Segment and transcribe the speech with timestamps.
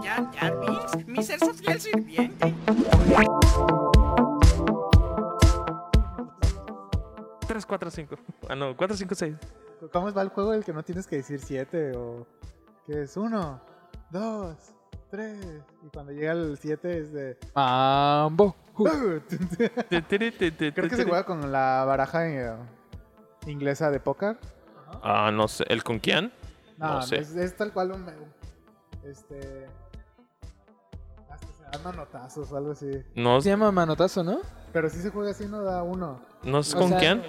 [0.00, 1.38] Jar Jar Binks, mi ser
[1.78, 2.54] sirviente.
[7.46, 8.16] 3, 4, 5.
[8.48, 9.36] Ah, no, 4, 5, 6.
[9.92, 12.26] ¿Cómo va el juego el que no tienes que decir 7 o
[12.86, 13.60] que es 1,
[14.10, 14.56] 2,
[15.10, 18.56] 3 y cuando llega el 7 es de Mambo.
[18.78, 22.56] Uh, Creo que se juega con la baraja eh,
[23.46, 24.38] inglesa de póker.
[25.02, 25.64] Ah, no sé.
[25.68, 26.32] ¿El con quién?
[26.78, 27.18] No, No sé.
[27.18, 28.06] es, es tal cual un
[29.04, 29.66] este
[31.78, 33.02] manotazos o algo así.
[33.14, 34.40] No, Se llama manotazo, ¿no?
[34.72, 36.20] Pero si se juega así no da uno.
[36.44, 37.22] no sé con sea, quién.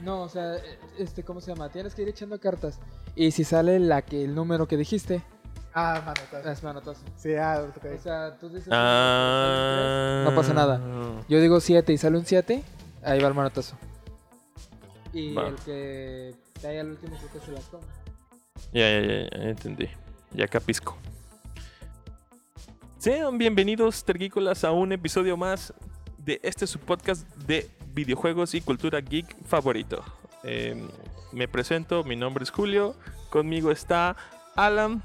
[0.00, 0.54] No, o sea,
[0.98, 1.68] este, ¿cómo se llama?
[1.70, 2.78] Tienes que ir echando cartas.
[3.14, 5.22] Y si sale la que el número que dijiste,
[5.74, 6.50] Ah, manotazo.
[6.50, 7.00] es manotazo.
[7.16, 7.84] Sí, ah, ok.
[7.98, 8.68] O sea, tú dices.
[8.72, 10.22] Ah.
[10.24, 10.80] No pasa nada.
[11.28, 12.62] Yo digo 7 y sale un 7,
[13.02, 13.76] ahí va el manotazo.
[15.12, 15.48] Y Va.
[15.48, 17.84] el que cae al último creo que se las come.
[18.72, 19.88] Ya, ya, ya, ya entendí.
[20.32, 20.96] Ya capisco.
[23.06, 25.72] Sean bienvenidos, tergícolas, a un episodio más
[26.18, 30.02] de este su podcast de videojuegos y cultura geek favorito.
[30.42, 30.84] Eh,
[31.30, 32.96] me presento, mi nombre es Julio,
[33.30, 34.16] conmigo está
[34.56, 35.04] Alan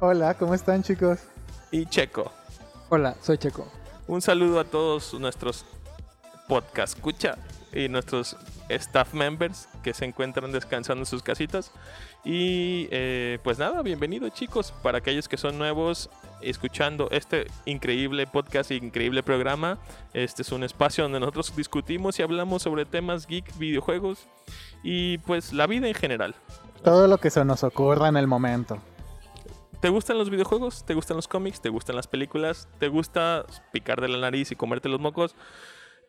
[0.00, 1.20] Hola, ¿cómo están chicos?
[1.70, 2.32] y Checo.
[2.88, 3.70] Hola, soy Checo.
[4.08, 5.64] Un saludo a todos nuestros
[6.48, 7.38] podcast escucha
[7.72, 8.36] y nuestros
[8.70, 11.70] staff members que se encuentran descansando en sus casitas.
[12.24, 16.10] Y eh, pues nada, bienvenidos chicos, para aquellos que son nuevos
[16.42, 19.78] escuchando este increíble podcast y increíble programa.
[20.14, 24.26] Este es un espacio donde nosotros discutimos y hablamos sobre temas geek, videojuegos
[24.82, 26.34] y pues la vida en general.
[26.84, 28.78] Todo lo que se nos ocurra en el momento.
[29.80, 30.84] ¿Te gustan los videojuegos?
[30.84, 31.60] ¿Te gustan los cómics?
[31.60, 32.68] ¿Te gustan las películas?
[32.78, 35.36] ¿Te gusta picar de la nariz y comerte los mocos?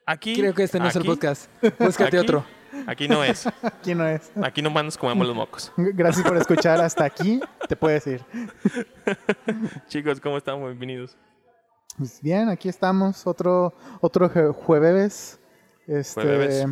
[0.06, 1.50] Aquí Creo que este no es el podcast.
[1.80, 2.46] Búscate aquí- otro.
[2.88, 3.48] Aquí no es.
[3.62, 4.32] Aquí no es.
[4.44, 5.72] Aquí nomás nos comemos los mocos.
[5.78, 7.40] Gracias por escuchar hasta aquí.
[7.68, 8.22] Te puedes ir.
[9.88, 10.60] Chicos, ¿cómo están?
[10.64, 11.18] Bienvenidos.
[11.98, 13.26] Pues bien, aquí estamos.
[13.28, 15.40] Otro, otro jue- jueves.
[15.88, 16.66] Este, Jueves.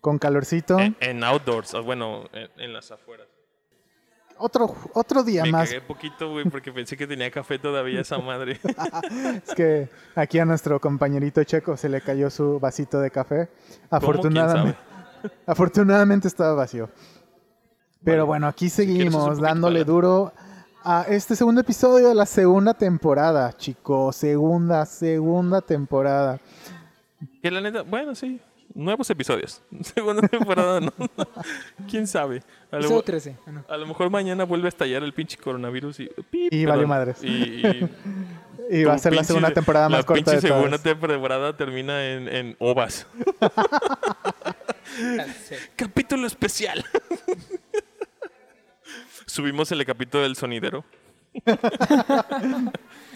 [0.00, 0.78] Con calorcito.
[0.78, 3.26] En, en outdoors, bueno, en, en las afueras.
[4.38, 5.68] Otro, otro día Me más.
[5.68, 8.60] cagué poquito, güey, porque pensé que tenía café todavía esa madre.
[9.46, 13.48] Es que aquí a nuestro compañerito checo se le cayó su vasito de café.
[13.48, 14.78] ¿Quién Afortunadamente,
[15.46, 16.90] afortunadamente estaba vacío.
[18.04, 18.26] Pero Vale.
[18.26, 20.32] bueno, aquí seguimos poquito dándole duro
[20.84, 24.14] a este segundo episodio de la segunda temporada, chicos.
[24.16, 26.38] Segunda, segunda temporada.
[27.42, 28.40] Que la neta, bueno, sí.
[28.74, 29.62] Nuevos episodios.
[29.82, 30.92] Segunda temporada, ¿no?
[31.90, 32.42] ¿Quién sabe?
[32.70, 33.36] A lo, Episodio 13.
[33.46, 33.64] Ah, no.
[33.68, 36.10] a lo mejor mañana vuelve a estallar el pinche coronavirus y...
[36.30, 37.22] pip, Y valió madres.
[37.22, 37.90] Y, y
[38.68, 40.64] Y va a ser la segunda temporada más la corta pinche de todas.
[40.64, 43.06] segunda temporada termina en, en ovas.
[45.76, 46.84] Capítulo especial.
[49.26, 50.84] Subimos el capítulo del sonidero.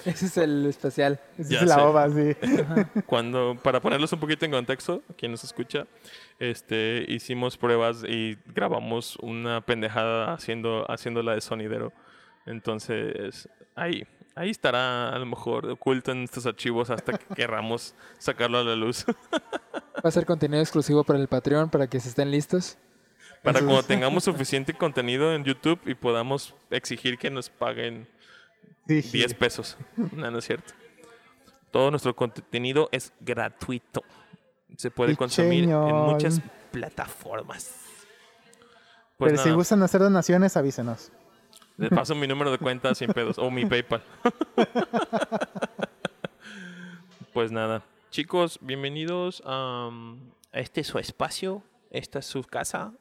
[0.04, 1.20] Ese es el especial.
[1.38, 1.80] Esa es la sé.
[1.80, 2.36] ova, sí.
[3.06, 5.86] Cuando, para ponerlos un poquito en contexto, quien nos escucha,
[6.38, 11.92] este, hicimos pruebas y grabamos una pendejada haciendo, haciendo la de sonidero.
[12.46, 18.58] Entonces, ahí, ahí estará a lo mejor oculto en estos archivos hasta que querramos sacarlo
[18.58, 19.04] a la luz.
[19.06, 22.78] Va a ser contenido exclusivo para el Patreon para que se estén listos.
[23.42, 28.06] Para cuando tengamos suficiente contenido en YouTube y podamos exigir que nos paguen
[28.86, 29.76] Sí, 10 pesos.
[29.96, 30.72] No, no es cierto.
[31.70, 34.02] Todo nuestro contenido es gratuito.
[34.76, 36.40] Se puede consumir en muchas
[36.72, 37.74] plataformas.
[39.16, 41.12] Pues Pero si gustan hacer donaciones, avísenos.
[41.76, 44.02] les paso mi número de cuenta sin pedos o mi PayPal.
[47.32, 49.90] pues nada, chicos, bienvenidos a
[50.52, 51.62] este su espacio.
[51.90, 52.92] Esta es su casa.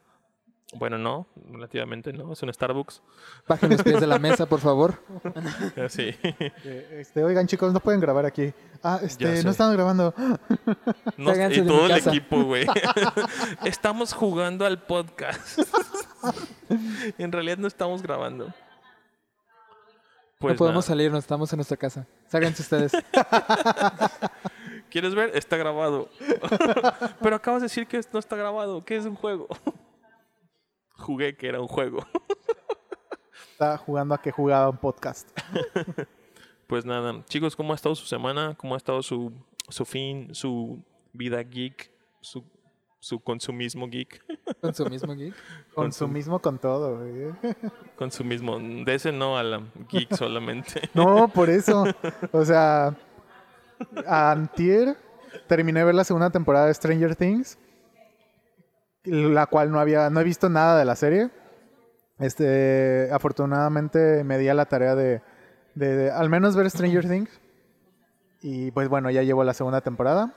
[0.76, 3.02] Bueno, no, relativamente no, es un Starbucks.
[3.48, 5.02] Bajen los pies de la mesa, por favor.
[5.90, 6.16] Sí.
[6.22, 8.54] Eh, Este, oigan, chicos, no pueden grabar aquí.
[8.84, 10.14] Ah, este, no estamos grabando.
[11.18, 12.10] No, y de todo el casa.
[12.12, 12.68] equipo, güey.
[13.66, 15.60] estamos jugando al podcast.
[17.18, 18.54] en realidad no estamos grabando.
[20.38, 20.94] Pues no podemos nada.
[20.94, 22.08] salirnos, estamos en nuestra casa.
[22.28, 22.92] Ságanse ustedes.
[24.90, 25.32] ¿Quieres ver?
[25.36, 26.10] Está grabado.
[27.22, 29.48] Pero acabas de decir que no está grabado, que es un juego.
[31.00, 32.06] Jugué que era un juego.
[33.52, 35.30] Está jugando a que jugaba un podcast.
[36.68, 38.56] Pues nada, chicos, ¿cómo ha estado su semana?
[38.58, 39.34] ¿Cómo ha estado su,
[39.70, 40.82] su fin, su
[41.14, 41.92] vida geek,
[42.22, 42.44] su,
[43.00, 44.24] su consumismo geek?
[44.62, 45.34] Con su mismo geek.
[45.74, 47.34] Con su Consum- mismo con todo, güey.
[47.98, 48.60] Consumismo.
[48.60, 50.82] De ese no, a la geek solamente.
[50.94, 51.86] No, por eso.
[52.32, 52.96] O sea,
[54.06, 54.98] antier
[55.48, 57.58] terminé de ver la segunda temporada de Stranger Things,
[59.04, 61.30] la cual no había, no he visto nada de la serie.
[62.20, 65.22] Este, afortunadamente me di a la tarea de
[65.76, 67.40] de, de al menos ver Stranger Things.
[68.42, 70.34] Y pues bueno, ya llevo la segunda temporada.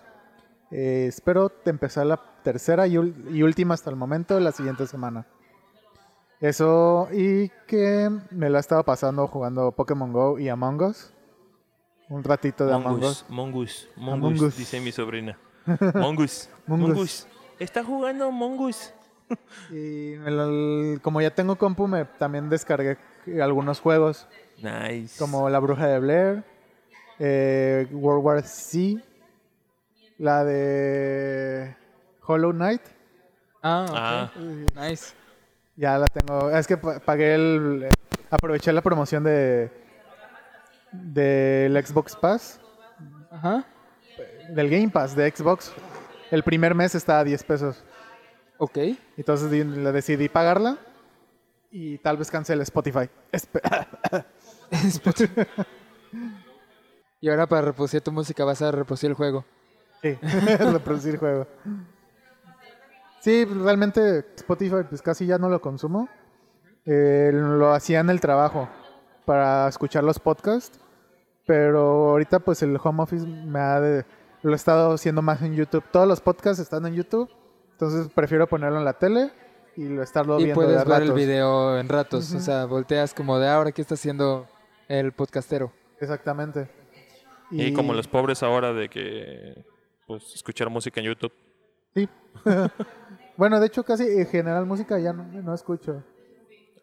[0.71, 5.27] Eh, espero empezar la tercera y, última hasta el momento, la siguiente semana.
[6.41, 11.13] Eso, y que me lo he estado pasando jugando Pokémon Go y Among Us.
[12.09, 13.25] Un ratito de Among Us.
[13.29, 14.57] Mongus, Mongus, Mongus, Us.
[14.57, 15.39] dice mi sobrina.
[15.95, 16.89] Mongus, Mongus.
[16.89, 17.29] Mongus.
[17.63, 18.93] Está jugando Mongus.
[19.71, 22.99] Y el- como ya tengo compu, me también descargué
[23.41, 24.27] algunos juegos,
[24.59, 25.17] Nice.
[25.19, 26.45] como La Bruja de Blair,
[27.19, 29.01] eh, World War Z,
[30.19, 31.75] la de
[32.27, 32.83] Hollow Knight.
[33.63, 34.31] Ah, Ah.
[34.35, 34.77] ok.
[34.77, 35.15] Nice.
[35.77, 36.51] Ya la tengo.
[36.51, 37.89] Es que pa- pagué el.
[38.31, 39.71] Aproveché la promoción de.
[40.91, 42.61] Del Xbox Pass.
[43.31, 43.65] Ajá.
[44.51, 45.73] Del Game Pass de Xbox.
[46.33, 47.85] El primer mes estaba a 10 pesos.
[48.59, 48.79] Ok.
[49.17, 50.79] Entonces le decidí pagarla.
[51.71, 53.09] Y tal vez cancele Spotify.
[53.31, 54.25] Espe-
[54.71, 55.43] Spotify.
[57.21, 59.45] y ahora para reproducir tu música vas a reproducir el juego.
[60.03, 60.19] Sí,
[60.73, 61.47] reproducir juego.
[63.21, 66.09] Sí, realmente Spotify pues casi ya no lo consumo.
[66.85, 68.69] Eh, lo hacía en el trabajo
[69.25, 70.79] para escuchar los podcasts.
[71.47, 74.05] Pero ahorita pues el home office me ha de-
[74.43, 75.85] lo he estado haciendo más en YouTube.
[75.91, 77.31] Todos los podcasts están en YouTube.
[77.73, 79.31] Entonces prefiero ponerlo en la tele
[79.77, 82.33] y lo estarlo Y viendo puedes de ver el video en ratos.
[82.35, 84.47] O sea, volteas como de ahora qué está haciendo
[84.89, 85.73] el podcastero.
[86.01, 86.69] Exactamente.
[87.51, 89.65] Y como los pobres ahora de que
[90.07, 91.33] pues escuchar música en YouTube.
[91.95, 92.09] Sí.
[93.37, 96.03] bueno, de hecho casi en general música ya no, no escucho.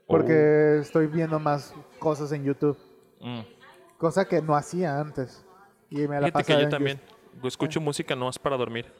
[0.07, 2.77] Porque estoy viendo más cosas en YouTube.
[3.19, 3.41] Mm.
[3.97, 5.45] Cosa que no hacía antes.
[5.89, 7.01] Y me la Fíjate que pasaba yo en también
[7.47, 8.91] escucho música no es para dormir.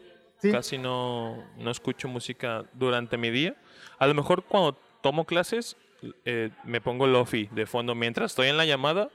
[0.41, 0.51] Sí.
[0.51, 3.56] Casi no, no escucho música durante mi día.
[3.97, 5.75] A lo mejor cuando tomo clases
[6.25, 7.95] eh, me pongo lofi de fondo.
[7.95, 9.09] Mientras estoy en la llamada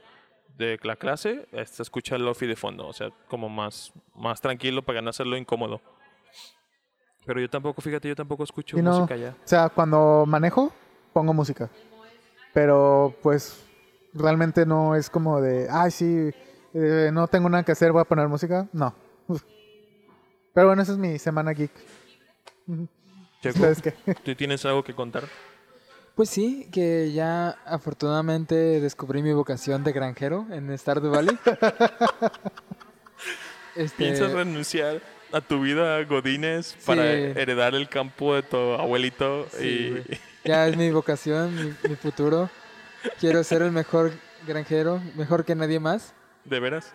[0.57, 2.87] de la clase, se escucha el lofi de fondo.
[2.87, 5.81] O sea, como más, más tranquilo para no hacerlo incómodo.
[7.25, 9.29] Pero yo tampoco, fíjate, yo tampoco escucho no, música ya.
[9.29, 10.71] O sea, cuando manejo,
[11.11, 11.69] pongo música.
[12.53, 13.65] Pero pues
[14.13, 16.31] realmente no es como de, ay, sí,
[16.73, 18.67] eh, no tengo nada que hacer, voy a poner música.
[18.71, 18.93] No.
[20.53, 21.71] Pero bueno, esa es mi semana geek.
[23.41, 23.93] Checo, ¿Ustedes qué?
[24.23, 25.25] ¿tú tienes algo que contar?
[26.15, 31.37] Pues sí, que ya afortunadamente descubrí mi vocación de granjero en Stardew Valley.
[33.75, 35.01] este, ¿Piensas renunciar
[35.33, 37.33] a tu vida Godínez para Sí.
[37.35, 39.45] heredar el campo de tu abuelito?
[39.51, 40.17] Sí, y...
[40.47, 42.49] ya es mi vocación, mi, mi futuro.
[43.19, 44.13] Quiero ser el mejor
[44.47, 46.13] granjero, mejor que nadie más.
[46.45, 46.93] ¿De veras?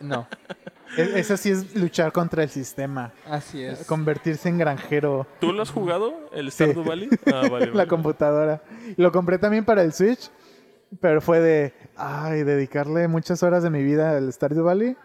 [0.00, 0.26] No,
[0.96, 3.12] E- Eso sí es luchar contra el sistema.
[3.28, 3.84] así es.
[3.86, 5.26] Convertirse en granjero.
[5.40, 6.64] ¿Tú lo has jugado, el Sí.
[6.64, 7.08] Stardew Valley?
[7.26, 8.62] Ah, vale, la computadora.
[8.96, 10.30] Lo compré también para el Switch,
[11.00, 14.96] pero fue de, ay, dedicarle muchas horas de mi vida al Stardew Valley.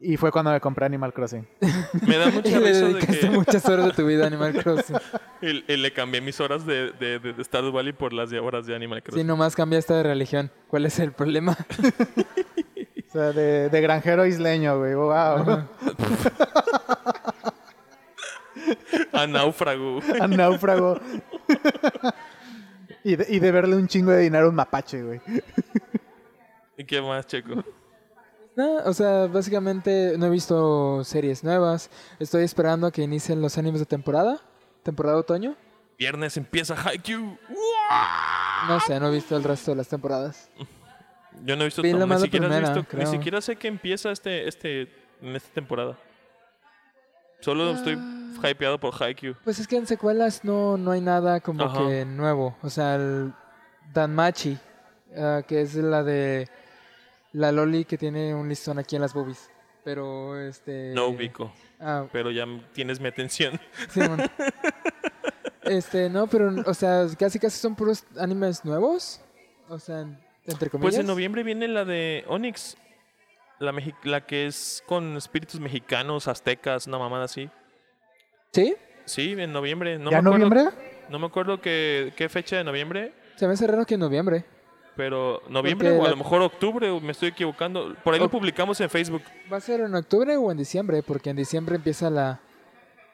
[0.00, 1.46] Y fue cuando me compré Animal Crossing.
[2.06, 4.26] Me da Y mucha le risa de dedicaste que muchas horas de tu vida a
[4.26, 4.96] Animal Crossing.
[5.42, 8.38] y- y le cambié mis horas de, de, de- de Stardew Valley por las de
[8.40, 9.26] horas de Animal Si Crossing.
[9.26, 11.56] nomás cambiaste de religión, ¿cuál es el problema?
[13.14, 14.94] O sea, de, de granjero isleño, güey.
[14.94, 15.68] Wow.
[19.12, 20.00] A náufrago.
[20.20, 20.98] A náufrago.
[23.04, 25.20] y, de, y de verle un chingo de dinero a un mapache, güey.
[26.76, 27.62] ¿Y qué más, Checo?
[28.56, 31.90] No, o sea, básicamente no he visto series nuevas.
[32.18, 34.40] Estoy esperando a que inicien los animes de temporada.
[34.82, 35.54] Temporada otoño.
[35.96, 37.38] Viernes empieza Haikyuu.
[38.66, 40.50] No sé, no he visto el resto de las temporadas.
[41.44, 43.68] Yo no he visto Vi no, ni siquiera he primera, visto, ni siquiera sé que
[43.68, 44.82] empieza este, este,
[45.20, 45.98] en esta temporada.
[47.40, 48.48] Solo estoy Ah.
[48.50, 49.36] hypeado por Haikyuu.
[49.44, 51.78] Pues es que en secuelas no, no hay nada como Ajá.
[51.86, 52.56] que nuevo.
[52.62, 53.32] O sea, el
[53.92, 54.58] Danmachi,
[55.16, 56.48] ah, que es la de
[57.32, 59.50] la Loli que tiene un listón aquí en las boobies.
[59.84, 60.92] Pero este.
[60.94, 63.60] No ubico, Ah, pero ya tienes mi atención.
[63.90, 64.22] Simón.
[65.62, 69.20] Este, no, pero, o sea, casi casi son puros animes nuevos.
[69.68, 70.04] O sea,
[70.46, 70.94] entre comillas.
[70.94, 72.76] Pues en noviembre viene la de Onyx.
[73.60, 77.48] La, mexi- la que es con espíritus mexicanos, aztecas, una mamada así.
[78.52, 78.74] ¿Sí?
[79.04, 79.98] Sí, en noviembre.
[79.98, 80.76] No ¿Ya me acuerdo, noviembre?
[81.08, 84.44] No me acuerdo qué, qué fecha de noviembre, Se me hace raro que en noviembre.
[84.96, 87.94] pero noviembre Porque o a lo mejor octubre, me estoy equivocando.
[88.02, 89.22] Por ahí lo publicamos en Facebook.
[89.52, 91.02] ¿Va a ser en octubre o en diciembre?
[91.02, 92.40] Porque en diciembre empieza la,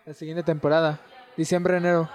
[0.07, 1.01] la siguiente temporada.
[1.37, 2.09] Diciembre, enero.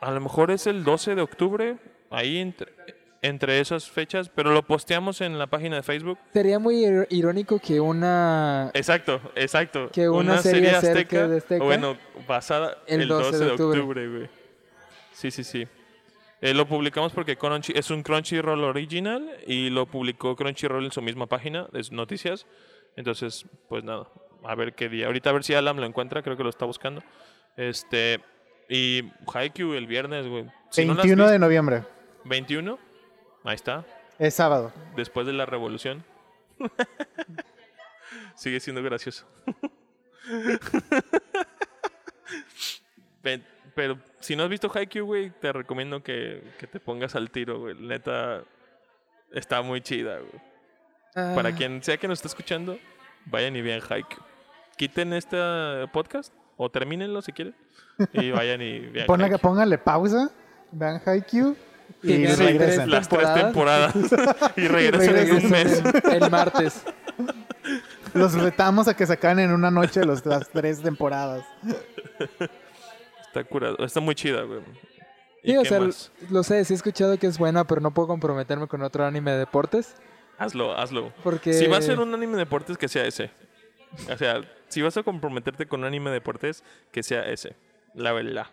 [0.00, 1.76] A lo mejor es el 12 de octubre,
[2.10, 2.72] ahí entre,
[3.26, 6.18] entre esas fechas, pero lo posteamos en la página de Facebook.
[6.34, 8.70] Sería muy ir- irónico que una...
[8.74, 9.88] Exacto, exacto.
[9.90, 11.96] Que una serie azteca, de Azteca, Bueno,
[12.28, 14.08] basada el el 12 12, de octubre.
[14.08, 14.28] güey.
[15.12, 15.66] Sí, sí, sí.
[16.42, 21.00] Eh, lo publicamos porque Crunchy, es un Crunchyroll original y lo publicó Crunchyroll en su
[21.00, 22.46] misma página de noticias.
[22.96, 24.06] Entonces, pues nada,
[24.44, 25.06] a ver qué día.
[25.06, 27.02] Ahorita a ver si Alam lo encuentra, creo que lo está buscando.
[27.56, 28.20] Este,
[28.68, 30.44] y Haikyuu el viernes, güey.
[30.70, 31.82] Si no lo has 21 de noviembre.
[32.26, 32.78] 21.
[33.44, 33.84] Ahí está,
[34.18, 34.72] Es sábado.
[34.96, 36.02] después de la revolución.
[38.36, 39.26] Sigue siendo gracioso.
[43.22, 43.42] Pe-
[43.74, 47.58] Pero si no has visto Haikyuu, güey, te recomiendo que, que te pongas al tiro,
[47.60, 47.74] güey.
[47.74, 48.42] Neta,
[49.32, 51.34] está muy chida, güey.
[51.34, 52.78] Para Ah, quien sea que nos esté escuchando,
[53.26, 54.22] vayan y vean Haikyuu.
[54.76, 55.36] Quiten este
[55.92, 57.54] podcast o termínenlo si quieren
[58.12, 59.40] y vayan y vean Ponle, Haikyuu.
[59.40, 60.30] póngale pausa,
[60.72, 61.56] vean Haikyuu
[62.02, 62.90] Y vean regresen.
[62.90, 63.94] Las tres temporadas
[64.56, 65.82] y regresen en un mes.
[66.10, 66.82] El martes.
[68.12, 71.44] Los retamos a que sacan en una noche los, las tres temporadas.
[73.26, 74.60] Está curado, está muy chida, güey.
[75.42, 76.12] ¿Y Sí, o sea, más?
[76.30, 79.32] lo sé, sí he escuchado que es buena, pero no puedo comprometerme con otro anime
[79.32, 79.96] de deportes.
[80.38, 81.12] Hazlo, hazlo.
[81.22, 81.52] Porque.
[81.52, 83.30] Si va a ser un anime de deportes, que sea ese.
[84.12, 87.56] O sea, si vas a comprometerte con un anime de deportes, que sea ese.
[87.94, 88.46] La verdad.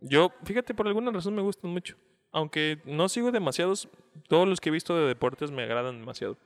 [0.00, 1.96] Yo, fíjate, por alguna razón me gustan mucho.
[2.32, 3.88] Aunque no sigo demasiados,
[4.28, 6.36] todos los que he visto de deportes me agradan demasiado.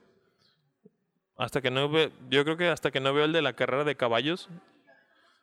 [1.37, 3.83] Hasta que no veo, yo creo que hasta que no veo el de la carrera
[3.83, 4.47] de caballos,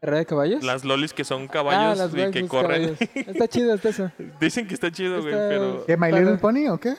[0.01, 0.63] ¿Carrera de caballos?
[0.65, 2.95] las lolis que son ah, caballos y que corren.
[2.95, 3.17] caballos.
[3.17, 4.13] Está chido, está eso.
[4.41, 6.95] Dicen que está chido, güey, pero ¿Qué, My Para- Little Pony o qué?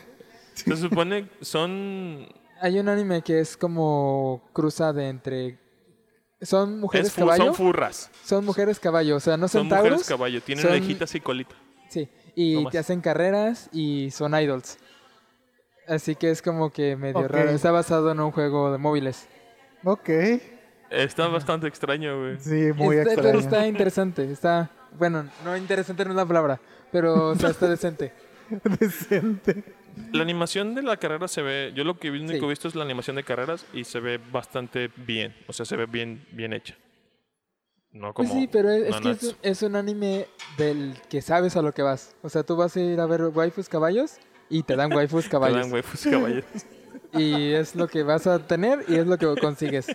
[0.54, 2.28] se supone son
[2.60, 5.58] Hay un anime que es como cruza de entre.
[6.42, 7.46] Son mujeres fu- caballo.
[7.46, 8.10] son furras.
[8.24, 11.56] Son mujeres caballo, o sea, no Son son, mujeres caballo, tienen son- orejitas y colita.
[11.90, 14.78] Sí, y te hacen carreras y son idols.
[15.88, 17.50] Así que es como que medio raro.
[17.50, 19.28] Está basado en un juego de móviles.
[19.84, 20.10] Ok.
[20.92, 22.38] Está bastante extraño, güey.
[22.40, 23.30] Sí, muy Está- extraño.
[23.30, 24.32] Pero está interesante.
[24.32, 24.70] Está.
[24.98, 26.60] Bueno, no interesante no es la palabra.
[26.92, 28.14] Pero o sea, está decente.
[28.80, 29.64] Decente.
[30.14, 32.46] La animación de la carrera se ve, yo lo que único Sí.
[32.46, 35.76] he visto es la animación de carreras y se ve bastante bien, o sea, se
[35.76, 36.76] ve bien bien hecha.
[37.92, 40.28] No como Pues sí, pero es, es que es, es un anime
[40.58, 42.16] del que sabes a lo que vas.
[42.22, 44.18] O sea, tú vas a ir a ver waifus caballos
[44.50, 45.62] y te dan waifus Te caballos.
[45.64, 46.46] dan waifus caballos.
[47.14, 49.88] y es lo que vas a tener y es lo que consigues.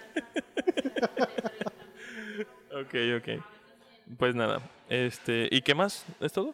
[2.73, 3.43] ok, ok.
[4.19, 6.05] Pues nada, este, ¿y qué más?
[6.21, 6.53] ¿Es todo?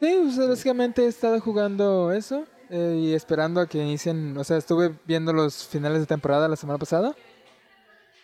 [0.00, 4.36] Sí, básicamente he estado jugando eso eh, y esperando a que inicien.
[4.36, 7.14] O sea, estuve viendo los finales de temporada la semana pasada.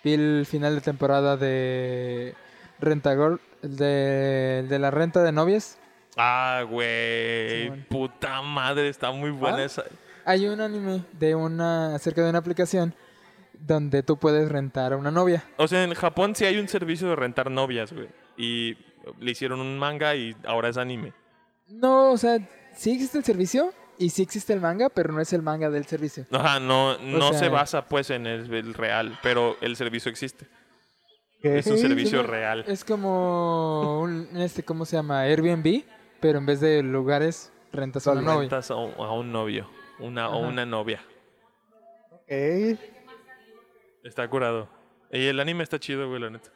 [0.05, 2.35] Vi el final de temporada de
[2.81, 5.79] Rentagor, el de, el de la renta de novias.
[6.17, 9.65] Ah, güey, puta madre, está muy buena Ah.
[9.65, 9.85] esa.
[10.25, 12.95] Hay un anime de una acerca de una aplicación
[13.55, 15.45] donde tú puedes rentar a una novia.
[15.57, 18.09] O sea, en Japón sí hay un servicio de rentar novias, güey.
[18.37, 18.77] Y
[19.21, 21.13] le hicieron un manga y ahora es anime.
[21.73, 22.39] No, o sea,
[22.75, 25.87] sí existe el servicio y sí existe el manga, pero no es el manga del
[25.87, 26.27] servicio.
[26.31, 30.47] Ajá, no, no sea- se basa pues en el, el real, pero el servicio existe.
[31.41, 31.59] ¿Qué?
[31.59, 32.65] Es un servicio real.
[32.69, 35.23] Es como un, este, ¿cómo se llama?
[35.23, 35.83] Airbnb,
[36.21, 38.41] pero en vez de lugares rentas a una novia.
[38.41, 41.03] rentas a un, a un novio una, o una novia.
[42.11, 42.79] Ok.
[44.05, 44.69] Está curado.
[45.11, 46.51] Y el anime está chido, güey, la neta.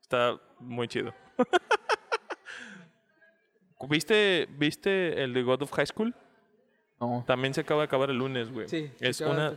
[0.00, 1.12] Está muy chido.
[3.88, 6.14] ¿Viste, ¿Viste el de God of High School?
[7.00, 7.24] No.
[7.26, 8.68] También se acaba de acabar el lunes, güey.
[8.68, 8.90] Sí.
[9.00, 9.54] Es una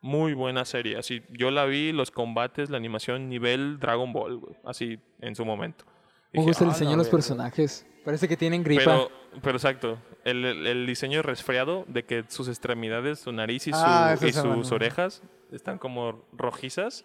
[0.00, 0.96] muy buena serie.
[0.96, 4.54] Así, yo la vi, los combates, la animación, nivel Dragon Ball, güey.
[4.64, 5.84] Así, en su momento.
[6.32, 7.16] Me gusta el "Ah, diseño de los verga".
[7.16, 7.86] personajes.
[8.04, 8.82] Parece que tienen gripa.
[8.84, 9.08] Pero,
[9.42, 13.78] pero exacto, el, el- el diseño resfriado de que sus extremidades, su nariz y, su-
[13.82, 17.04] Ah, ese y sus orejas están como rojizas,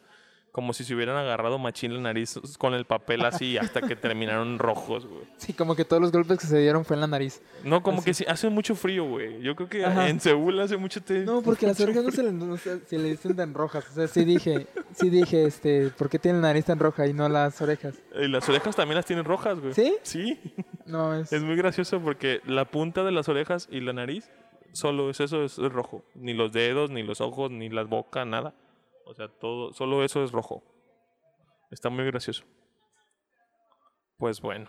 [0.54, 4.60] como si se hubieran agarrado machín la nariz con el papel así hasta que terminaron
[4.60, 5.24] rojos, güey.
[5.38, 7.42] Sí, como que todos los golpes que se dieron fue en la nariz.
[7.64, 8.06] No, como Así.
[8.06, 9.42] que sí, hace mucho frío, güey.
[9.42, 10.08] Yo creo que Ajá.
[10.10, 11.26] en Seúl hace mucho te...
[11.26, 13.90] No, porque las orejas no se le, no se- le dicen tan rojas.
[13.90, 17.14] O sea, sí dije, sí dije, este, ¿por qué tiene la nariz tan roja y
[17.14, 17.96] no las orejas?
[18.16, 19.74] Y las orejas también las tienen rojas, güey.
[19.74, 19.96] ¿Sí?
[20.04, 20.40] Sí.
[20.86, 21.34] No, es...
[21.34, 24.30] Es muy gracioso porque la punta de las orejas y la nariz
[24.72, 26.04] solo es eso, es, es rojo.
[26.14, 28.54] Ni los dedos, ni los ojos, ni la boca, nada.
[29.06, 30.64] O sea, todo, solo eso es rojo.
[31.72, 32.44] Está muy gracioso.
[34.18, 34.68] Pues bueno.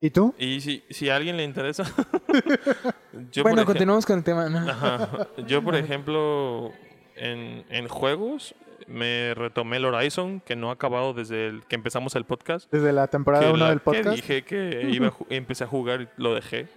[0.00, 0.34] ¿Y tú?
[0.38, 1.84] Y si, si a alguien le interesa.
[3.30, 4.48] yo, bueno, continuamos con el tema.
[4.48, 4.58] ¿no?
[4.68, 5.28] Ajá.
[5.46, 6.72] Yo, por ejemplo,
[7.14, 8.54] en, en juegos
[8.88, 12.70] me retomé el Horizon, que no ha acabado desde el que empezamos el podcast.
[12.72, 14.16] Desde la temporada que 1 la- del que podcast.
[14.16, 16.68] dije que iba a empecé a jugar y lo dejé.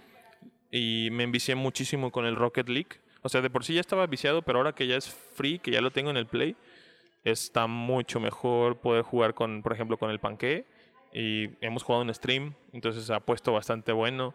[0.70, 3.00] Y me envicié muchísimo con el Rocket League.
[3.26, 5.72] O sea, de por sí ya estaba viciado, pero ahora que ya es free, que
[5.72, 6.56] ya lo tengo en el Play,
[7.24, 10.64] está mucho mejor poder jugar con, por ejemplo, con el Panque.
[11.12, 14.34] Y hemos jugado en stream, entonces ha puesto bastante bueno.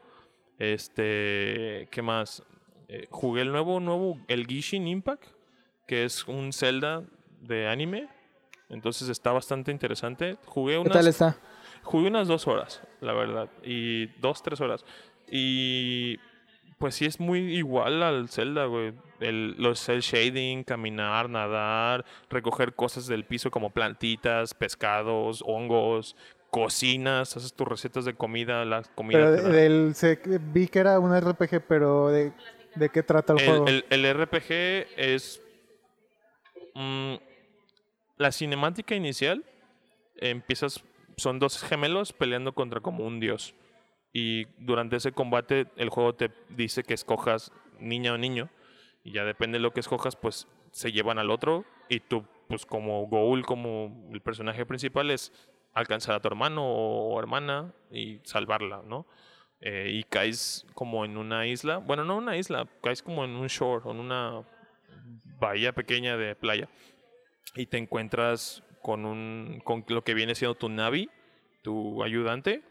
[0.60, 2.43] Este, ¿qué más?
[2.89, 5.24] Eh, jugué el nuevo, nuevo, el Gishin Impact,
[5.88, 7.03] que es un Zelda
[7.39, 8.10] de anime.
[8.67, 10.38] Entonces está bastante interesante.
[10.45, 11.38] Jugué ¿Qué unas, tal está?
[11.83, 13.50] jugué unas dos horas, la verdad.
[13.63, 14.83] Y dos, tres horas.
[15.29, 16.19] Y
[16.81, 18.93] pues sí es muy igual al Zelda, güey.
[19.19, 26.15] El, los el shading, caminar, nadar, recoger cosas del piso como plantitas, pescados, hongos,
[26.50, 29.31] cocinas, haces tus recetas de comida, la comida.
[29.31, 30.19] Pero del, se-
[30.51, 32.33] vi que era un RPG, pero ¿de,
[32.75, 33.67] de qué trata el, juego?
[33.67, 34.51] el RPG
[34.97, 35.39] es
[36.73, 37.13] mm,
[38.17, 39.45] la cinemática inicial.
[40.17, 40.83] Empiezas,
[41.17, 43.53] son dos gemelos peleando contra como un dios.
[44.13, 48.50] Y durante ese combate el juego te dice que escojas niña o niño.
[49.03, 51.65] Y ya depende de lo que escojas, pues se llevan al otro.
[51.89, 55.32] Y tú, pues como goal, como el personaje principal, es
[55.74, 59.06] alcanzar a tu hermano o hermana y salvarla, ¿no?
[59.62, 61.77] Eh, y caes como en una isla.
[61.77, 64.44] Bueno, no una isla, caes como en un shore, en una
[65.39, 66.68] bahía pequeña de playa.
[67.56, 71.10] Y te encuentras con un con lo que viene siendo tu Navi,
[71.62, 72.63] tu ayudante,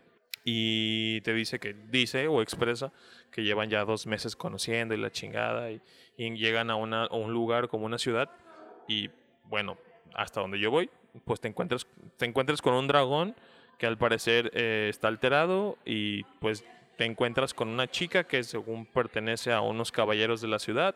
[0.44, 2.92] y te dice que dice o expresa
[3.30, 5.80] que llevan ya dos meses conociendo y la chingada y,
[6.16, 8.28] llegan a, una, un lugar como una ciudad
[8.86, 9.08] y
[9.44, 9.78] bueno,
[10.14, 10.90] hasta donde yo voy,
[11.24, 11.86] pues te encuentras,
[12.18, 13.34] te encuentras con un dragón
[13.78, 16.64] que al parecer eh, está alterado y pues
[16.98, 20.94] te encuentras con una chica que según pertenece a unos caballeros de la ciudad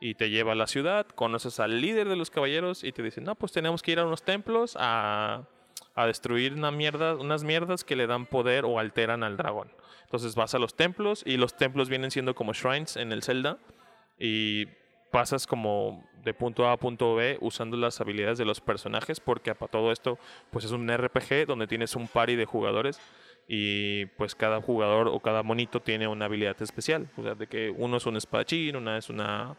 [0.00, 3.24] y te lleva a la ciudad, conoces al líder de los caballeros y te dicen,
[3.24, 5.44] no, pues tenemos que ir a unos templos a,
[5.94, 9.70] a destruir unas mierdas que le dan poder o alteran al dragón.
[10.04, 13.58] Entonces vas a los templos y los templos vienen siendo como shrines en el Zelda
[14.18, 14.66] y
[15.10, 19.54] pasas como de punto A a punto B usando las habilidades de los personajes porque
[19.54, 20.18] para todo esto
[20.50, 23.00] pues es un RPG donde tienes un party de jugadores
[23.48, 27.08] y pues cada jugador o cada monito tiene una habilidad especial.
[27.16, 29.56] O sea, de que uno es un espadachín, una es una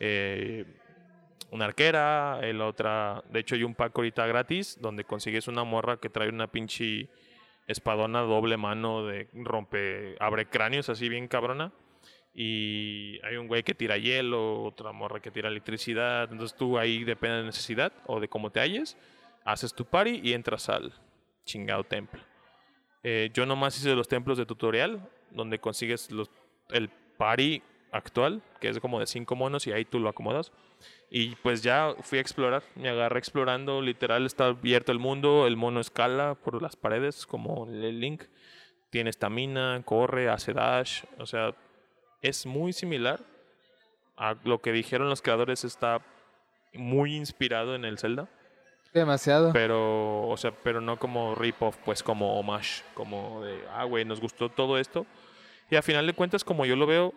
[0.00, 0.64] eh,
[1.50, 5.98] una arquera, el otra, de hecho hay un pack ahorita gratis donde consigues una morra
[5.98, 7.08] que trae una pinche
[7.66, 11.72] espadona doble mano de rompe, abre cráneos así bien cabrona.
[12.38, 16.30] Y hay un güey que tira hielo, otra morra que tira electricidad.
[16.30, 18.96] Entonces tú ahí depende de la necesidad o de cómo te halles.
[19.44, 20.92] Haces tu party y entras al
[21.46, 22.20] chingado templo.
[23.02, 26.10] Eh, yo nomás hice los templos de tutorial, donde consigues
[26.70, 30.52] el party actual, que es como de cinco monos, y ahí tú lo acomodas.
[31.10, 35.56] Y pues ya fui a explorar, me agarré explorando, literal está abierto el mundo, el
[35.56, 38.24] mono escala por las paredes, como el Link.
[38.90, 41.54] Tiene estamina, corre, hace dash, o sea,
[42.22, 43.20] es muy similar
[44.16, 46.00] a lo que dijeron los creadores, está
[46.72, 48.28] muy inspirado en el Zelda.
[48.92, 49.52] Demasiado.
[49.52, 54.20] Pero, o sea, pero no como rip-off, pues como homage, como de, ah, güey, nos
[54.20, 55.06] gustó todo esto.
[55.70, 57.12] Y a final de cuentas, como yo lo veo,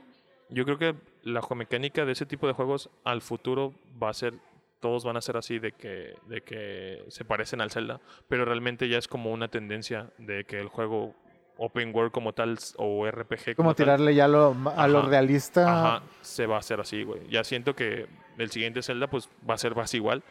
[0.49, 4.33] yo creo que la mecánica de ese tipo de juegos al futuro va a ser,
[4.79, 8.87] todos van a ser así de que, de que se parecen al Zelda, pero realmente
[8.89, 11.13] ya es como una tendencia de que el juego
[11.57, 15.97] open world como tal o RPG Como como tal, tirarle ya lo, a lo realista.
[15.97, 17.27] Ajá, se va a hacer así, güey.
[17.29, 18.07] Ya siento que
[18.37, 20.23] el siguiente Zelda pues va a ser más igual.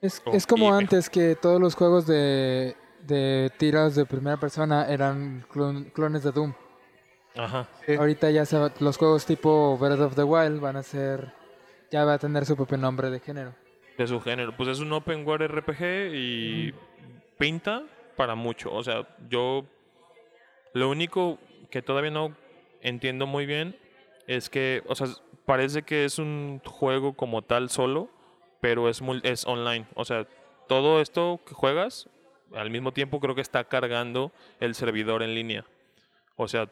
[0.00, 0.82] Es, Oh, es como mejor.
[0.84, 6.30] antes que todos los juegos de, de tiros de primera persona eran clon- clones de
[6.30, 6.52] Doom.
[7.36, 7.68] Ajá.
[7.84, 7.94] Sí.
[7.94, 11.32] Ahorita ya se va- los juegos tipo Breath of the Wild van a ser,
[11.90, 13.54] ya va a tener su propio nombre de género.
[13.98, 14.54] de su género.
[14.54, 16.74] Pues es un open world RPG y
[17.38, 17.82] pinta
[18.16, 18.70] para mucho.
[18.72, 19.64] O sea, yo
[20.74, 21.38] lo único
[21.70, 22.36] que todavía no
[22.82, 23.74] entiendo muy bien
[24.26, 25.06] es que, o sea,
[25.46, 28.10] parece que es un juego como tal solo,
[28.60, 29.86] pero es mul- es online.
[29.94, 30.26] O sea,
[30.68, 32.08] todo esto que juegas
[32.54, 35.64] al mismo tiempo creo que está cargando el servidor en línea.
[36.36, 36.68] O sea,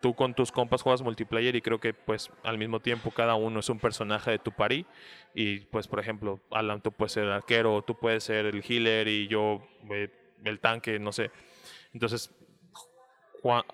[0.00, 3.60] tú con tus compas juegas multiplayer y creo que pues al mismo tiempo cada uno
[3.60, 4.86] es un personaje de tu party
[5.34, 9.08] y pues por ejemplo Alan tú puedes ser el arquero, tú puedes ser el healer
[9.08, 10.10] y yo eh,
[10.44, 11.30] el tanque, no sé.
[11.92, 12.34] Entonces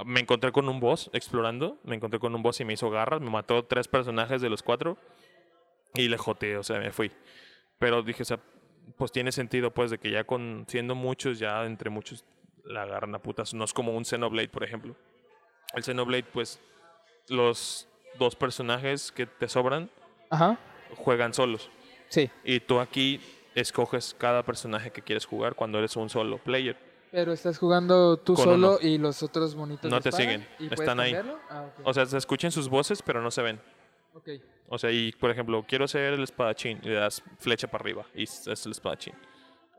[0.04, 3.20] me encontré con un boss explorando, me encontré con un boss y me hizo garras,
[3.20, 4.98] me mató tres personajes de los cuatro
[5.94, 7.10] y le joteé, o sea, me fui.
[7.78, 8.40] Pero dije, o sea,
[8.96, 12.24] pues tiene sentido pues de que ya con siendo muchos, ya entre muchos
[12.64, 13.54] la agarran a putas.
[13.54, 14.96] No es como un Xenoblade, por ejemplo.
[15.74, 16.60] El Xenoblade, pues,
[17.28, 17.86] los
[18.18, 19.90] dos personajes que te sobran
[20.30, 20.58] Ajá,
[20.96, 21.70] juegan solos.
[22.08, 22.30] sí.
[22.44, 23.20] Y tú aquí
[23.54, 26.76] escoges cada personaje que quieres jugar cuando eres un solo player.
[27.10, 28.78] Pero estás jugando tú Con solo uno.
[28.80, 31.14] y los otros monitos No te siguen, están ahí.
[31.50, 31.66] Ah.
[31.84, 33.60] O sea, se escuchan sus voces, pero no se ven.
[34.14, 34.28] Ok.
[34.68, 38.06] O sea, y por ejemplo, quiero ser el espadachín y le das flecha para arriba
[38.14, 39.14] y es el espadachín.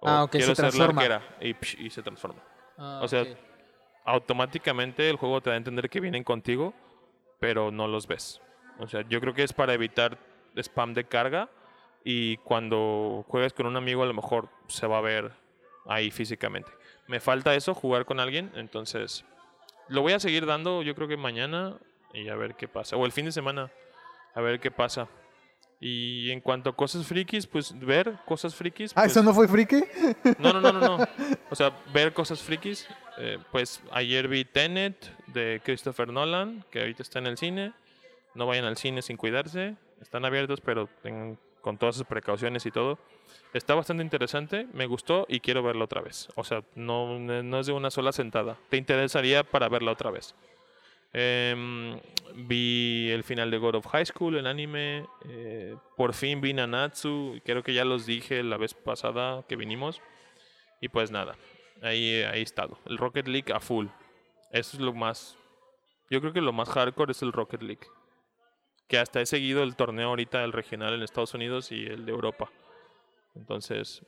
[0.01, 2.41] O Ah, ok, se quiero ser la arquera y, psh, y se transforma.
[2.77, 3.25] Ah, O sea.
[4.05, 6.73] Automáticamente el juego te da a entender que vienen contigo,
[7.39, 8.41] pero no los ves.
[8.79, 10.17] O sea, yo creo que es para evitar
[10.57, 11.49] spam de carga
[12.03, 15.31] y cuando juegues con un amigo a lo mejor se va a ver
[15.85, 16.69] ahí físicamente.
[17.07, 19.25] Me falta eso, jugar con alguien, entonces
[19.87, 21.77] lo voy a seguir dando yo creo que mañana
[22.13, 22.95] y a ver qué pasa.
[22.97, 23.71] O el fin de semana,
[24.35, 25.07] a ver qué pasa.
[25.79, 28.91] Y en cuanto a cosas frikis, pues ver cosas frikis.
[28.93, 29.83] Ah, pues- ¿eso no fue friki?
[30.39, 31.07] no, no, no, no, no.
[31.49, 32.87] O sea, ver cosas frikis.
[33.17, 34.95] Eh, pues ayer vi Tenet
[35.27, 37.73] de Christopher Nolan, que ahorita está en el cine.
[38.35, 39.75] No vayan al cine sin cuidarse.
[40.01, 40.89] Están abiertos, pero
[41.61, 42.99] con todas sus precauciones y todo.
[43.53, 46.27] Está bastante interesante, me gustó y quiero verlo otra vez.
[46.35, 48.57] O sea, no, no es de una sola sentada.
[48.69, 50.35] Te interesaría para verla otra vez.
[51.13, 51.99] Em,
[52.33, 55.05] vi el final de God of High School, el anime.
[55.29, 57.39] eh, por fin vi Nanatsu.
[57.45, 60.01] Creo que ya los dije la vez pasada que vinimos.
[60.81, 61.35] Y pues nada,
[61.83, 62.77] ahí, ahí he estado.
[62.85, 63.87] El Rocket League a full.
[64.51, 65.37] Eso es lo más.
[66.09, 67.87] Yo creo que lo más hardcore es el Rocket League.
[68.87, 72.11] Que hasta he seguido el torneo ahorita, el regional en Estados Unidos y el de
[72.11, 72.51] Europa.
[73.35, 74.03] Entonces,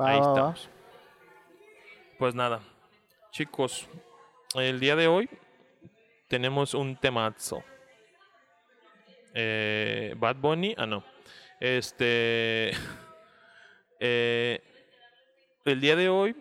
[0.00, 0.32] Va, ahí va, va.
[0.32, 0.70] estamos.
[2.18, 2.60] Pues nada,
[3.30, 3.88] chicos,
[4.54, 5.28] el día de hoy
[6.28, 7.62] tenemos un temazo.
[9.34, 11.04] Eh, Bad Bunny, ah no.
[11.60, 12.72] Este,
[14.00, 14.60] eh,
[15.64, 16.36] el día de hoy,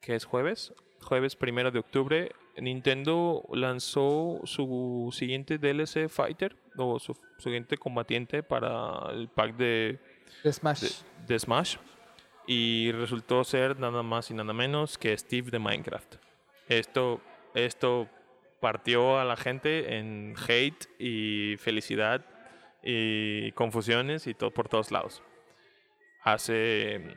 [0.00, 7.16] que es jueves, jueves primero de octubre, Nintendo lanzó su siguiente DLC Fighter o su
[7.38, 9.98] siguiente combatiente para el pack de
[10.42, 10.80] De Smash.
[10.80, 10.88] de,
[11.26, 11.76] de Smash
[12.46, 16.16] y resultó ser nada más y nada menos que Steve de Minecraft.
[16.68, 17.20] Esto,
[17.54, 18.08] esto
[18.60, 22.24] partió a la gente en hate y felicidad
[22.82, 25.22] y confusiones y todo por todos lados.
[26.22, 27.14] Hace,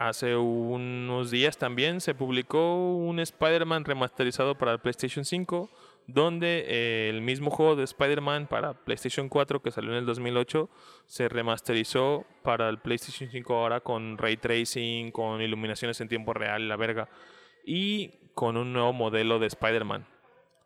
[0.00, 5.68] hace unos días también se publicó un Spider-Man remasterizado para PlayStation 5
[6.06, 10.70] donde eh, el mismo juego de Spider-Man para PlayStation 4 que salió en el 2008
[11.04, 16.66] se remasterizó para el PlayStation 5 ahora con ray tracing, con iluminaciones en tiempo real,
[16.66, 17.10] la verga,
[17.66, 20.06] y con un nuevo modelo de Spider-Man.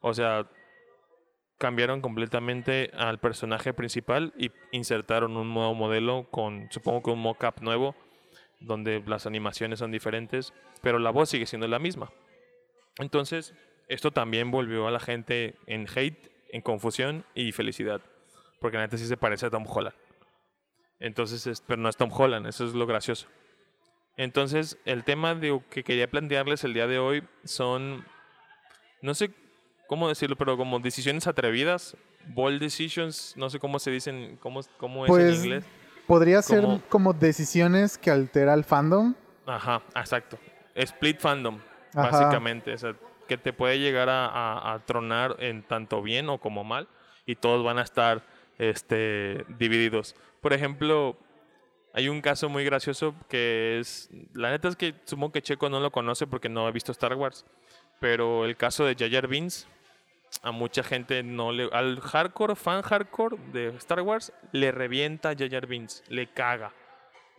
[0.00, 0.48] O sea,
[1.58, 7.60] cambiaron completamente al personaje principal y insertaron un nuevo modelo con, supongo que un mockup
[7.62, 7.96] nuevo,
[8.66, 12.10] donde las animaciones son diferentes, pero la voz sigue siendo la misma.
[12.98, 13.54] Entonces,
[13.88, 18.00] esto también volvió a la gente en hate, en confusión y felicidad.
[18.60, 19.96] Porque la neta sí se parece a Tom Holland.
[21.00, 23.26] Entonces, es- pero no es Tom Holland, eso es lo gracioso.
[24.16, 28.04] Entonces, el tema de, que quería plantearles el día de hoy son,
[29.02, 29.30] no sé
[29.88, 31.96] cómo decirlo, pero como decisiones atrevidas,
[32.28, 35.64] bold decisions, no sé cómo se dicen, cómo, cómo es Pues, en inglés.
[36.06, 39.14] Podría ser Como- como decisiones que altera el fandom.
[39.46, 40.38] Ajá, exacto.
[40.74, 41.58] Split fandom,
[41.94, 42.10] Ajá.
[42.10, 42.72] básicamente.
[42.74, 42.94] O sea,
[43.28, 46.88] que te puede llegar a, a- a tronar en tanto bien o como mal.
[47.26, 48.22] Y todos van a estar
[48.58, 50.14] este, divididos.
[50.40, 51.16] Por ejemplo,
[51.94, 54.10] hay un caso muy gracioso que es.
[54.34, 57.14] La neta es que supongo que Checo no lo conoce porque no ha visto Star
[57.14, 57.46] Wars.
[58.00, 59.66] Pero el caso de Jar Jar Binks.
[60.42, 61.68] A mucha gente no le.
[61.72, 66.02] Al hardcore, fan hardcore de Star Wars, le revienta a Jar Binks.
[66.08, 66.72] Le caga.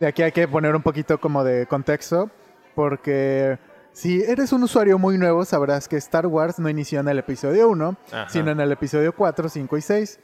[0.00, 2.30] De aquí hay que poner un poquito como de contexto,
[2.74, 3.58] porque
[3.92, 7.68] si eres un usuario muy nuevo, sabrás que Star Wars no inició en el episodio
[7.70, 8.28] 1, Ajá.
[8.28, 10.20] sino en el episodio 4, 5 y 6.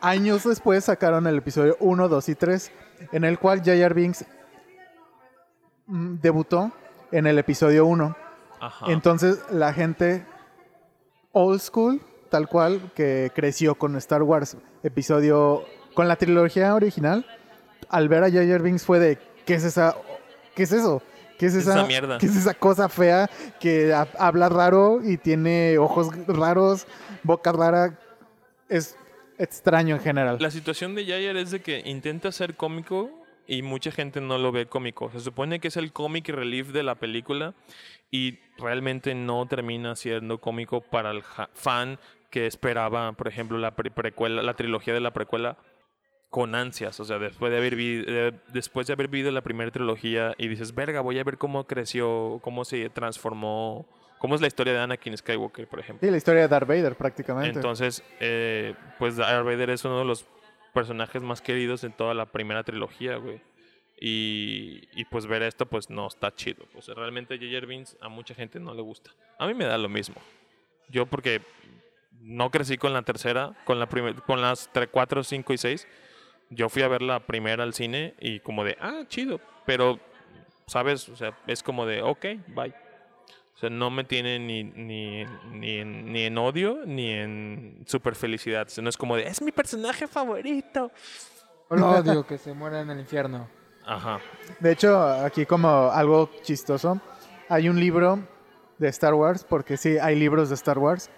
[0.00, 2.72] Años después sacaron el episodio 1, 2 y 3,
[3.12, 4.24] en el cual Jar Binks
[5.86, 6.72] mm, debutó
[7.12, 8.16] en el episodio 1.
[8.60, 8.86] Ajá.
[8.88, 10.24] Entonces la gente
[11.32, 15.64] old school, tal cual, que creció con Star Wars episodio,
[15.94, 17.26] con la trilogía original,
[17.88, 19.96] al ver a Jar Binks fue de, ¿qué es esa?
[20.54, 21.02] ¿Qué es eso?
[21.38, 22.18] ¿Qué es ¿Qué es esa, esa mierda?
[22.18, 26.86] ¿Qué es esa cosa fea que ha- habla raro y tiene ojos raros,
[27.22, 27.98] boca rara?
[28.68, 28.96] Es
[29.38, 30.36] extraño en general.
[30.40, 33.10] La situación de Yayer es de que intenta ser cómico
[33.46, 35.10] y mucha gente no lo ve cómico.
[35.12, 37.54] Se supone que es el comic relief de la película
[38.10, 41.22] y realmente no termina siendo cómico para el
[41.54, 41.98] fan
[42.30, 45.56] que esperaba, por ejemplo, la pre- precuela, la trilogía de la precuela
[46.30, 50.34] con ansias, o sea, después de haber eh, después de haber vivido la primera trilogía
[50.38, 53.86] y dices, "Verga, voy a ver cómo creció, cómo se transformó,
[54.18, 56.96] cómo es la historia de Anakin Skywalker, por ejemplo." Sí, la historia de Darth Vader
[56.96, 57.58] prácticamente.
[57.58, 60.26] Entonces, eh, pues Darth Vader es uno de los
[60.72, 63.40] personajes más queridos en toda la primera trilogía, güey.
[64.00, 66.64] Y, y, pues ver esto, pues no está chido.
[66.80, 67.66] Sea, realmente J.J.
[67.66, 69.12] Binks a mucha gente no le gusta.
[69.38, 70.16] A mí me da lo mismo.
[70.88, 71.40] Yo porque
[72.20, 73.86] no crecí con la tercera, con, la
[74.26, 75.88] con las 4, 5 y 6.
[76.50, 79.40] Yo fui a ver la primera al cine y como de, ah, chido.
[79.66, 80.00] Pero,
[80.66, 81.08] ¿sabes?
[81.08, 82.74] O sea, es como de, ok, bye.
[83.54, 88.14] O sea, no me tiene ni, ni, ni, en, ni en odio ni en super
[88.16, 88.66] felicidad.
[88.66, 90.90] O sea, no es como de, es mi personaje favorito.
[91.70, 93.48] Lo odio que se muera en el infierno.
[93.84, 94.20] Ajá.
[94.60, 97.00] De hecho, aquí como algo chistoso,
[97.48, 98.20] hay un libro
[98.78, 101.10] de Star Wars, porque sí, hay libros de Star Wars.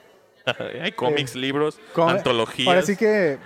[0.82, 2.68] Hay cómics, libros, Com- antologías.
[2.68, 3.38] Ahora sí que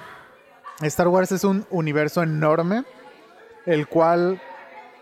[0.83, 2.83] Star Wars es un universo enorme,
[3.66, 4.40] el cual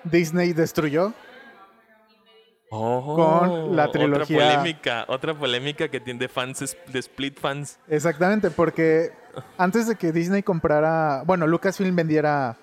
[0.05, 1.15] Disney destruyó.
[2.71, 7.79] Oh, con la trilogía- Otra polémica, otra polémica que tiene de fans, de split fans.
[7.89, 9.13] Exactamente, porque
[9.57, 12.57] antes de que Disney comprara, bueno, Lucasfilm vendiera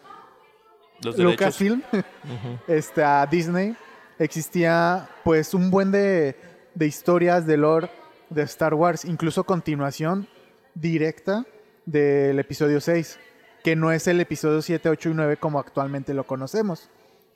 [1.03, 1.17] Los.
[1.17, 1.81] Lucasfilm
[2.67, 3.75] este, a Disney,
[4.19, 6.35] existía pues un buen de,
[6.75, 7.89] de historias de lore
[8.29, 10.27] de Star Wars, incluso continuación
[10.75, 11.45] directa
[11.85, 13.19] del episodio 6,
[13.63, 16.89] que no es el episodio 7, 8 y 9 como actualmente lo conocemos,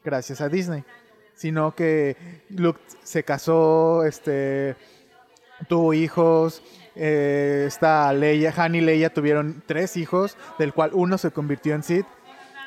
[0.03, 0.84] gracias a Disney,
[1.38, 2.17] sino que
[2.50, 4.76] Luke se casó, este,
[5.69, 6.63] tuvo hijos,
[6.95, 11.84] eh, está Leia, Han y Leia tuvieron tres hijos, del cual uno se convirtió en
[11.84, 12.08] Sith,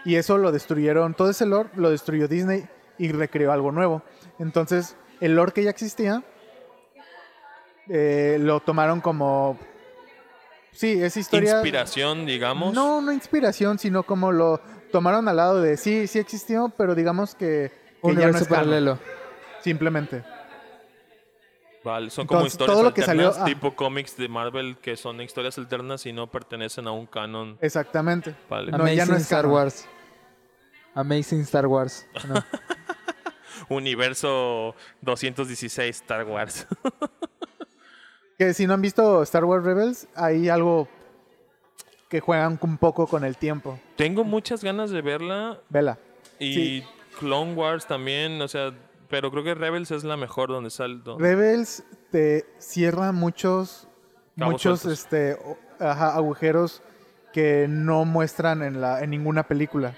[0.04, 4.02] y eso lo destruyeron, todo ese lore lo destruyó Disney y recreó algo nuevo.
[4.38, 6.22] Entonces, el lore que ya existía,
[7.88, 9.58] eh, lo tomaron como...
[10.70, 11.54] Sí, es historia...
[11.54, 12.72] Inspiración, digamos.
[12.72, 14.60] No, no inspiración, sino como lo
[14.92, 18.42] tomaron al lado de sí, sí existió, pero digamos que, que Un ya no universo
[18.44, 18.98] es canon, paralelo.
[19.62, 20.24] simplemente.
[21.82, 23.46] Vale, son como Entonces, historias todo lo que alternas, salió- ah.
[23.46, 27.56] tipo cómics de Marvel que son historias alternas y no pertenecen a un canon.
[27.62, 28.34] Exactamente.
[28.50, 28.70] Vale.
[28.72, 29.56] No, ya no es Star canon.
[29.56, 29.88] Wars.
[30.94, 32.06] Amazing Star Wars.
[32.28, 32.34] No.
[33.68, 36.66] Universo 216 Star Wars.
[38.38, 40.88] Que si no han visto Star Wars Rebels, hay algo
[42.08, 43.78] que juegan un poco con el tiempo.
[43.96, 45.98] Tengo muchas ganas de verla Vela.
[46.38, 46.84] y Sí.
[47.18, 48.72] Clone Wars también, o sea,
[49.08, 51.00] pero creo que Rebels es la mejor donde sale.
[51.02, 53.88] donde- Rebels te cierra muchos
[54.38, 55.36] Cabos muchos este
[55.78, 56.82] ajá, agujeros
[57.32, 59.94] que no muestran en la en ninguna película.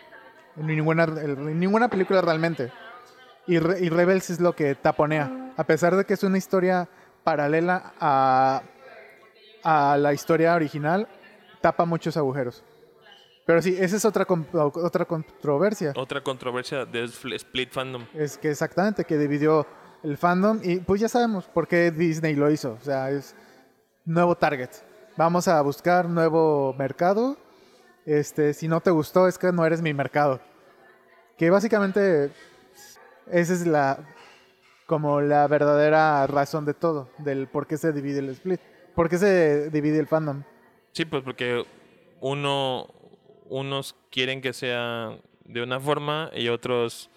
[0.57, 2.73] En ninguna en ninguna película realmente.
[3.47, 5.53] Y, Re- y Rebels es lo que taponea.
[5.57, 6.89] A pesar de que es una historia
[7.25, 8.63] paralela a,
[9.65, 11.09] a la historia original,
[11.61, 12.65] tapa muchos agujeros.
[13.45, 15.93] Pero sí, esa es otra, otra controversia.
[15.97, 18.07] Otra controversia de Fl- Split Fandom.
[18.15, 19.67] Es que exactamente, que dividió
[20.05, 22.73] el fandom y pues ya sabemos por qué Disney lo hizo.
[22.81, 23.35] O sea, es
[24.05, 24.71] nuevo target.
[25.17, 27.37] Vamos a buscar nuevo mercado.
[28.07, 30.41] Este, si no te gustó es que no eres mi mercado.
[31.37, 32.31] Que básicamente
[33.31, 33.99] esa es la
[34.87, 38.61] como la verdadera razón de todo, del por qué se divide el split.
[38.95, 40.43] ¿Por qué se divide el fandom?
[40.93, 41.65] Sí, pues porque
[42.21, 42.87] uno,
[43.53, 47.11] unos quieren que sea de una forma y otros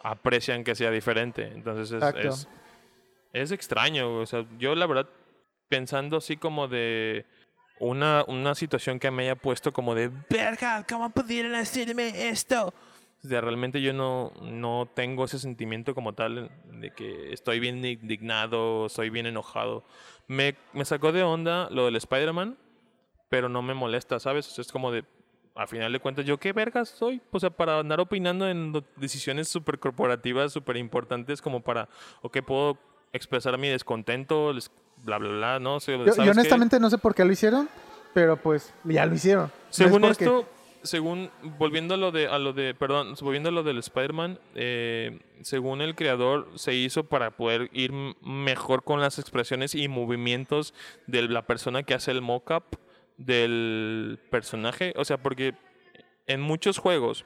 [0.00, 1.46] aprecian que sea diferente.
[1.54, 2.48] Entonces es, es,
[3.32, 4.18] es extraño.
[4.18, 5.08] O sea, yo la verdad,
[5.68, 7.26] pensando así como de
[7.78, 12.72] una, una situación que me haya puesto como de, verga, ¿cómo pudieron decirme esto?
[13.24, 17.84] O sea, realmente yo no, no tengo ese sentimiento como tal de que estoy bien
[17.84, 19.84] indignado, estoy bien enojado.
[20.26, 22.56] Me, me sacó de onda lo del Spider-Man,
[23.28, 24.48] pero no me molesta, ¿sabes?
[24.48, 25.04] O sea, es como de,
[25.54, 27.20] a final de cuentas, ¿yo qué vergas soy?
[27.30, 31.88] O sea, para andar opinando en decisiones súper corporativas, súper importantes, como para,
[32.22, 32.78] ok, puedo
[33.12, 34.52] expresar mi descontento,
[35.04, 35.76] bla, bla, bla, ¿no?
[35.76, 37.68] O sea, Yo, honestamente no sé por qué lo hicieron,
[38.14, 39.44] pero pues ya lo hicieron.
[39.44, 40.48] No es Según esto,
[40.82, 45.20] según volviendo a lo de a lo de perdón, volviendo a lo del Spider-Man, eh,
[45.42, 50.72] según el creador se hizo para poder ir mejor con las expresiones y movimientos
[51.06, 52.64] de la persona que hace el mock-up
[53.26, 55.54] del personaje, o sea, porque
[56.26, 57.24] en muchos juegos,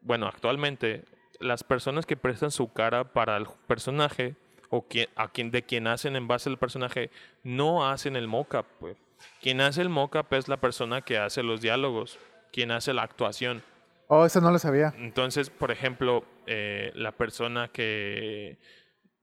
[0.00, 1.04] bueno, actualmente
[1.40, 4.36] las personas que prestan su cara para el personaje
[4.70, 7.10] o quien, a quien de quien hacen en base al personaje
[7.42, 8.96] no hacen el mockup, pues.
[9.40, 12.18] Quien hace el mockup es la persona que hace los diálogos,
[12.52, 13.62] quien hace la actuación.
[14.08, 14.92] Oh, eso no lo sabía.
[14.98, 18.58] Entonces, por ejemplo, eh, la persona que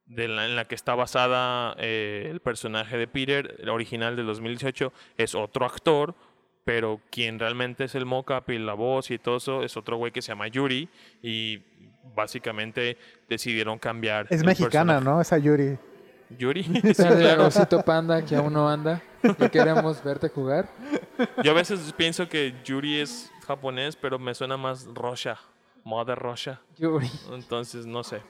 [0.06, 4.26] de la, en la que está basada eh, el personaje de Peter, el original del
[4.26, 6.16] 2018, es otro actor,
[6.64, 10.12] pero quien realmente es el mockup y la voz y todo eso es otro güey
[10.12, 10.90] que se llama Yuri
[11.22, 11.62] y
[12.16, 12.98] básicamente
[13.30, 14.28] decidieron cambiar.
[14.30, 15.16] Es mexicana, personaje.
[15.16, 15.22] ¿no?
[15.22, 15.78] Esa Yuri.
[16.38, 16.64] Yuri.
[16.64, 17.48] Sí, Esa de claro.
[17.48, 19.02] Osito Panda que aún no anda.
[19.24, 20.70] Y queremos verte jugar.
[21.44, 25.38] Yo a veces pienso que Yuri es japonés, pero me suena más Rosha,
[25.84, 26.62] Mother Rosha.
[26.78, 27.10] Yuri.
[27.32, 28.22] Entonces, no sé.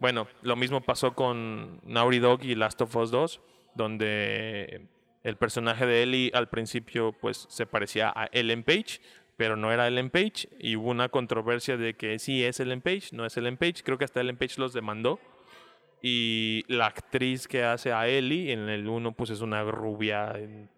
[0.00, 3.40] Bueno, lo mismo pasó con Naughty Dog y Last of Us 2,
[3.74, 4.86] donde
[5.22, 9.00] el personaje de Ellie al principio pues se parecía a Ellen Page,
[9.36, 13.08] pero no era Ellen Page y hubo una controversia de que sí es Ellen Page,
[13.12, 15.18] no es Ellen Page, creo que hasta Ellen Page los demandó
[16.02, 20.68] Y la actriz que hace a Ellie en el 1 pues es una rubia en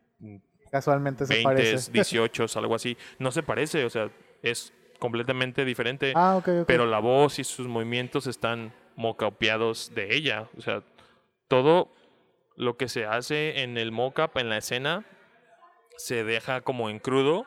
[0.70, 1.90] Casualmente se 20, parece.
[1.92, 2.96] 18, algo así.
[3.18, 4.11] No se parece, o sea,
[4.42, 6.12] es completamente diferente.
[6.14, 6.66] Ah, ok, ok.
[6.66, 10.49] Pero la voz y sus movimientos están mocapeados de ella.
[10.57, 10.83] O sea,
[11.49, 11.95] todo
[12.57, 15.05] lo que se hace en el mocap, en la escena,
[15.97, 17.47] se deja como en crudo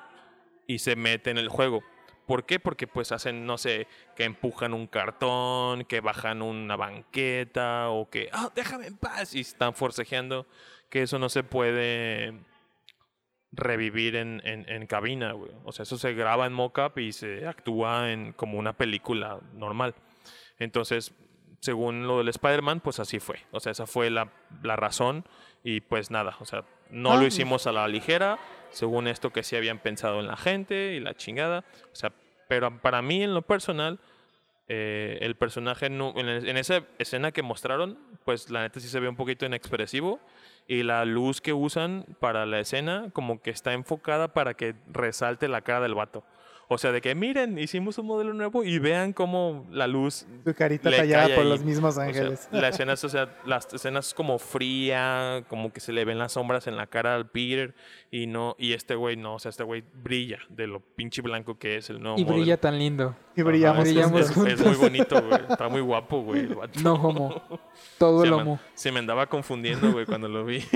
[0.68, 1.84] y se mete en el juego.
[2.26, 2.60] ¿Por qué?
[2.60, 8.30] Porque pues hacen, no sé, que empujan un cartón, que bajan una banqueta o que,
[8.32, 10.46] ah, déjame en paz y están forcejeando,
[10.90, 12.36] que eso no se puede
[13.52, 15.52] revivir en, en, en cabina, güey.
[15.64, 19.96] O sea, eso se graba en mocap y se actúa en como una película normal.
[20.60, 21.16] Entonces,
[21.60, 23.39] según lo del Spider-Man, pues así fue.
[23.52, 24.30] O sea, esa fue la,
[24.63, 25.26] la razón
[25.63, 27.34] y pues nada, o sea, no Ah, lo pues.
[27.36, 28.39] hicimos a la ligera,
[28.72, 31.65] según esto que sí habían pensado en la gente y la chingada.
[31.91, 32.12] O sea,
[32.48, 34.00] pero para mí en lo personal,
[34.72, 39.00] eh, el personaje no- en, en esa escena que mostraron, pues la neta sí se
[39.00, 40.19] ve un poquito inexpresivo
[40.67, 45.48] y la luz que usan para la escena como que está enfocada para que resalte
[45.48, 46.24] la cara del vato.
[46.71, 50.53] O sea, de que miren, hicimos un modelo nuevo y vean cómo la luz Tu
[50.53, 51.49] carita le tallada cae por ahí.
[51.49, 52.47] los mismos o sea, ángeles.
[52.51, 56.34] la escena es, o sea, las escenas como fría, como que se le ven las
[56.34, 57.73] sombras en la cara al Peter
[58.12, 61.58] y no y este güey no, o sea, este güey brilla de lo pinche blanco
[61.58, 63.15] que es el nuevo Y brilla tan lindo.
[63.36, 64.53] y brillamos, Ajá, es- brillamos es, juntos.
[64.53, 65.41] es muy bonito, güey.
[65.49, 66.49] Está muy guapo, güey.
[66.84, 67.41] No homo.
[67.97, 68.60] Todo el homo.
[68.75, 70.63] se me andaba confundiendo, güey, cuando lo vi.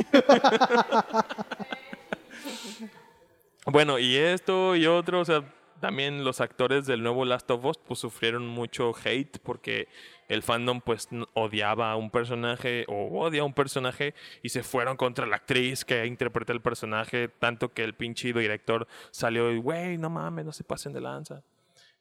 [3.65, 5.43] bueno, y esto y otro, o sea,
[5.83, 9.89] también los actores del nuevo Last of Us pues sufrieron mucho hate porque
[10.29, 14.95] el fandom pues odiaba a un personaje o odia a un personaje y se fueron
[14.95, 19.97] contra la actriz que interpreta el personaje, tanto que el pinche director salió y, güey,
[19.97, 21.43] no mames, no se pasen de lanza.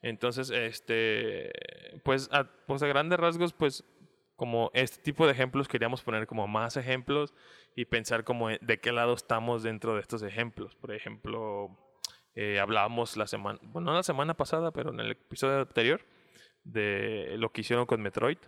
[0.01, 1.51] Entonces, este,
[2.05, 3.83] pues a, pues grandes rasgos, pues
[4.37, 7.35] como este tipo de ejemplos queríamos poner como más ejemplos
[7.75, 10.77] y pensar como en- de qué lado estamos dentro de estos ejemplos.
[10.77, 11.77] Por ejemplo,
[12.35, 16.01] eh, hablábamos la semana, bueno, no la semana pasada, pero en el episodio anterior,
[16.65, 18.39] de lo que hicieron con Metroid.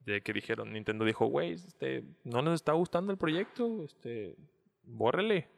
[0.00, 4.36] De que dijeron, Nintendo dijo, güey, este, no nos está gustando el proyecto, este,
[4.84, 5.48] bórrele.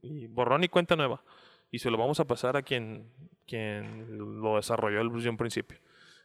[0.00, 1.22] Y borrón y cuenta nueva.
[1.70, 3.10] Y se lo vamos a pasar a quien,
[3.46, 5.78] quien lo desarrolló desde un principio.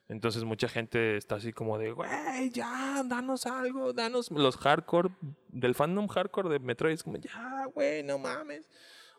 [0.08, 2.10] Entonces mucha gente está así como de, güey,
[2.52, 5.10] ya, danos algo, danos los hardcore,
[5.49, 8.69] del fandom hardcore de Metroid, es como, ya, güey, no mames.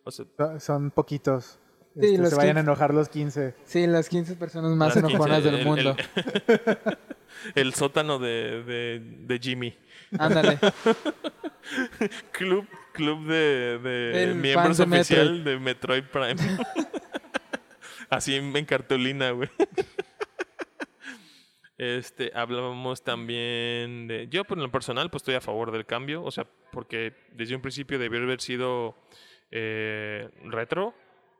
[0.04, 0.26] O sea,
[0.60, 1.58] Son poquitos.
[1.94, 2.70] Sí, Este, los se vayan a 15.
[2.70, 3.54] enojar los 15.
[3.64, 5.96] Sí, las 15 personas más las enojonas 15, del el- mundo.
[6.16, 6.96] El,
[7.54, 9.76] el sótano de, de, de Jimmy.
[10.18, 10.58] Ándale.
[12.32, 16.36] Club, club de, de miembros de oficial de Metroid Prime.
[18.10, 19.48] Así en, en cartulina, güey.
[21.76, 24.28] Este, hablábamos también de...
[24.30, 26.22] Yo, por lo personal, pues estoy a favor del cambio.
[26.22, 28.96] O sea, porque desde un principio debió haber sido
[29.50, 30.94] eh, Retro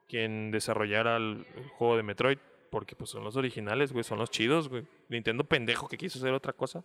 [0.09, 2.39] quien desarrollara el, el juego de Metroid.
[2.71, 4.05] Porque pues son los originales, güey.
[4.05, 4.85] Son los chidos, güey.
[5.09, 6.85] Nintendo pendejo que quiso hacer otra cosa.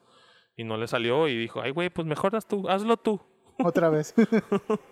[0.55, 3.21] Y no le salió y dijo, ay, güey, pues mejor haz tú, hazlo tú.
[3.63, 4.13] Otra vez.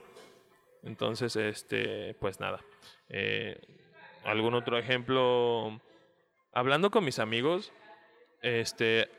[0.83, 2.63] Entonces, este, pues nada.
[3.09, 3.59] Eh,
[4.23, 5.81] ¿Algún otro ejemplo?
[6.53, 7.71] Hablando con mis amigos,
[8.41, 9.09] este,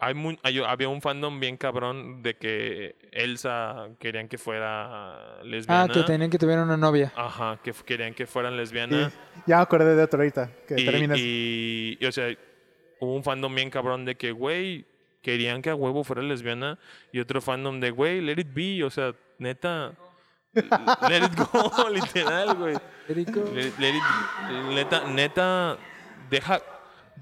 [0.00, 5.84] hay mu- hay- había un fandom bien cabrón de que Elsa querían que fuera lesbiana.
[5.84, 7.12] Ah, que tenían que tuviera una novia.
[7.16, 9.12] Ajá, que querían que fueran Y lesbianas.
[9.46, 10.50] ya me acordé de otro ahorita.
[10.66, 11.18] Que Y, terminas.
[11.18, 12.28] y- y, o sea,
[13.00, 14.86] hubo un fandom bien cabrón de que, güey,
[15.22, 16.78] querían que a huevo fuera lesbiana.
[17.12, 18.84] Y otro fandom de, güey, let it be.
[18.84, 19.94] O sea, neta,
[21.08, 22.76] let it go, literal, güey.
[23.08, 23.42] Erico.
[23.54, 25.78] Le- let it- neta, neta,
[26.30, 26.60] deja,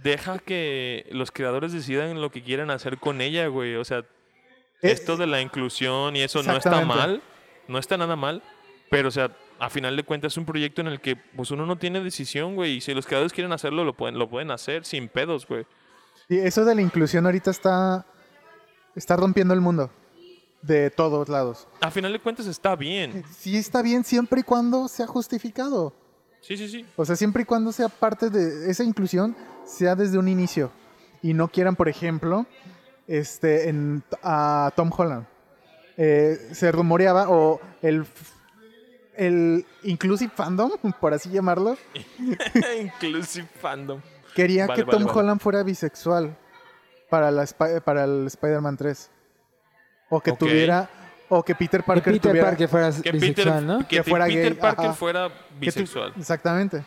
[0.02, 3.76] deja que los creadores decidan lo que quieran hacer con ella, güey.
[3.76, 4.04] O sea,
[4.82, 7.22] esto de la inclusión y eso no está mal,
[7.68, 8.42] no está nada mal,
[8.90, 11.66] pero o sea, a final de cuentas es un proyecto en el que pues uno
[11.66, 14.84] no tiene decisión, güey, y si los creadores quieren hacerlo, lo pueden, lo pueden hacer
[14.84, 15.66] sin pedos, güey.
[16.28, 18.06] Y eso de la inclusión ahorita está,
[18.94, 19.90] está rompiendo el mundo.
[20.62, 21.68] De todos lados.
[21.80, 23.22] A final de cuentas está bien.
[23.30, 25.94] Sí está bien siempre y cuando sea justificado.
[26.46, 26.86] Sí, sí, sí.
[26.94, 29.34] O sea, siempre y cuando sea parte de esa inclusión,
[29.64, 30.70] sea desde un inicio.
[31.22, 32.46] Y no quieran, por ejemplo,
[33.08, 35.26] este, en, a Tom Holland.
[35.96, 38.06] Eh, se rumoreaba, o el,
[39.16, 40.70] el Inclusive Fandom,
[41.00, 41.76] por así llamarlo,
[42.80, 44.00] Inclusive fandom.
[44.34, 45.18] quería Vale, que vale, Tom vale.
[45.18, 46.36] Holland fuera bisexual
[47.10, 47.44] para, la,
[47.84, 49.10] para el Spider-Man 3.
[50.10, 50.88] O que tuviera,
[51.28, 52.48] o que Peter Que Parker Peter tuviera...
[52.48, 53.78] Parker fuera Que bisexual, Peter, ¿no?
[53.80, 54.94] que Que fuera Peter gay, Parker ajá.
[54.94, 56.12] fuera bisexual.
[56.16, 56.84] Exactamente.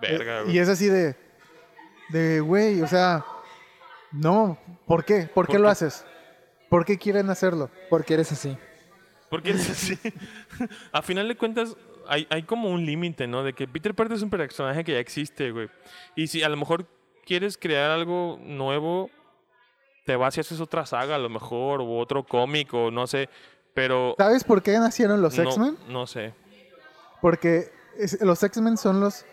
[0.00, 0.56] Verga, Eh, güey.
[0.56, 1.16] y es así de,
[2.10, 3.24] de, güey, o sea,
[4.10, 5.28] no, ¿por qué?
[5.32, 6.04] ¿Por qué ¿Por lo haces?
[6.68, 7.70] ¿Por qué quieren hacerlo?
[7.90, 8.56] Porque eres así.
[9.30, 9.98] Porque es así.
[10.92, 11.76] a final de cuentas,
[12.08, 13.42] hay, hay como un límite, ¿no?
[13.44, 15.68] De que Peter Parker es un personaje que ya existe, güey.
[16.16, 16.86] Y si a lo mejor
[17.24, 19.10] quieres crear algo nuevo,
[20.04, 23.28] te vas y haces otra saga, a lo mejor, o otro cómic, o no sé.
[23.74, 24.14] Pero.
[24.18, 25.76] ¿Sabes por qué nacieron los no- X-Men?
[25.88, 26.34] No sé.
[27.20, 29.24] Porque es- los X-Men son los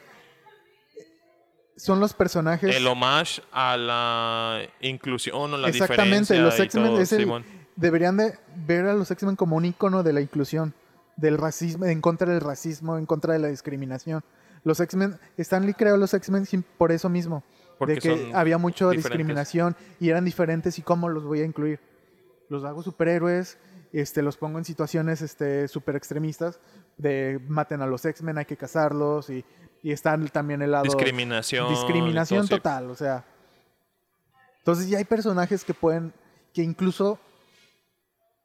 [1.76, 6.99] son los personajes El homage a la inclusión o la Exactamente, diferencia los X-Men todo,
[6.99, 7.45] es el- Simón.
[7.78, 10.74] deberían de ver a los X-Men como un icono de la inclusión,
[11.15, 14.24] del racismo, en contra del racismo, en contra de la discriminación.
[14.65, 16.45] Los X-Men, Stanley creó los X-Men
[16.78, 17.43] por eso mismo,
[17.80, 21.45] Porque de que son había mucha discriminación y eran diferentes y cómo los voy a
[21.45, 21.80] incluir.
[22.49, 23.57] Los hago superhéroes,
[23.93, 26.59] este, los pongo en situaciones este, super extremistas,
[26.97, 29.45] de maten a los X-Men, hay que cazarlos y,
[29.82, 30.84] y están también el lado...
[30.84, 31.69] Discriminación.
[31.69, 32.55] discriminación todo, sí.
[32.55, 33.25] total, o sea.
[34.59, 36.13] Entonces ya hay personajes que pueden,
[36.53, 37.17] que incluso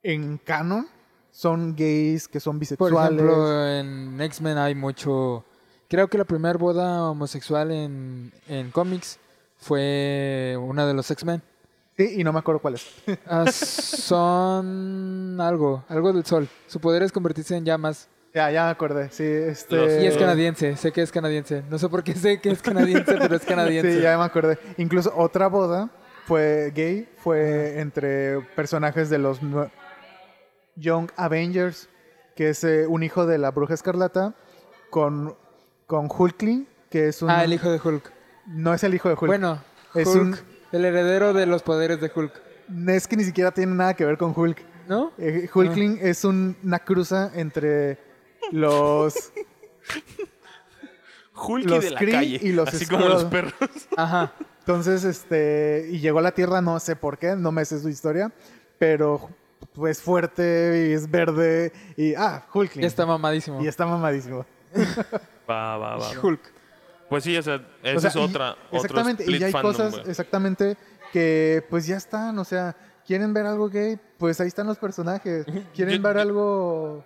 [0.01, 0.87] en canon
[1.31, 3.21] son gays, que son Por bisexuales.
[3.21, 5.43] ejemplo, en X-Men hay mucho...
[5.89, 9.19] Creo que la primera boda homosexual en, en cómics
[9.65, 11.41] fue una de los X-Men.
[11.97, 12.85] sí, y no me acuerdo cuál es.
[13.27, 16.47] Ah, son algo, algo del sol.
[16.67, 18.07] Su poder es convertirse en llamas.
[18.33, 19.09] ya, ya me acordé.
[19.09, 19.75] Sí, este.
[19.75, 21.63] Los- Y es canadiense, sé que es canadiense.
[21.69, 23.95] No sé por qué sé que es canadiense, pero es canadiense.
[23.95, 24.59] Sí, ya me acordé.
[24.77, 25.89] Incluso otra boda
[26.25, 29.71] fue gay, fue entre personajes de los nue-
[30.75, 31.89] Young Avengers,
[32.35, 34.35] que es eh, un hijo de la Bruja Escarlata,
[34.89, 35.35] con,
[35.87, 37.29] con Hulkling, que es un.
[37.31, 38.11] Ah, el hijo de Hulk.
[38.47, 39.27] No es el hijo de Hulk.
[39.27, 39.61] Bueno,
[39.93, 40.37] Es Hulk, un-
[40.71, 42.31] el heredero de los poderes de Hulk.
[42.87, 44.61] Es que ni siquiera tiene nada que ver con Hulk.
[44.87, 45.11] ¿No?
[45.17, 47.97] Eh, Hulkling es un- una cruza entre
[48.51, 49.15] los
[51.35, 52.39] Hulky Los de la Kree calle.
[52.41, 53.53] y los así como los perros.
[53.97, 54.31] Ajá.
[54.59, 57.89] entonces este y llegó a la Tierra no sé por qué no me sé su
[57.89, 58.31] historia
[58.77, 59.29] pero
[59.73, 63.61] pues fuerte y es verde y ah Hulkling Ya está mamadísimo.
[63.63, 64.45] y está mamadísimo
[65.49, 66.09] Va, va, va.
[66.21, 66.39] Hulk.
[67.09, 68.51] Pues sí, o sea, esa O sea, es y- otra.
[68.71, 70.09] otro exactamente y split ya hay fandom, cosas güey.
[70.09, 70.77] exactamente
[71.13, 72.75] que pues ya están o sea
[73.05, 75.45] quieren ver algo gay pues ahí están los personajes
[75.75, 77.05] quieren Yo- ver yo- algo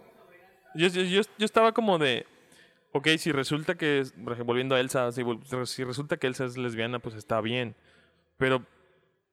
[0.75, 2.25] Yo, yo, yo, estaba como de.
[2.91, 4.03] Ok, si resulta que.
[4.45, 5.23] Volviendo a Elsa, si,
[5.65, 7.75] si resulta que Elsa es lesbiana, pues está bien.
[8.37, 8.63] Pero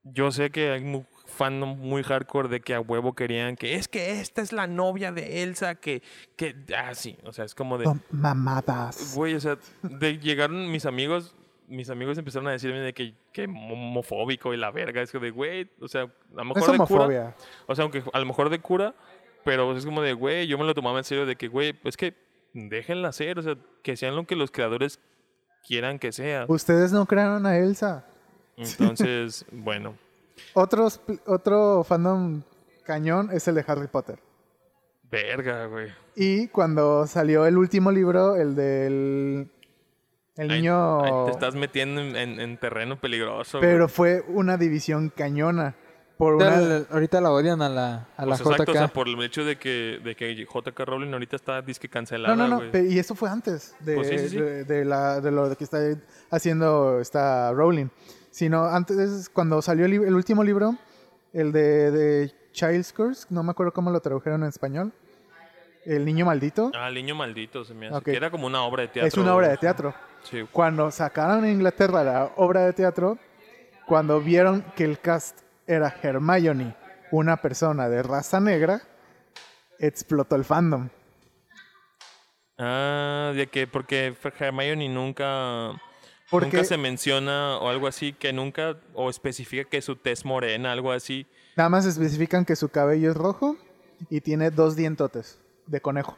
[0.03, 3.89] yo sé que hay un fandom muy hardcore de que a huevo querían que es
[3.89, 6.03] que esta es la novia de Elsa, que.
[6.37, 7.19] que ah, sí.
[7.25, 7.93] O sea, es como de.
[8.11, 11.35] mamadas Güey, o sea, de, llegaron mis amigos.
[11.69, 15.03] Mis amigos empezaron a decirme de que, que homofóbico y la verga.
[15.03, 17.37] Es que de, güey, o sea, a lo mejor es de cura.
[17.67, 18.95] O sea, aunque a lo mejor de cura,
[19.45, 21.97] pero es como de, güey, yo me lo tomaba en serio de que, güey, pues
[21.97, 22.15] que
[22.53, 25.01] déjenla ser, o sea, que sean lo que los creadores
[25.67, 26.47] quieran que sea.
[26.49, 28.07] ustedes no crearon a Elsa
[28.57, 29.97] Entonces, bueno,
[30.55, 32.43] Otros, otro fandom
[32.85, 34.19] cañón es el de Harry Potter.
[35.11, 35.89] verga, güey.
[36.17, 39.51] Y cuando salió el último libro, el del
[40.37, 41.03] el Ahí- niño...
[41.03, 43.59] ahí te estás metiendo en, en- en terreno peligroso.
[43.61, 45.75] Pero fue una división cañona.
[46.19, 46.61] Por Ahorita, una...
[46.79, 49.45] la- ahorita la odian a la, a la Pues exacto, o sea, por el hecho
[49.45, 52.57] de que, de que JK Rowling ahorita está disque No, cancelada, no, no.
[52.57, 52.71] güey.
[52.73, 54.37] pe- Y eso fue antes de, Pues sí, sí, sí.
[54.39, 55.79] de, de la, de lo que está
[56.31, 57.87] haciendo esta Rowling.
[58.37, 60.75] Sino antes, cuando salió el, último libro,
[61.33, 64.93] el de, de Child's Curse, no me acuerdo cómo lo tradujeron en español.
[65.87, 66.71] El niño maldito.
[66.75, 68.03] Ah, el niño maldito se me hace.
[68.03, 69.09] Que era como una obra de teatro.
[69.09, 69.95] es una obra de teatro.
[70.23, 70.45] Sí.
[70.53, 73.17] Cuando sacaron en Inglaterra la obra de teatro,
[73.87, 76.77] cuando vieron que el cast era Hermione,
[77.13, 78.83] una persona de raza negra,
[79.79, 80.91] explotó el fandom.
[82.59, 85.73] Ah, de que porque Hermione nunca
[86.31, 90.73] Porque nunca se menciona o algo así que nunca o especifica que su tez morena,
[90.73, 91.27] algo así.
[91.57, 93.57] nada más especifican que su cabello es rojo
[94.11, 96.17] y tiene dos dientotes de conejo.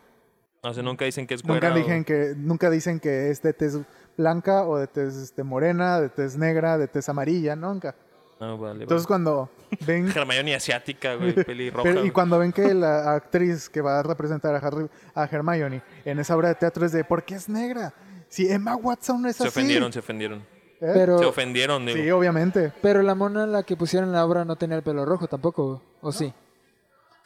[0.62, 3.52] O sea, nunca dicen que es Nunca o- dicen que nunca dicen que es de
[3.52, 3.78] tez
[4.16, 7.94] blanca o de tez este, morena, de tez negra, de tez amarilla, nunca.
[8.40, 9.50] Ah, vale, Entonces cuando
[9.86, 10.20] ven vale.
[10.20, 11.82] Hermione asiática, güey, pelirroja.
[11.88, 15.82] Pero- y cuando ven que la actriz que va a representar a, Harry, a Hermione
[16.04, 17.92] en esa obra de teatro es de ¿por qué es negra?
[18.28, 19.48] Si Emma Watson es se así.
[19.48, 20.38] ofendieron, se ofendieron.
[20.80, 20.90] ¿Eh?
[20.94, 21.98] Pero, Se ofendieron, digo.
[21.98, 22.72] Sí, obviamente.
[22.80, 25.82] pero la mona la que pusieron en la obra no tenía el pelo rojo tampoco,
[26.00, 26.32] ¿o sí?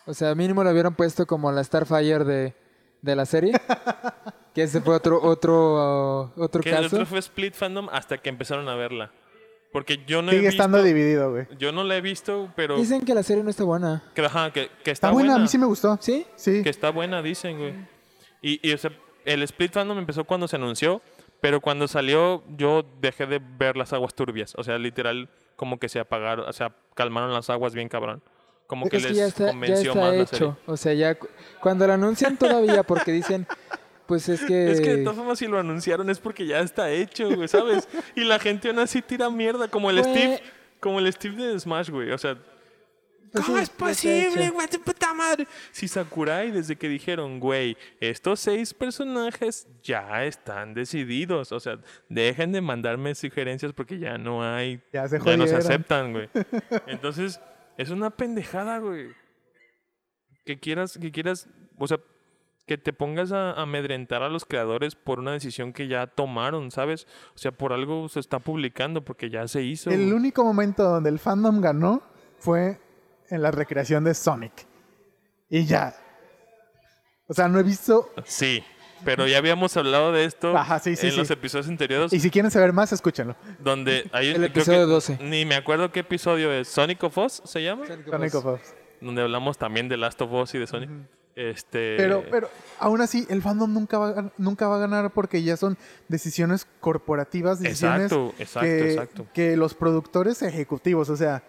[0.07, 2.55] O sea, mínimo lo hubieran puesto como la Starfire de,
[3.03, 3.53] de la serie.
[4.55, 6.97] que ese fue otro otro uh, otro que el caso.
[6.97, 9.13] otro fue Split Fandom hasta que empezaron a verla.
[9.71, 10.63] Porque yo no he Sigue visto...
[10.63, 11.47] estando dividido, güey.
[11.59, 12.77] Yo no la he visto, pero...
[12.77, 14.03] Dicen que la serie no está buena.
[14.15, 15.97] Que, ajá, que, que Está, está, buena, a mí sí me gustó.
[15.99, 16.27] ¿Sí?
[16.37, 16.63] Sí.
[16.63, 17.75] Que está buena, dicen, güey.
[18.43, 18.93] Y, y, o sea,
[19.25, 21.01] el Split Fandom empezó cuando se anunció,
[21.41, 24.55] pero cuando salió yo dejé de ver las aguas turbias.
[24.57, 28.23] O sea, literal, como que se apagaron, o sea, calmaron las aguas bien cabrón.
[28.67, 30.53] como que es les que ya está, ya convenció está más la serie.
[30.67, 31.29] O sea, ya cu-
[31.61, 33.47] cuando lo anuncian todavía, porque dicen,
[34.07, 34.71] pues es que...
[34.71, 37.89] Es que de todas formas si lo anunciaron es porque ya está hecho, güey, ¿sabes?
[38.17, 40.03] y la gente aún así tira mierda, como el.
[40.03, 40.41] Steve,
[40.81, 42.11] como el Steve de Smash, güey.
[42.13, 42.37] O sea,
[43.33, 44.69] ¿cómo sí, es ya posible, güey?
[44.69, 45.47] ¡Tu puta madre!
[45.71, 51.53] Si Sakurai, desde que dijeron, güey, estos seis personajes ya están decididos.
[51.53, 51.79] O sea,
[52.09, 54.83] dejen de mandarme sugerencias porque ya no hay.
[54.93, 55.59] Ya se no se jodieron.
[55.59, 56.29] aceptan, güey.
[56.87, 57.41] Entonces,
[57.77, 59.09] es una pendejada, güey.
[60.45, 61.99] Que quieras, que quieras, o sea,
[62.67, 67.07] que te pongas a amedrentar a los creadores por una decisión que ya tomaron, ¿sabes?
[67.35, 69.91] O sea, por algo se está publicando porque ya se hizo.
[69.91, 72.03] El único momento donde el fandom ganó
[72.39, 72.81] fue
[73.33, 74.53] en la recreación de Sonic.
[75.49, 75.95] Y ya.
[77.27, 78.11] O sea, no he visto.
[78.25, 78.63] Sí,
[79.05, 81.19] pero ya habíamos hablado de esto Ajá, sí, sí, en sí.
[81.19, 83.35] los episodios anteriores, Y si quieren saber más, escúchenlo.
[83.59, 85.19] donde hay El creo episodio que- 12.
[85.23, 86.69] Ni me acuerdo qué episodio es.
[86.69, 87.85] ¿Sonic of Us se llama?
[87.87, 88.61] Sonic of Us.
[89.01, 90.91] Donde hablamos también de Last of Us y de Sonic.
[91.35, 91.97] Este.
[91.97, 95.79] Pero, pero aún así, el fandom nunca va, nunca va a ganar porque ya son
[96.09, 99.27] decisiones corporativas, decisiones Exacto, exacto, que, exacto.
[99.33, 101.43] que los productores ejecutivos, o sea,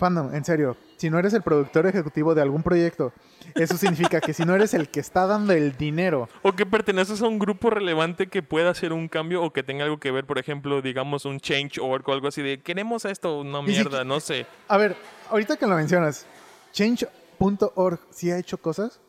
[0.00, 3.12] fandom, en serio, si no eres el productor ejecutivo de algún proyecto,
[3.54, 7.22] eso significa que si no eres el que está dando el dinero, O que perteneces
[7.22, 10.24] a un grupo relevante que pueda hacer un cambio o que tenga algo que ver,
[10.24, 14.18] por ejemplo, digamos un change.org o algo así de queremos esto, si mierda, qui- no
[14.18, 14.46] sé.
[14.66, 14.96] a ver,
[15.30, 16.26] ahorita que lo mencionas,
[16.72, 19.00] change.org sí ha hecho cosas.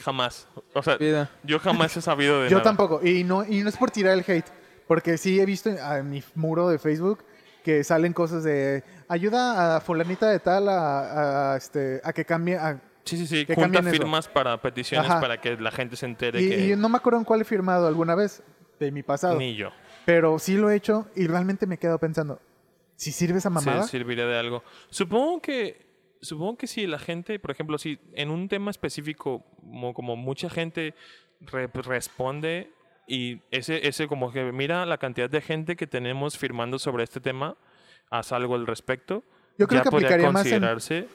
[0.00, 0.46] Jamás.
[0.74, 1.30] O sea, Vida.
[1.42, 2.64] yo jamás he sabido de Yo nada.
[2.64, 3.00] tampoco.
[3.04, 4.46] Y no, y no es por tirar el hate.
[4.86, 7.24] Porque sí he visto en mi muro de Facebook
[7.64, 12.56] que salen cosas de ayuda a fulanita de tal a, a, este, a que cambie.
[12.56, 13.46] a- Sí, sí, sí.
[13.46, 14.02] que Junta cambien eso.
[14.02, 15.20] firmas para peticiones Ajá.
[15.20, 17.44] para que la gente se entere y, que y no me acuerdo en cuál he
[17.44, 18.42] firmado alguna vez
[18.78, 19.36] de mi pasado.
[19.38, 19.70] ni yo.
[20.04, 22.38] Pero sí lo he hecho y realmente me quedo pensando,
[22.96, 23.84] si sirve esa mamada.
[23.84, 24.62] Sí, serviría de algo.
[24.90, 25.86] Supongo que
[26.20, 30.50] supongo que si la gente, por ejemplo, si en un tema específico como, como mucha
[30.50, 30.94] gente
[31.40, 32.72] re- responde
[33.06, 37.20] y ese ese como que mira la cantidad de gente que tenemos firmando sobre este
[37.20, 37.56] tema,
[38.10, 39.22] haz algo al respecto.
[39.58, 40.64] Yo creo ya que aplicaría más en,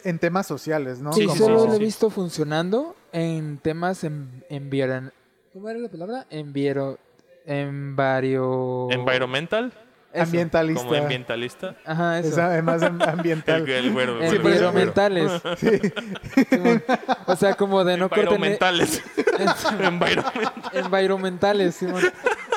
[0.04, 1.14] en temas sociales, ¿no?
[1.14, 1.84] Sí, Sí, sí, solo sí, lo he sí.
[1.86, 5.12] visto funcionando en temas en, enviaran-
[5.54, 6.26] ¿Cómo era la palabra?
[6.30, 6.98] Enviero...
[7.46, 8.88] En vario...
[8.90, 9.74] environmental,
[10.14, 10.24] Eso.
[10.24, 10.86] Ambientalista.
[10.88, 12.30] como ambientalista, Ajá, eso.
[12.30, 13.68] Es además ambiental.
[13.70, 14.42] el güero, el Sí, güero.
[14.44, 15.32] pues, Environmentales.
[16.50, 16.84] Simón.
[17.26, 18.06] O sea, como de no.
[18.06, 19.04] Environmentales.
[19.82, 22.02] Environment- Environmentales, Simón.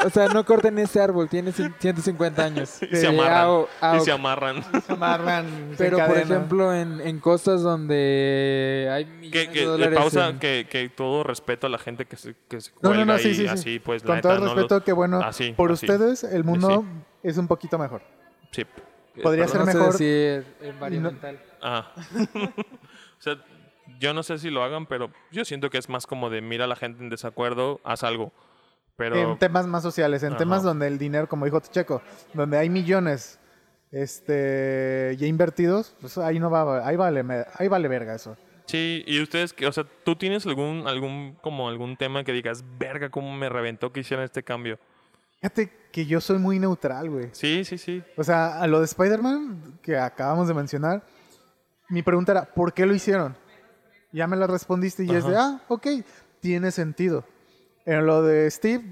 [0.06, 2.78] O sea, no corten ese árbol, tiene cin- 150 años.
[2.82, 3.46] y se amarran.
[3.48, 4.62] o- y se amarran.
[4.86, 9.60] Se amarran, se Pero, por ejemplo, en, en costas donde hay millones Que, que de
[9.60, 12.70] de dólares pausa, en- que, que todo respeto a la gente que se, que se
[12.82, 13.48] No, cuelga no, no, sí, y sí, sí.
[13.48, 15.86] así, pues la Con neta, todo lo- respeto, que bueno, así, por así.
[15.86, 16.84] ustedes el mundo
[17.22, 18.02] es un poquito mejor.
[18.52, 18.64] Sí.
[19.22, 19.66] Podría Perdón.
[19.66, 19.92] ser no mejor.
[19.96, 21.40] sé decir environmental.
[21.62, 21.90] Ah.
[22.34, 23.36] o sea,
[23.98, 26.64] yo no sé si lo hagan, pero yo siento que es más como de mira
[26.64, 28.32] a la gente en desacuerdo, haz algo.
[28.96, 30.38] Pero En temas más sociales, en Ajá.
[30.38, 33.38] temas donde el dinero, como dijo Checo, donde hay millones
[33.92, 37.24] este ya invertidos, pues ahí no va, ahí vale,
[37.54, 38.36] ahí vale verga eso.
[38.66, 43.10] sí, y ustedes o sea, tú tienes algún algún como algún tema que digas, "Verga,
[43.10, 44.78] cómo me reventó que hicieran este cambio."
[45.40, 47.28] Fíjate que yo soy muy neutral, güey.
[47.32, 48.02] Sí, sí, sí.
[48.16, 51.02] O sea, a lo de Spider-Man que acabamos de mencionar,
[51.88, 53.36] mi pregunta era, ¿por qué lo hicieron?
[54.12, 55.60] Ya me la respondiste y es de, Ajá.
[55.60, 55.86] ah, ok,
[56.40, 57.24] tiene sentido.
[57.86, 58.84] En lo de Steve,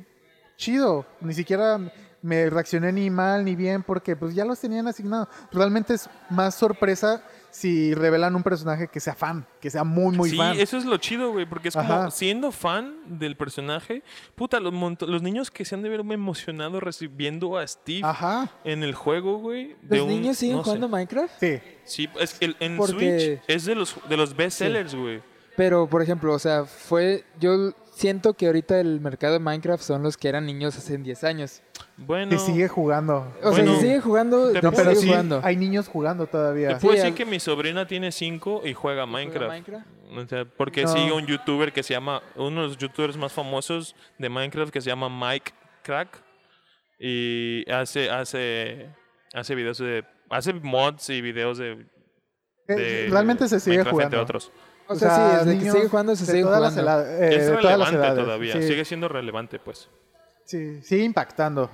[0.57, 1.05] chido.
[1.21, 1.79] Ni siquiera
[2.23, 5.29] me reaccioné ni mal ni bien porque pues ya los tenían asignados.
[5.53, 10.31] Realmente es más sorpresa si revelan un personaje que sea fan, que sea muy, muy
[10.31, 10.59] sí, fan.
[10.59, 14.03] eso es lo chido, güey, porque es como siendo fan del personaje,
[14.35, 14.73] puta, los,
[15.03, 19.39] los niños que se han de ver emocionado recibiendo a Steve Ajá, en el juego,
[19.39, 19.77] güey.
[19.89, 20.71] ¿Los un- niños siguen no sé.
[20.71, 21.35] jugando Minecraft?
[21.41, 21.61] sí.
[21.85, 25.23] Sí, es el, en Porque- Switch es de los, de los best sellers, güey.
[25.57, 27.25] Pero, por ejemplo, o sea, fue...
[27.39, 31.25] Yo siento que ahorita el mercado de Minecraft son los que eran niños hace 10
[31.25, 31.63] años.
[31.97, 33.33] Bueno, Que sigue jugando.
[33.43, 35.41] O Bueno, sea, si sigue jugando, te no, puedo pero sigue sí, jugando.
[35.45, 36.79] hay niños jugando te todavía.
[36.79, 39.49] puedo Sí, decir al- que mi sobrina tiene 5 y juega Minecraft.
[39.49, 39.87] Minecraft?
[40.17, 40.89] O sea, porque No.
[40.93, 44.81] sigue un youtuber que se llama, uno de los youtubers más famosos de Minecraft que
[44.81, 46.23] se llama Mike Crack.
[46.99, 48.89] Y hace, hace,
[49.33, 51.87] hace videos de, hace mods y videos de,
[52.69, 54.17] Eh, de Realmente se sigue Minecraft, jugando.
[54.21, 54.53] entre otros.
[54.87, 57.01] O sea, sí, desde que sigue jugando, se sigue las jugando.
[57.07, 58.63] eh, es de todas las relevante edades, todavía, sí.
[58.63, 59.89] sigue siendo relevante, pues.
[60.45, 61.71] Sí, sigue impactando.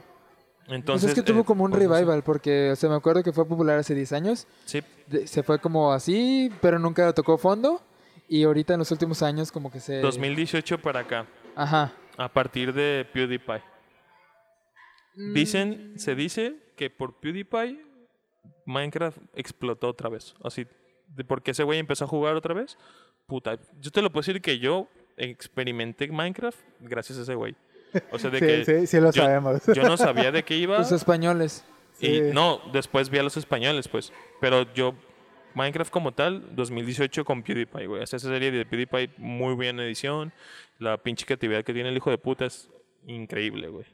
[0.67, 3.25] Pues Entonces, es que tuvo eh, como un pues, revival, porque o sea, me acuerdo
[3.25, 4.47] que fue popular hace 10 años.
[4.65, 7.83] Sí, de- se fue como así, pero nunca tocó fondo.
[8.29, 10.01] Y ahorita en los últimos años como que se...
[10.01, 11.93] 2018 para acá, Ajá.
[12.17, 13.61] a partir de PewDiePie.
[15.17, 17.85] Mm, Dicen, se dice que por PewDiePie
[18.67, 20.35] Minecraft explotó otra vez.
[20.45, 20.65] Así,
[21.15, 22.77] de por qué ese güey empezó a jugar otra vez.
[23.27, 27.55] Puta, yo te lo puedo decir que yo experimenté Minecraft gracias a ese güey.
[28.13, 29.63] O sea, de Sí, que sí, sí lo yo, sabemos.
[29.75, 30.79] yo no sabía de qué iba.
[30.79, 31.65] Los españoles.
[32.01, 32.21] Y Sí.
[32.33, 34.13] no, después vi a los españoles, pues.
[34.41, 34.95] Pero yo,
[35.55, 38.03] Minecraft como tal, 2018 con PewDiePie, güey.
[38.03, 40.33] Esa serie de PewDiePie, muy bien edición.
[40.79, 42.71] La pinche creatividad que tiene el hijo de puta es
[43.07, 43.87] increíble, güey.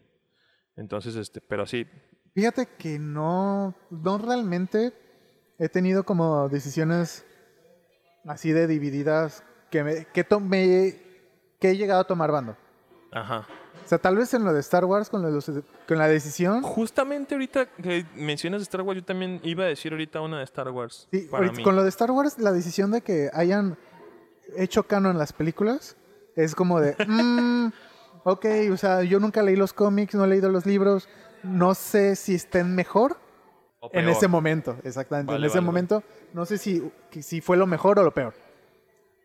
[0.77, 1.87] Entonces, este, pero sí,
[2.35, 4.93] Fíjate que no, no realmente
[5.59, 7.25] he tenido como decisiones
[8.27, 11.01] así de divididas que me, que tomé,
[11.61, 12.57] que he llegado a tomar bando.
[13.13, 13.47] ajá.
[13.85, 16.61] O sea, tal vez en lo de Star Wars con, lo de con la decisión.
[16.63, 20.69] Justamente ahorita que mencionas Star Wars, yo también iba a decir ahorita una de Star
[20.71, 21.07] Wars.
[21.13, 21.63] Sí, para ahorita mí.
[21.63, 23.79] con lo de Star Wars, la decisión de que hayan
[24.57, 25.97] hecho canon las películas
[26.35, 27.69] es como de, mm,
[28.25, 31.09] ok, o sea, yo nunca leí los cómics, no he leído los libros,
[31.45, 33.17] no sé si estén mejor
[33.87, 36.83] O en ese momento, exactamente, Vale, en ese vale, momento, no sé si,
[37.21, 38.35] si fue lo mejor o lo peor.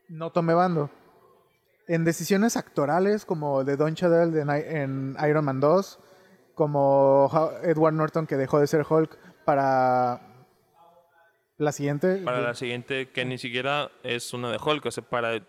[0.10, 0.90] No tomé bando.
[1.88, 6.00] En decisiones actorales como de Don Cheadle en Iron Man 2,
[6.56, 7.30] como
[7.64, 10.22] Edward Norton que dejó de ser Hulk para
[11.58, 12.18] la siguiente.
[12.24, 15.42] Para la siguiente, que ni siquiera es una de Hulk, o sea, para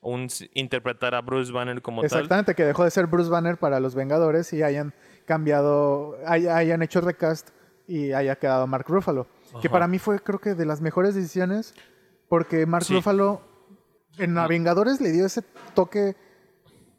[0.00, 2.06] un, interpretar a Bruce Banner como tal.
[2.06, 4.94] Exactamente, que dejó de ser Bruce Banner para los Vengadores y hayan
[5.26, 7.50] cambiado, hay- hayan hecho recast
[7.90, 9.26] y haya quedado Mark Ruffalo.
[9.60, 11.74] Que para mí fue creo que de las mejores decisiones
[12.28, 12.94] porque Mark Sí.
[12.94, 13.42] Ruffalo
[14.16, 15.42] en la Vengadores le dio ese
[15.74, 16.14] toque,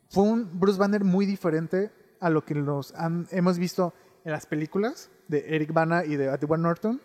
[0.09, 3.93] fue un Bruce Banner muy diferente a lo que nos han, hemos visto
[4.25, 7.01] en las películas de Eric Bana y de Edward Norton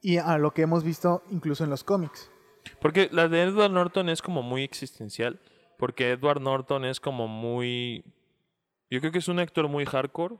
[0.00, 2.30] y a lo que hemos visto incluso en los cómics.
[2.80, 5.40] Porque la de Edward Norton es como muy existencial.
[5.78, 8.04] Porque Edward Norton es como muy.
[8.90, 10.36] Yo creo que es un actor muy hardcore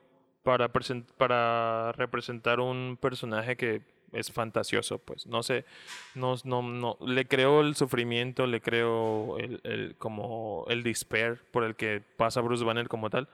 [0.47, 0.71] para,
[1.19, 3.83] para representar un personaje que
[4.13, 5.27] es fantasioso, pues.
[5.27, 5.65] No sé.
[6.15, 6.97] No, no, no.
[7.05, 12.41] Le creo el sufrimiento, le creo el, el- como el despair por el que pasa
[12.41, 13.29] Bruce Banner como tal.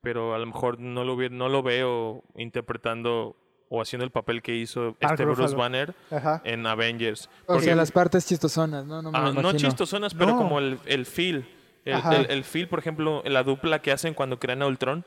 [0.00, 3.36] Pero a lo mejor no lo, no lo veo interpretando
[3.68, 5.58] o haciendo el papel que hizo Mark este Bruce Ruffalo.
[5.58, 6.40] Banner Ajá.
[6.44, 7.28] en Avengers.
[7.44, 9.02] O Porque- sea, las partes chistosonas, ¿no?
[9.02, 10.38] No me Ah, no chistosonas, pero No.
[10.38, 11.46] como el, el feel.
[11.84, 15.04] El, el, el feel, por ejemplo, la dupla que hacen cuando crean a Ultron.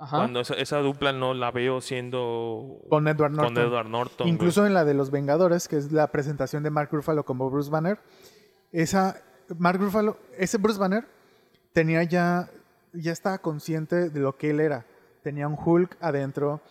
[0.00, 0.16] Ajá.
[0.16, 3.54] Cuando esa, esa dupla no la veo siendo Con Edward Norton.
[3.54, 4.24] con Edward Norton.
[4.24, 4.30] güey.
[4.32, 7.70] Incluso en la de los Vengadores, que es la presentación de Mark Ruffalo como Bruce
[7.70, 7.98] Banner,
[8.72, 9.16] esa
[9.58, 11.06] Mark Ruffalo, ese Bruce Banner
[11.72, 12.48] tenía ya
[12.92, 14.86] ya estaba consciente de lo que él era.
[15.22, 16.62] Tenía un Hulk adentro,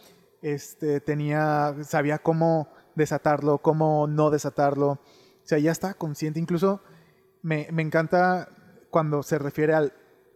[0.42, 4.88] este tenía sabía cómo desatarlo, cómo no desatarlo.
[4.90, 5.00] O
[5.44, 6.82] sea, ya estaba consciente, incluso
[7.42, 8.50] me, me encanta
[8.90, 9.94] cuando se refiere al,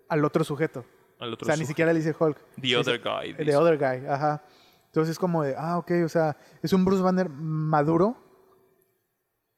[0.09, 0.85] al otro sujeto.
[1.23, 2.37] Al otro O sea, ni siquiera le dice Hulk.
[2.55, 3.33] The Dice- other guy.
[3.33, 3.55] The dice.
[3.57, 4.43] Other Guy, ajá.
[4.87, 8.15] Entonces es como de, ah, ok, o sea, es un Bruce Banner maduro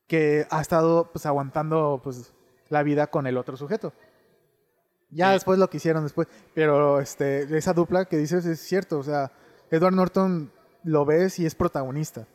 [0.07, 2.33] que ha estado pues aguantando pues
[2.69, 3.93] la vida con el otro sujeto.
[5.09, 5.33] Ya Sí.
[5.33, 9.31] después lo que hicieron después, pero este esa dupla que dices es cierto, o sea,
[9.71, 10.51] Edward Norton
[10.83, 12.27] lo ves y es protagonista.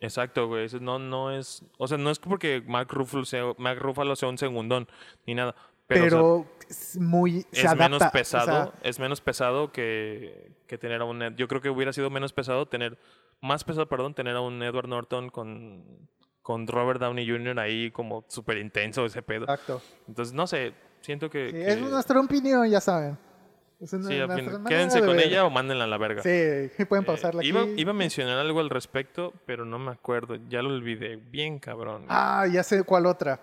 [0.00, 0.66] Exacto, güey.
[0.66, 1.64] eso No, no es.
[1.76, 4.86] O sea, no es porque Mark Ruffalo sea, Mark Ruffalo sea un segundón
[5.26, 5.54] ni nada.
[5.88, 8.74] Pero, Pero, o sea, es muy se es adapta, menos o sea, pesado.
[8.82, 11.34] es menos pesado que, que tener a un.
[11.36, 12.98] Yo creo que hubiera sido menos pesado tener.
[13.40, 16.08] Más pesado, perdón, tener a un Edward Norton con.
[16.42, 17.58] Con Robert Downey Jr.
[17.60, 19.42] ahí como súper intenso ese pedo.
[19.44, 19.82] exacto.
[20.06, 20.72] Entonces, no sé,
[21.02, 21.48] siento que...
[21.48, 23.18] Sí, que- es nuestra opinión, ya saben.
[23.78, 25.26] Es una- sí, fin- quédense de con ver.
[25.26, 26.22] ella o mándenla a la verga.
[26.22, 26.30] Sí,
[26.88, 27.74] pueden Eh, pausarla iba, aquí.
[27.76, 30.36] iba a mencionar algo al respecto, pero no me acuerdo.
[30.48, 31.16] Ya lo olvidé.
[31.16, 32.06] Bien cabrón.
[32.08, 33.38] Ah, ya sé cuál otra.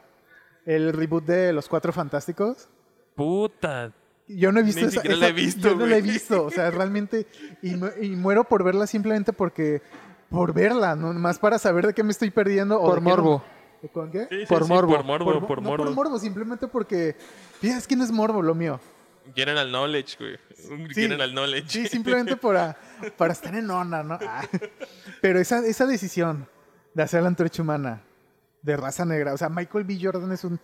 [0.65, 2.67] El reboot de Los Cuatro Fantásticos.
[3.15, 3.91] Puta.
[4.27, 6.11] Yo no he visto Ni esa, esa- la he visto, Yo no la he güey.
[6.13, 6.45] visto.
[6.45, 7.27] O sea, realmente.
[7.61, 9.81] Y, y muero por verla simplemente porque.
[10.29, 12.81] Por verla, no más para saber de qué me estoy perdiendo.
[12.81, 13.43] o Por de qué no- morbo.
[13.93, 14.25] ¿Con qué?
[14.31, 14.95] Sí, sí, Por sí, morbo.
[14.95, 15.85] Por morbo, Por, por, no morbo.
[15.85, 17.15] por morbo, simplemente porque.
[17.61, 18.79] Fíjate, no es morbo lo mío.
[19.35, 20.89] General knowledge, güey.
[20.93, 21.69] General knowledge.
[21.69, 22.75] Sí, simplemente para,
[23.17, 24.17] para estar en onda, ¿no?
[24.21, 24.41] Ah.
[25.21, 26.47] Pero esa, esa decisión
[26.95, 28.01] de hacer la antorcha humana
[28.65, 29.97] de raza negra, o sea, Michael B.
[30.01, 30.59] Jordan es un.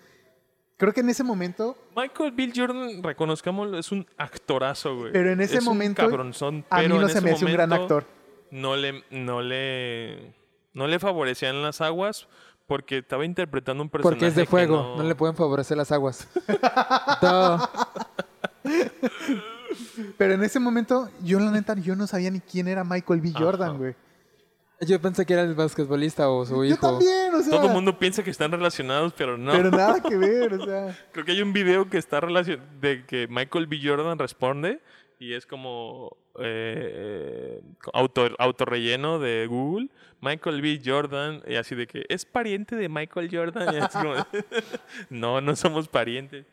[0.78, 5.12] Creo que en ese momento Michael Bill Jordan, reconozcámoslo, es un actorazo, güey.
[5.12, 7.32] Pero en ese Es un momento, cabronzón, a mí pero no en se ese me
[7.34, 8.06] hace un gran momento actor.
[8.49, 10.34] No le, no le,
[10.74, 12.28] no le favorecían las aguas
[12.66, 15.04] porque estaba interpretando un personaje Porque es de fuego, no...
[15.04, 16.28] le pueden favorecer las aguas.
[17.22, 17.70] No.
[20.18, 23.32] Pero en ese momento, yo la neta, yo no sabía ni quién era Michael B.
[23.34, 23.78] Jordan, Ajá.
[23.78, 23.95] güey.
[24.88, 26.77] Yo pensé que era el basquetbolista o su Yo hijo.
[26.79, 27.51] también, o sea.
[27.51, 29.51] Todo el mundo piensa que están relacionados, pero no.
[29.51, 30.97] Pero nada que ver, o sea.
[31.11, 33.79] Creo que hay un video que está relacionado de que Michael B.
[33.84, 34.82] Jordan responde
[35.19, 37.61] y es como eh,
[37.93, 39.89] auto, autorrelleno de Google.
[40.19, 40.82] Michael B.
[40.84, 43.73] Jordan, y así de que es pariente de Michael Jordan.
[43.73, 44.13] y así como,
[45.09, 46.45] no, no somos parientes.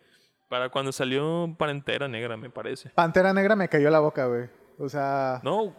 [0.49, 2.89] Para cuando salió Pantera Negra, me parece.
[2.91, 4.49] Pantera Negra me cayó la boca, güey.
[4.79, 5.75] O sea, No,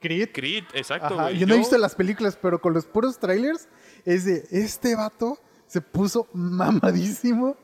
[0.00, 0.30] Creed.
[0.32, 1.14] Creed, exacto.
[1.14, 1.38] Ajá, güey.
[1.38, 3.68] Yo no he visto las películas, pero con los puros trailers
[4.04, 7.56] es de este vato se puso mamadísimo.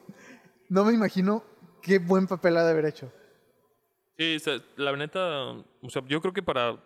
[0.68, 1.44] No me imagino
[1.82, 3.12] qué buen papel ha de haber hecho.
[4.18, 6.76] Sí, o sea, la neta, o sea, yo creo que para,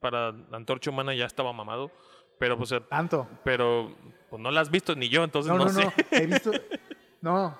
[0.00, 1.90] para Antorcha Humana ya estaba mamado,
[2.38, 3.28] pero pues, eh, Tanto.
[3.44, 3.94] pero
[4.28, 5.84] pues, no la has visto ni yo, entonces No, no, no, sé.
[5.84, 5.92] no.
[6.10, 6.50] He visto.
[7.22, 7.58] No.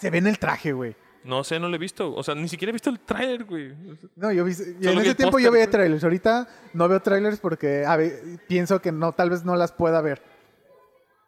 [0.00, 0.96] Se ve en el traje, güey.
[1.28, 2.14] No sé, no lo he visto.
[2.14, 3.74] O sea, ni siquiera he visto el trailer, güey.
[4.16, 6.02] No, yo vi, en ese tiempo yo veía trailers.
[6.02, 10.00] Ahorita no veo trailers porque a ver, pienso que no, tal vez no las pueda
[10.00, 10.22] ver.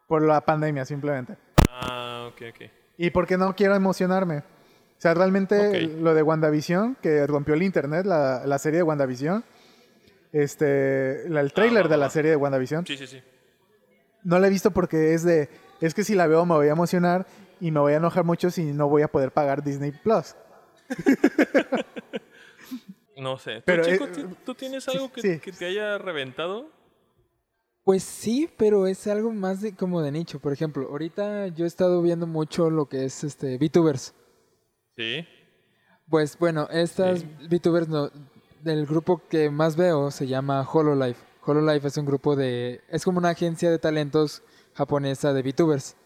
[0.08, 1.36] Por la pandemia, simplemente.
[1.68, 2.70] Ah, ok, ok.
[2.96, 4.38] Y porque no quiero emocionarme.
[4.38, 9.44] O sea, realmente lo de WandaVision, que rompió el internet, la, la serie de WandaVision,
[10.32, 12.10] este, la- el trailer va, de la va.
[12.10, 13.22] serie de WandaVision, Sí, sí, sí.
[14.24, 15.48] no la he visto porque es de,
[15.80, 17.26] es que si la veo me voy a emocionar
[17.60, 20.34] y me voy a enojar mucho si no voy a poder pagar Disney Plus.
[23.20, 23.56] No sé.
[23.56, 25.40] ¿Tú, Pero, chico, eh, tú tienes sí, algo que, sí.
[25.40, 26.70] que te haya reventado?
[27.84, 30.38] Pues sí, pero es algo más de como de nicho.
[30.40, 34.14] Por ejemplo, ahorita yo he estado viendo mucho lo que es este VTubers.
[34.96, 35.26] Sí.
[36.08, 38.10] Pues bueno, estas VTubers no,
[38.62, 41.16] del grupo que más veo se llama Hololive.
[41.42, 44.42] Hololive es un grupo de es como una agencia de talentos
[44.74, 45.96] japonesa de VTubers.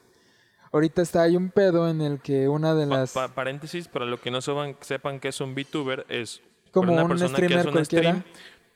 [0.74, 4.18] Ahorita está hay un pedo en el que una de las pa- paréntesis, para los
[4.18, 7.68] que no sepan, sepan que es un VTuber, es Como una un persona que hace
[7.68, 8.24] un stream,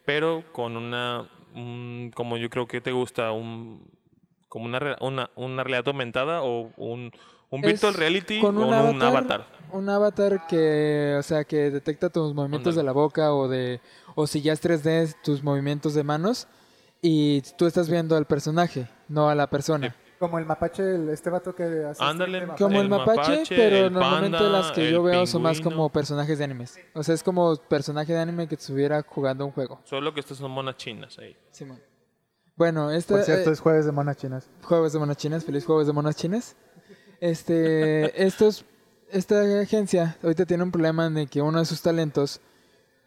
[0.04, 3.82] pero con una, un- como yo creo que te gusta, un,
[4.48, 7.10] como una, una, una realidad aumentada o un,
[7.50, 11.72] un Es virtual reality con con un un, avatar, un avatar que, o sea, que
[11.72, 13.80] detecta tus movimientos de la boca o de
[14.14, 16.46] o si ya es 3D tus movimientos de manos
[17.02, 19.96] y tú estás viendo al personaje, no a la persona.
[20.18, 22.02] Como el mapache, este vato que hace...
[22.02, 22.48] Ándale.
[22.58, 25.42] Como el, El mapache, mapache, pero el normalmente panda, las que el yo veo son
[25.42, 26.78] más como personajes de animes.
[26.94, 29.80] O sea, es como personaje de anime que estuviera jugando un juego.
[29.84, 31.36] Solo que estas son monas chinas ahí.
[31.52, 31.80] Simón.
[32.56, 34.50] Bueno, este Por cierto, eh, es jueves de monas chinas.
[34.62, 36.56] Juegos de monas chinas, feliz juegos de monas chinas.
[37.20, 38.64] Este, estos,
[39.12, 42.40] esta agencia ahorita tiene un problema en el que uno de sus talentos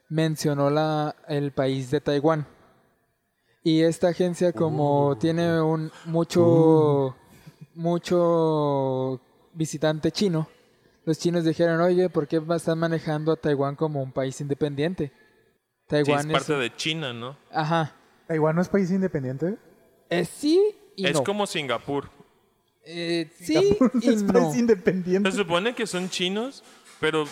[0.08, 2.48] mencionó la, el país de Taiwán.
[3.64, 7.16] Y esta agencia como tiene un mucho,
[7.76, 9.22] mucho
[9.54, 10.48] visitante chino,
[11.06, 15.08] los chinos dijeron, oye, ¿por qué están manejando a Taiwán como un país independiente?
[15.08, 17.38] Sí, Taiwán es parte de China, ¿no?
[17.52, 17.96] Ajá.
[18.28, 19.58] ¿Taiwán no es país independiente?
[20.10, 21.24] Eh, sí y Es no.
[21.24, 22.10] como Singapur.
[22.84, 24.34] Eh, sí y es no.
[24.34, 25.32] país independiente.
[25.32, 26.64] Se supone que son chinos,
[27.00, 27.26] pero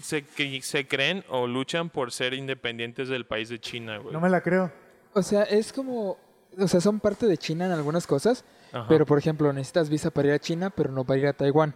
[0.00, 4.12] se, que, se creen o luchan por ser independientes del país de China, güey.
[4.12, 4.72] No me la creo.
[5.14, 6.16] O sea, es como.
[6.58, 8.44] O sea, son parte de China en algunas cosas.
[8.72, 8.86] Ajá.
[8.88, 11.74] Pero, por ejemplo, necesitas visa para ir a China, pero no para ir a Taiwán.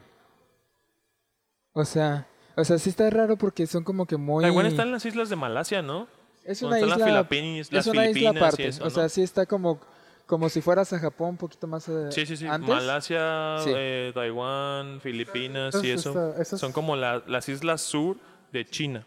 [1.72, 2.26] O sea.
[2.59, 4.43] O sea, sí está raro porque son como que muy.
[4.43, 6.09] Taiwán está en las islas de Malasia, ¿no?
[6.45, 6.97] Es una isla.
[6.97, 8.68] las Filipinas- las es una isla aparte.
[8.68, 9.09] eso, o sea, ¿no?
[9.09, 9.80] sí está como.
[10.26, 12.47] Como si fueras a Japón un poquito más eh, Sí, sí, sí.
[12.49, 12.68] antes.
[12.68, 13.70] Malasia, Sí.
[13.72, 16.34] eh, Taiwán, Filipinas y eso.
[16.45, 18.16] Son como la- las islas sur
[18.53, 19.07] de China.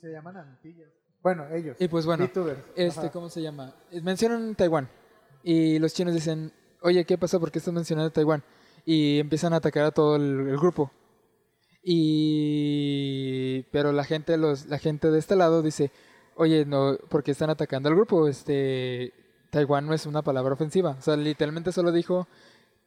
[0.00, 0.88] Se llaman Antillas.
[1.22, 1.76] Bueno, ellos.
[1.78, 2.60] Y pues bueno, VTubers.
[2.74, 3.10] este, Ajá.
[3.10, 3.74] ¿cómo se llama?
[4.02, 4.88] Mencionan Taiwán.
[5.42, 7.38] Y los chinos dicen, oye, ¿qué pasó?
[7.40, 8.42] ¿Por qué estás mencionando Taiwán?
[8.84, 10.90] Y empiezan a atacar a todo el, el grupo.
[11.84, 13.62] Y...
[13.70, 15.90] Pero la gente, los, la gente de este lado dice,
[16.36, 18.28] oye, no, ¿por qué están atacando al grupo?
[18.28, 19.12] Este,
[19.50, 20.96] Taiwán no es una palabra ofensiva.
[20.98, 22.26] O sea, literalmente solo dijo,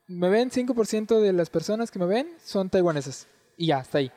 [0.08, 3.28] me ven 5% de las personas que me ven son taiwanesas.
[3.58, 4.12] Y ya, hasta ahí.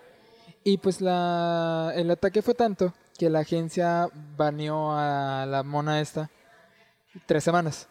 [0.65, 6.31] Y pues la, el ataque fue tanto que la agencia baneó a la mona esta
[7.27, 7.89] tres semanas.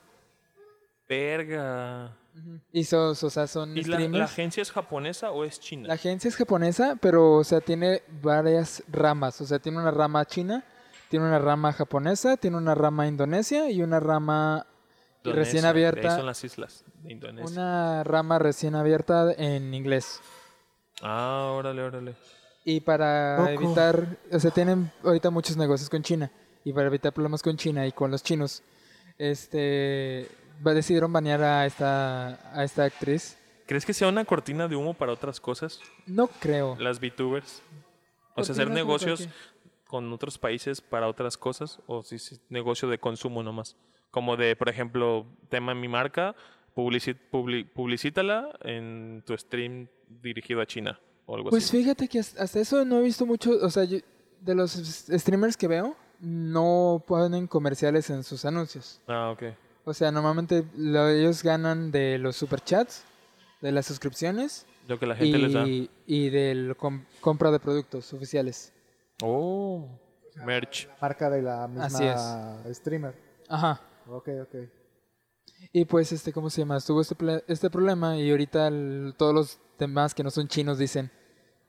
[1.07, 2.15] Verga.
[2.71, 5.87] Hizo, o sea, son ¿Y la, agencia es japonesa o es china?
[5.87, 9.41] La agencia es japonesa, pero o sea, tiene varias ramas.
[9.41, 10.63] O sea, tiene una rama china,
[11.09, 14.67] tiene una rama japonesa, tiene una rama indonesia y una rama
[15.23, 16.15] Indonesia, recién de ahí abierta.
[16.15, 17.51] son las islas de Indonesia.
[17.51, 20.21] Una rama recién abierta en inglés.
[21.01, 22.15] Ah, órale, órale.
[22.69, 23.63] Y para Loco.
[23.63, 26.29] evitar, o sea, tienen ahorita muchos negocios con China.
[26.65, 28.61] Y para evitar problemas con China y con los chinos,
[29.17, 30.27] este,
[30.59, 33.37] decidieron banear a esta, a esta actriz.
[33.65, 35.79] ¿Crees que sea una cortina de humo para otras cosas?
[36.05, 36.75] No creo.
[36.77, 37.61] Las VTubers.
[38.35, 39.29] O sea, hacer negocios
[39.87, 43.77] con otros países para otras cosas o si es negocio de consumo nomás.
[44.11, 46.35] Como de, por ejemplo, tema mi marca,
[46.75, 51.77] publici- publi- publicítala en tu stream dirigido a China o algo Pues así.
[51.77, 53.99] fíjate que hasta eso no he visto mucho, o sea, yo-
[54.41, 58.99] de los streamers que veo, no ponen comerciales en sus anuncios.
[59.07, 59.43] Ah, ok.
[59.85, 63.03] O sea, normalmente lo- ellos ganan de los superchats,
[63.61, 65.67] de las suscripciones Lo que la gente les da.
[65.67, 66.75] y, y de la
[67.21, 68.73] compra de productos oficiales.
[69.21, 69.87] Oh,
[70.45, 70.87] merch.
[71.01, 73.15] Marca de la Así misma streamer.
[73.49, 73.81] Ajá.
[74.07, 74.55] Ok, ok.
[75.73, 76.79] Y pues, este, ¿cómo se llama?
[76.79, 77.15] Tuvo este,
[77.47, 81.11] este problema y ahorita el- todos los demás que no son chinos dicen,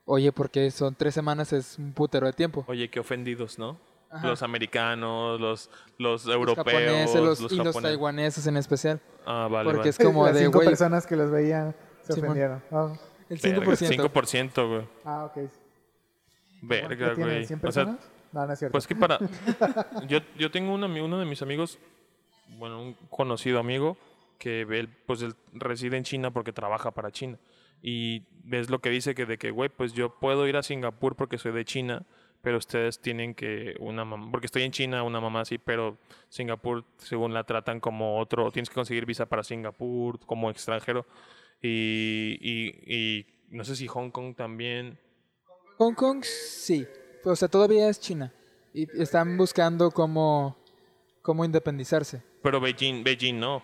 [0.09, 2.65] oye, porque son tres semanas es un putero de tiempo.
[2.69, 3.79] Oye, qué ofendidos, ¿no?
[4.11, 4.27] Ajá.
[4.27, 7.83] Los americanos, los, los Los europeos, japoneses los- los y los japoneses.
[7.83, 9.01] taiwaneses en especial.
[9.27, 9.91] Ah, vale, porque vale.
[9.91, 12.31] es como Las de, cinco güey, personas que los veían se Simón.
[12.31, 12.63] ofendieron.
[12.73, 12.93] Ah,
[13.29, 14.11] el Verga, 5%.
[14.11, 14.89] 5%, güey.
[15.05, 15.51] ah, ok.
[16.63, 17.45] Verga, güey.
[17.47, 18.73] ¿100 O sea, no, no es cierto.
[18.73, 19.19] Pues que para.
[20.09, 21.79] yo, yo tengo un uno de mis amigos,
[22.59, 23.97] bueno, un conocido amigo,
[24.39, 27.37] que él, pues él reside en China porque trabaja para China.
[27.83, 31.16] Y ves lo que dice que de que, güey, pues yo puedo ir a Singapur
[31.16, 32.07] porque soy de China,
[32.43, 35.99] pero ustedes tienen que una mamá, porque estoy en China, una mamá sí, pero
[36.29, 41.07] Singapur según la tratan como otro, tienes que conseguir visa para Singapur como extranjero.
[41.61, 44.99] Y, y, y no sé si Hong Kong también.
[45.79, 46.87] Hong Kong, sí.
[47.24, 48.33] O sea, todavía es China.
[48.72, 50.57] Y están buscando cómo,
[51.22, 52.22] cómo independizarse.
[52.43, 53.62] Pero Beijing, Beijing no.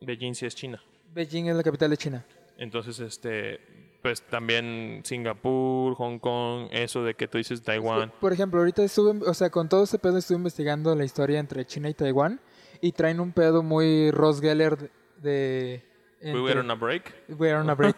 [0.00, 0.82] Beijing sí es China.
[1.14, 2.26] Beijing es la capital de China.
[2.58, 3.60] Entonces, este,
[4.02, 8.12] pues también Singapur, Hong Kong, eso de que tú dices Taiwán.
[8.20, 11.64] Por ejemplo, ahorita estuve, o sea, con todo este pedo estuve investigando la historia entre
[11.64, 12.40] China y Taiwán
[12.80, 14.90] y traen un pedo muy Ross Geller de...
[15.22, 15.82] de-
[16.20, 17.14] We entre- were on a break.
[17.28, 17.96] We are on a break.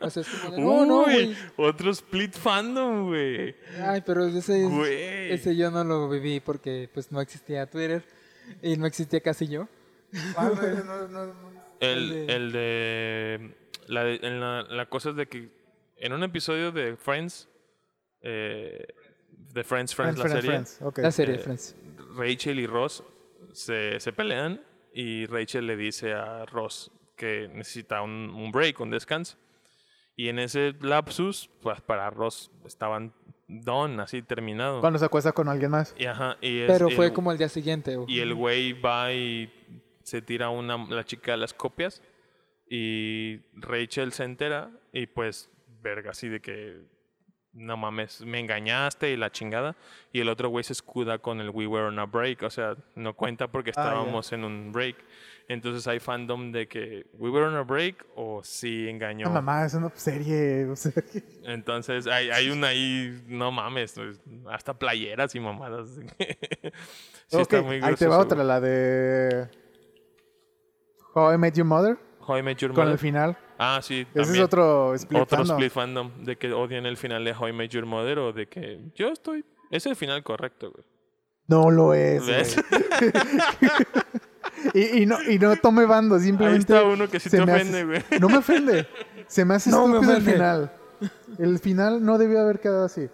[0.00, 1.36] O sea, es como de, no, no, güey.
[1.58, 3.54] otro split fandom, güey.
[3.78, 5.32] Ay, pero ese, Güey.
[5.32, 8.02] ese yo no lo viví porque pues no existía Twitter
[8.62, 9.68] y no existía casi yo.
[11.80, 13.54] El, el de- el de.
[13.88, 15.50] La, en la, la cosa es de que
[15.96, 17.48] en un episodio de Friends,
[18.20, 18.86] eh,
[19.52, 20.78] de Friends, Friends, Friends, la Friends, serie, Friends.
[20.82, 20.98] ok.
[20.98, 21.76] La serie, Eh, Friends.
[22.16, 23.02] Rachel y Ross
[23.52, 24.60] se, se pelean
[24.94, 29.36] y Rachel le dice a Ross que necesita un, un break, un descanso.
[30.16, 33.12] Y en ese lapsus, pues para Ross estaban
[33.48, 34.80] done, así terminado.
[34.80, 35.94] Cuando se acuesta con alguien más.
[35.98, 37.96] Y, ajá, y es Pero fue el- como el día siguiente.
[38.08, 39.50] Y el güey va y
[40.02, 42.02] se tira una, la chica de las copias.
[42.74, 45.50] Y Rachel se entera y pues,
[45.82, 46.80] verga, así de que,
[47.52, 49.76] no mames, me engañaste y la chingada.
[50.10, 52.74] Y el otro güey se escuda con el We Were on a Break, o sea,
[52.94, 54.96] no cuenta porque Ah, estábamos en un break.
[55.48, 59.26] Entonces hay fandom de que We Were on a Break o sí engañó.
[59.26, 60.64] No, mamá, es una serie.
[60.64, 64.18] o sea, que- Entonces hay, hay una ahí, no mames, pues,
[64.50, 65.90] hasta playeras y mamadas.
[67.26, 69.48] Sí está muy ahí te va otra, la de
[71.14, 73.36] How I Met Your Mother, How I Met Your con el final.
[73.58, 74.44] Ah, sí, Ese es también.
[74.44, 75.56] otro split Otro fandom.
[75.56, 78.48] split fandom de que odian el final de How I Met Your Mother o de
[78.48, 79.44] que yo estoy...
[79.70, 80.84] Es el final correcto, güey.
[81.48, 82.56] No lo es, ¿Ves?
[84.74, 86.60] y, y no, y no tome bando, Ahí simplemente...
[86.72, 88.02] está uno que sí se te ofende, güey.
[88.20, 88.86] No me ofende.
[89.26, 90.72] Se me hace No me estúpido el final.
[91.38, 93.08] El final no debió haber quedado así.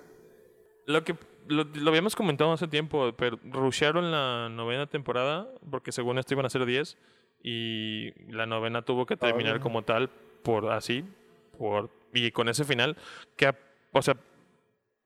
[0.87, 6.19] Lo que lo, lo habíamos comentado hace tiempo, pero rushearon la novena temporada porque según
[6.19, 6.97] esto iban a ser 10
[7.43, 9.61] y la novena tuvo que terminar Oh.
[9.61, 10.11] como tal
[10.43, 11.05] por así,
[11.59, 12.97] por y con ese final
[13.37, 13.55] que
[13.93, 14.17] o sea,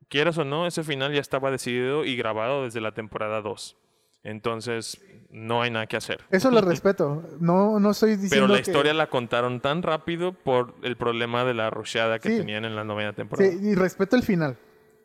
[0.08, 3.76] quieras o no, ese final ya estaba decidido y grabado desde la temporada 2.
[4.24, 6.20] Entonces, no hay nada que hacer.
[6.30, 7.24] Eso lo respeto.
[7.40, 11.44] No, no estoy diciendo Pero la que- historia la contaron tan rápido por el problema
[11.44, 12.36] de la rusheada que Sí.
[12.38, 13.50] tenían en la novena temporada.
[13.50, 14.56] Sí, y respeto el final.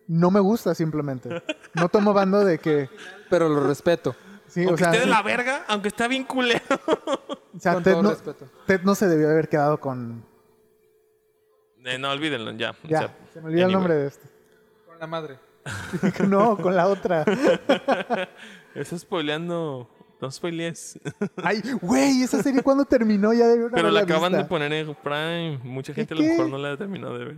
[0.06, 1.42] No me gusta simplemente.
[1.74, 2.88] No tomo bando de que...
[3.28, 4.14] Pero lo respeto.
[4.48, 6.60] Sí, o aunque sea, esté de la verga, aunque está bien culero.
[7.54, 8.48] o sea, con Ted, todo no, respeto.
[8.66, 10.24] Ted no se debió haber quedado con...
[11.84, 12.74] Eh, no, olvídenlo, ya.
[12.84, 14.26] O sea, se me olvidó el nombre de este.
[14.86, 15.38] Con la madre.
[16.28, 17.24] no, con la otra.
[18.74, 19.88] Estás spoileando.
[20.20, 20.98] No spoilees.
[21.42, 25.60] Ay, güey, esa serie cuando terminó ya debió Pero la acaban de poner en Prime.
[25.62, 27.36] Mucha gente a lo mejor no la terminó de ver.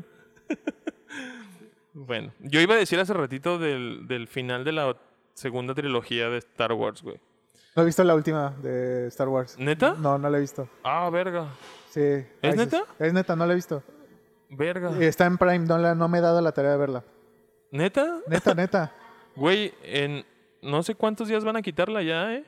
[1.92, 4.96] bueno, yo iba a decir hace ratito del, del final de la
[5.40, 7.18] segunda trilogía de Star Wars, güey.
[7.74, 9.56] No he visto la última de Star Wars.
[9.58, 9.94] ¿Neta?
[9.98, 10.68] No, no la he visto.
[10.84, 11.46] Ah, verga.
[11.90, 12.00] Sí.
[12.42, 12.82] ¿Es neta?
[12.98, 13.82] Es neta, no la he visto.
[14.50, 14.90] Verga.
[15.00, 17.04] Está en Prime, no, la, no me he dado la tarea de verla.
[17.72, 18.18] ¿Neta?
[18.26, 18.94] Neta, neta.
[19.36, 20.24] Güey, en
[20.60, 22.44] no sé cuántos días van a quitarla ya, ¿eh?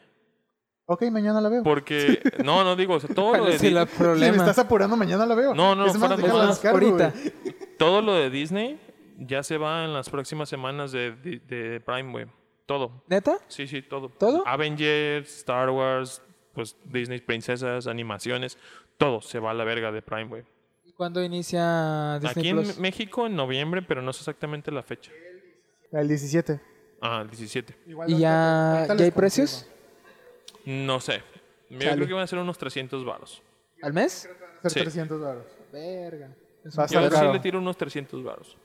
[0.86, 1.62] Ok, mañana la veo.
[1.62, 3.86] Porque, no, no digo, o sea, todo lo ¿Cuál de, es el Di- Si me
[3.99, 4.36] problema?
[4.38, 5.55] estás apurando, mañana la veo.
[5.55, 7.11] No, no, es más, déjala descargo, ahorita.
[7.11, 7.32] güey.
[7.78, 8.80] todo lo de Disney
[9.18, 12.26] ya se va en las próximas semanas de, de, de Prime, güey.
[12.67, 13.03] Todo.
[13.09, 13.39] ¿Neta?
[13.49, 14.09] Sí, sí, todo.
[14.09, 14.47] ¿Todo?
[14.47, 16.23] Avengers, Star Wars,
[16.55, 18.57] pues Disney princesas, animaciones,
[18.99, 20.45] todo se va a la verga de Prime, güey.
[20.85, 22.79] ¿Y cuándo inicia Disney Aquí en Plus?
[22.79, 25.11] México en noviembre, pero no sé exactamente la fecha.
[25.91, 26.61] El 17.
[27.01, 27.77] Ah, el 17.
[27.87, 29.67] Igual ¿Y ya, ya hay precios?
[30.65, 31.23] No sé.
[31.69, 31.97] Yo Chale.
[31.97, 33.43] creo que van a ser unos 300 varos.
[33.83, 34.29] ¿Al mes?
[34.63, 34.81] Ser Sí.
[34.81, 35.45] 300 baros.
[35.73, 36.31] Verga.
[36.65, 38.57] Yo sí le tiro unos 300 varos.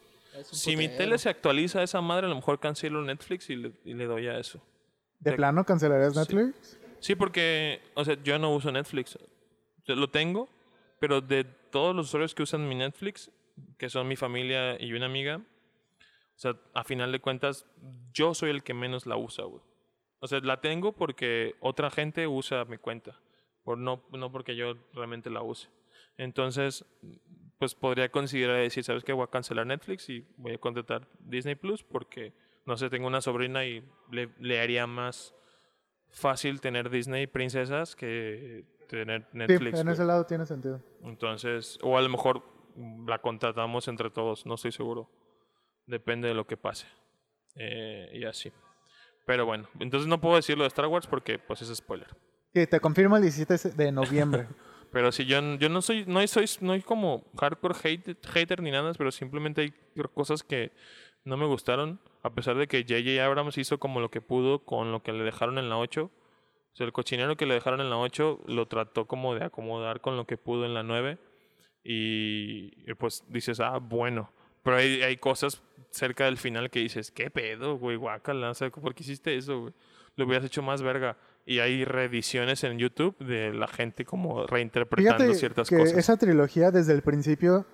[0.44, 3.72] Si mi tele se actualiza a esa madre, a lo mejor cancelo Netflix y le,
[3.86, 4.62] y le doy a eso.
[5.20, 6.20] ¿De Te- plano cancelarías Sí.
[6.20, 6.80] Netflix?
[7.00, 9.18] Sí, porque, o sea, yo no uso Netflix.
[9.86, 10.50] Lo tengo,
[11.00, 13.32] pero de todos los usuarios que usan mi Netflix,
[13.78, 17.66] que son mi familia y una amiga, o sea, a final de cuentas,
[18.14, 19.62] yo soy el que menos la usa, güey.
[20.20, 23.20] O sea, la tengo porque otra gente usa mi cuenta,
[23.64, 25.68] por no, no porque yo realmente la use.
[26.18, 26.84] Entonces,
[27.58, 29.14] pues podría considerar decir, ¿sabes qué?
[29.14, 32.34] Voy a cancelar Netflix y voy a contratar Disney Plus porque,
[32.66, 35.34] no sé, tengo una sobrina y le, le haría más
[36.10, 39.78] fácil tener Disney princesas que tener Netflix.
[39.78, 40.82] sí, en ese lado tiene sentido.
[41.04, 42.44] Entonces, o a lo mejor
[42.76, 45.10] mm, la contratamos entre todos, no estoy seguro.
[45.86, 46.88] Depende de lo que pase.
[47.56, 48.52] Eh, y así.
[49.26, 52.08] Pero bueno, entonces no puedo decirlo de Star Wars porque pues es spoiler.
[52.54, 54.48] Sí, te confirmo el 17 de noviembre.
[54.92, 58.72] Pero si yo, yo no soy, no soy, no soy como hardcore hate- hater ni
[58.72, 59.74] nada, pero simplemente hay
[60.14, 60.72] cosas que
[61.26, 63.24] no me gustaron, a pesar de que J.J.
[63.24, 66.06] Abrams hizo como lo que pudo con lo que le dejaron en la 8.
[66.06, 70.00] O sea, el cochinero que le dejaron en la 8 lo trató como de acomodar
[70.00, 71.18] con lo que pudo en la 9.
[71.84, 74.32] Y, pues dices, ah, bueno.
[74.64, 77.96] Pero hay, hay cosas cerca del final que dices, ¿qué pedo, güey?
[77.96, 79.74] Guácala, o sea, ¿por qué hiciste eso, güey?
[80.16, 81.18] Lo hubieras hecho más verga.
[81.50, 85.98] Y hay reediciones en YouTube de la gente como reinterpretando Fíjate ciertas que cosas.
[85.98, 87.66] esa trilogía desde el principio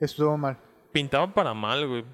[0.00, 0.58] estuvo mal.
[0.90, 2.04] Pintaban para mal, güey.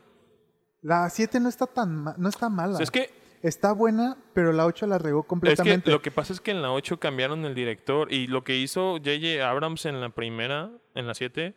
[0.83, 2.75] La 7 no está tan ma- no está mala.
[2.75, 5.91] O sea, es que Está buena, pero la 8 la regó Es que completamente.
[5.93, 8.95] lo que pasa es que en la 8 cambiaron el director y lo que hizo
[8.97, 9.49] J.J.
[9.49, 11.55] Abrams en la primera, en la 7,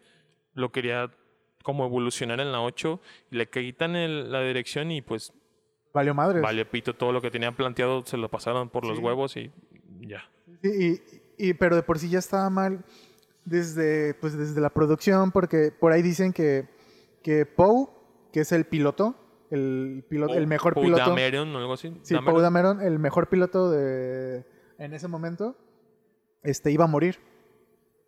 [0.54, 1.10] lo quería
[1.64, 5.34] como evolucionar en la 8 y le quitan el- la dirección y pues
[5.94, 6.42] Valió madres.
[6.42, 9.52] vale pito todo lo que tenía planteado se lo pasaron por los huevos y
[10.02, 10.30] ya.
[10.62, 11.02] Sí,
[11.38, 12.84] y, y- pero de por sí ya estaba mal
[13.46, 16.70] desde, pues desde la producción, porque por ahí dicen que,
[17.24, 17.88] que Poe,
[18.32, 19.16] que es el piloto,
[19.50, 21.10] el, piloto, el mejor Poe piloto.
[21.10, 21.94] Dameron o algo así.
[22.04, 22.34] Sí, Dameron.
[22.36, 24.46] Poe Dameron, el mejor piloto de
[24.78, 25.58] en ese momento,
[26.44, 27.20] este iba a morir.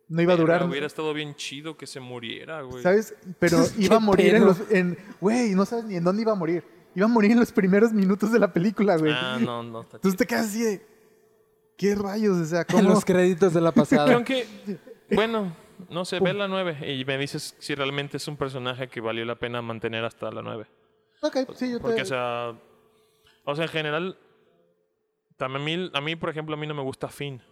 [0.08, 0.68] No iba a durar.
[0.68, 2.82] Hubiera estado bien chido que se muriera, güey.
[2.82, 3.14] ¿Sabes?
[3.38, 4.70] Pero iba a morir en los.
[4.70, 6.64] En, güey, no sabes ni en dónde iba a morir.
[6.94, 9.12] Iba a morir en los primeros minutos de la película, güey.
[9.14, 9.82] Ah, no, no.
[9.82, 10.86] Está Entonces te quedas así de.
[11.76, 12.36] ¿Qué rayos?
[12.38, 12.88] O sea, En ¿cómo?
[12.90, 14.12] los créditos de la pasada.
[14.14, 14.46] Aunque,
[15.10, 15.52] bueno,
[15.90, 19.24] no sé, ve la 9 y me dices si realmente es un personaje que valió
[19.24, 20.66] la pena mantener hasta la 9.
[21.22, 22.02] Ok, sí, yo Porque, te.
[22.02, 22.52] o sea,
[23.44, 24.18] o sea, en general,
[25.36, 27.42] también a mí, a mí, por ejemplo, a mí no me gusta Finn.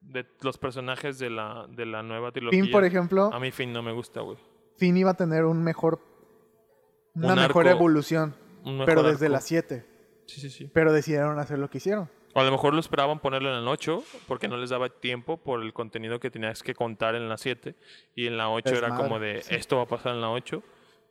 [0.00, 2.62] De los personajes de la, de la nueva trilogía.
[2.62, 4.38] Finn, por ejemplo, A mí Finn no me gusta, güey.
[4.78, 6.00] Finn iba a tener un mejor.
[7.14, 8.34] Una Un mejor arco- evolución.
[8.84, 9.32] Pero desde arco.
[9.34, 9.84] las 7.
[10.26, 10.70] Sí, sí, sí.
[10.72, 12.10] Pero decidieron hacer lo que hicieron.
[12.34, 15.38] O a lo mejor lo esperaban ponerlo en el 8 porque no les daba tiempo
[15.38, 17.74] por el contenido que tenías que contar en la 7.
[18.14, 20.62] Y en la 8 era como de, esto va a pasar en la 8.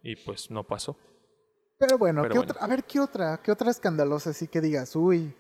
[0.04, 0.98] Y pues no pasó.
[1.80, 2.52] Pero bueno, Pero ¿qué bueno.
[2.54, 3.40] Otra, a ver, ¿qué otra?
[3.42, 4.96] ¿Qué otra escanosa así que digas?
[4.96, 5.34] Uy,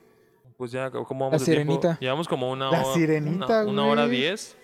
[0.58, 1.46] Pues ya, como vamos La?
[1.46, 2.00] Sirenita.
[2.00, 2.94] Llevamos como una La hora.
[2.94, 4.58] Sirenita, una, una hora diez.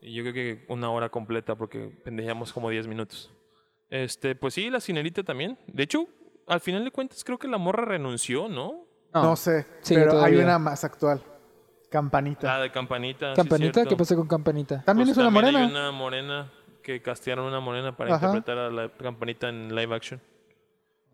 [0.00, 3.30] Y yo creo que una hora completa porque pendejamos como 10 minutos.
[3.90, 5.58] Este, pues sí, la Sirenita también.
[5.66, 6.08] De hecho,
[6.46, 8.84] al final de cuentas creo que la morra renunció, ¿no?
[9.14, 9.22] No.
[9.22, 9.66] no sé.
[9.82, 11.22] Sí, pero hay una más actual.
[11.90, 12.46] Campanita.
[12.46, 13.32] La de Campanita.
[13.34, 13.84] ¿Campanita?
[13.84, 14.82] ¿Qué pasó con Campanita?
[14.84, 15.66] También Pues es una también morena.
[15.66, 18.26] Hay una morena que castearon una morena para Ajá.
[18.26, 20.20] interpretar a la Campanita en live action.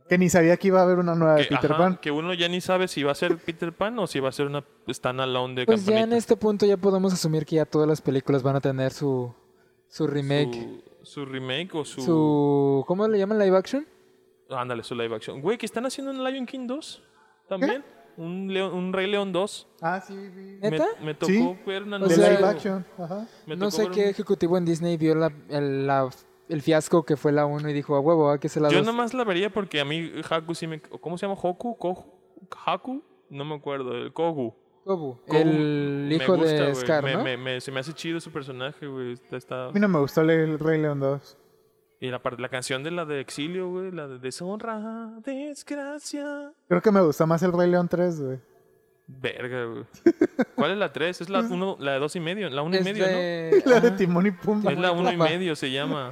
[0.09, 1.97] Que ni sabía que iba a haber una nueva de Peter ajá, Pan.
[2.03, 4.33] que uno ya ni sabe si va a ser Peter Pan o si va a
[4.33, 6.13] ser una standalone de Pues ya Campanita.
[6.15, 9.33] en este punto ya podemos asumir que ya todas las películas van a tener su,
[9.89, 10.83] su remake.
[11.03, 12.01] Su, su remake o su...
[12.03, 12.85] Su...
[12.87, 13.87] ¿Cómo le llaman live action?
[14.53, 15.41] Ándale, su live action.
[15.41, 17.03] Güey, que están haciendo un Lion King 2
[17.49, 17.85] también.
[18.17, 19.69] Un, León- un Rey León 2.
[19.81, 20.59] Ah, sí, vi.
[20.61, 20.87] Me, ¿Neta?
[21.03, 21.59] me tocó Sí.
[21.67, 22.85] ver una O sea, live action.
[22.99, 23.27] Ajá.
[23.47, 26.11] No sé qué un- ejecutivo en Disney vio la, el, la-
[26.49, 28.79] el fiasco que fue la 1 y dijo, a huevo, ¿a qué se la Yo
[28.79, 28.87] dos?".
[28.87, 30.81] nomás la vería porque a mí Haku sí me...
[30.83, 31.39] ¿Cómo se llama?
[31.41, 31.77] ¿Hoku?
[31.79, 32.05] ¿Kohu?
[32.67, 33.03] ¿Haku?
[33.31, 33.97] No me acuerdo.
[33.97, 34.55] El Kogu.
[34.85, 36.75] Kogu el me hijo gusta, de.
[36.75, 37.23] Scar, Me- ¿no?
[37.23, 39.13] me- me- se me hace chido su personaje, güey.
[39.13, 41.39] Está, está- A mí no me gustó el Rey León 2.
[42.03, 43.93] Y la, parte- la canción de la de Exilio, güey.
[43.93, 46.53] La de Deshonra, Desgracia.
[46.69, 48.39] Creo que me gustó más el Rey León 3, güey.
[49.07, 49.85] Verga, güey.
[50.57, 51.21] ¿Cuál es la 3?
[51.21, 52.51] Es la, uno, la de dos y medio.
[52.51, 53.13] La uno y Es medio, ¿no?
[53.13, 53.91] de- La de.
[53.93, 54.73] Timón y Pumba.
[54.73, 55.29] Es la uno y Pumba.
[55.29, 56.11] medio, se llama.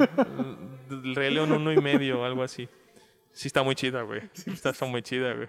[0.91, 2.69] El Rey León uno y medio, algo así.
[3.33, 4.23] Sí está muy chida, güey.
[4.47, 5.49] Está, está muy chida, güey.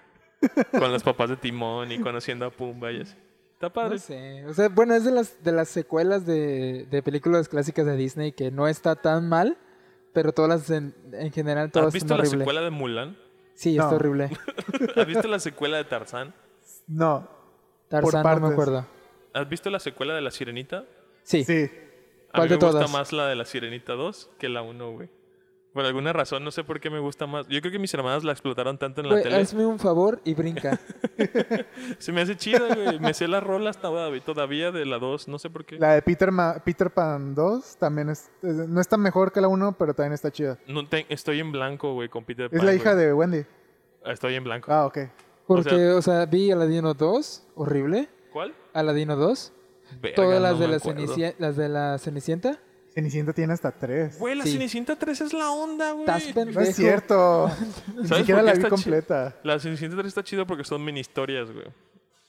[0.72, 3.16] Con los papás de Timón y conociendo a Pumba y así.
[3.54, 3.96] Está padre.
[3.96, 4.46] No sé.
[4.48, 8.32] O sea, bueno, es de las, de las secuelas de, de películas clásicas de Disney
[8.32, 9.56] que no está tan mal,
[10.14, 13.18] pero todas las en, en general todas ¿Has visto son la secuela de Mulan?
[13.54, 13.84] Sí, No.
[13.84, 14.30] está horrible.
[14.96, 16.34] ¿Has visto la secuela de Tarzán?
[16.88, 17.28] No.
[17.90, 18.42] Tarzán, no partes.
[18.48, 18.86] me acuerdo.
[19.34, 20.86] ¿Has visto la secuela de La Sirenita?
[21.24, 21.44] Sí.
[21.44, 21.70] Sí.
[22.34, 24.92] A ¿Cuál mí de me gusta más la de La Sirenita 2 que la 1,
[24.92, 25.10] güey.
[25.74, 27.48] Por alguna razón, no sé por qué me gusta más.
[27.48, 29.38] Yo creo que mis hermanas la explotaron tanto en la Güey, tele.
[29.38, 30.78] hazme un favor y brinca.
[31.98, 33.00] Se me hace chida, güey.
[33.00, 35.78] Me sé las rolas todavía, todavía de la 2, no sé por qué.
[35.80, 39.48] La de Peter, Ma- Peter Pan 2 también es, es- no está mejor que la
[39.48, 40.58] 1, pero también está chida.
[40.68, 43.06] No te- estoy en blanco, güey, con Peter Es Pan, la hija güey.
[43.06, 43.46] de Wendy.
[44.06, 44.72] Estoy en blanco.
[44.72, 44.98] Ah, ok.
[45.48, 48.10] Porque, o sea, vi Aladino 2, horrible.
[48.34, 48.54] ¿Cuál?
[48.74, 49.54] Aladino 2.
[50.02, 50.74] Verga, Todas las, no de la
[51.40, 52.60] las de la Cenicienta.
[52.94, 54.20] Cenicienta tiene hasta 3.
[54.20, 54.54] Güey, la Sí.
[54.54, 56.02] Cenicienta 3 es la onda, güey.
[56.06, 57.50] Estás No es cierto.
[57.96, 59.36] Ni ¿Sabes siquiera por la vi está chi- completa.
[59.44, 61.68] La Cenicienta 3 está chido porque son mini historias, güey.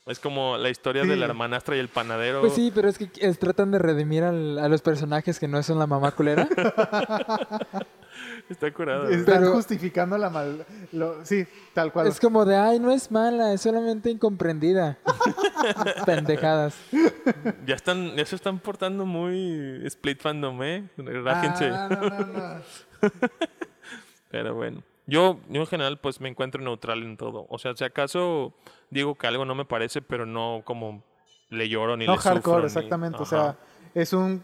[0.05, 1.19] Es como la historia de Sí.
[1.19, 2.41] la hermanastra y el panadero.
[2.41, 5.61] Pues sí, pero es que es- tratan de redimir al- a los personajes que no
[5.63, 6.47] son la mamá culera.
[8.49, 9.05] Está curada.
[9.05, 9.15] güey.
[9.19, 10.65] Están Pero- justificando la mal...
[10.91, 12.07] lo- sí, tal cual.
[12.07, 14.97] es como de, ay, no es mala, es solamente incomprendida.
[16.05, 16.75] Pendejadas.
[17.65, 20.89] Ya están, ya se están portando muy split fandom, eh.
[20.97, 21.69] Rájense.
[21.69, 22.61] Ah, no, no, no.
[24.31, 24.81] Pero bueno.
[25.05, 27.45] Yo, yo en general, pues me encuentro neutral en todo.
[27.49, 28.53] O sea, si acaso
[28.89, 31.03] digo que algo no me parece, pero no como
[31.49, 32.31] le lloro ni No le sufro.
[32.35, 33.17] hardcore, ni- exactamente.
[33.21, 33.57] O sea,
[33.93, 34.43] es un...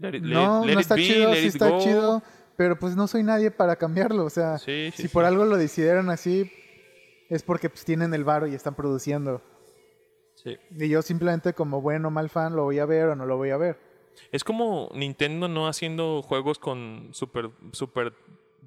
[0.00, 1.78] Let it- let- No, let no it está be, chido, let sí it está go.
[1.78, 2.22] chido.
[2.56, 4.24] Pero pues no soy nadie para cambiarlo.
[4.24, 5.08] O sea, Sí, sí, si sí.
[5.08, 6.52] por algo lo decidieron así,
[7.28, 9.42] es porque pues tienen el varo y están produciendo.
[10.34, 10.56] Sí.
[10.70, 13.36] Y yo simplemente como bueno o mal fan lo voy a ver o no lo
[13.36, 13.78] voy a ver.
[14.30, 18.12] Es como Nintendo no haciendo juegos con super, super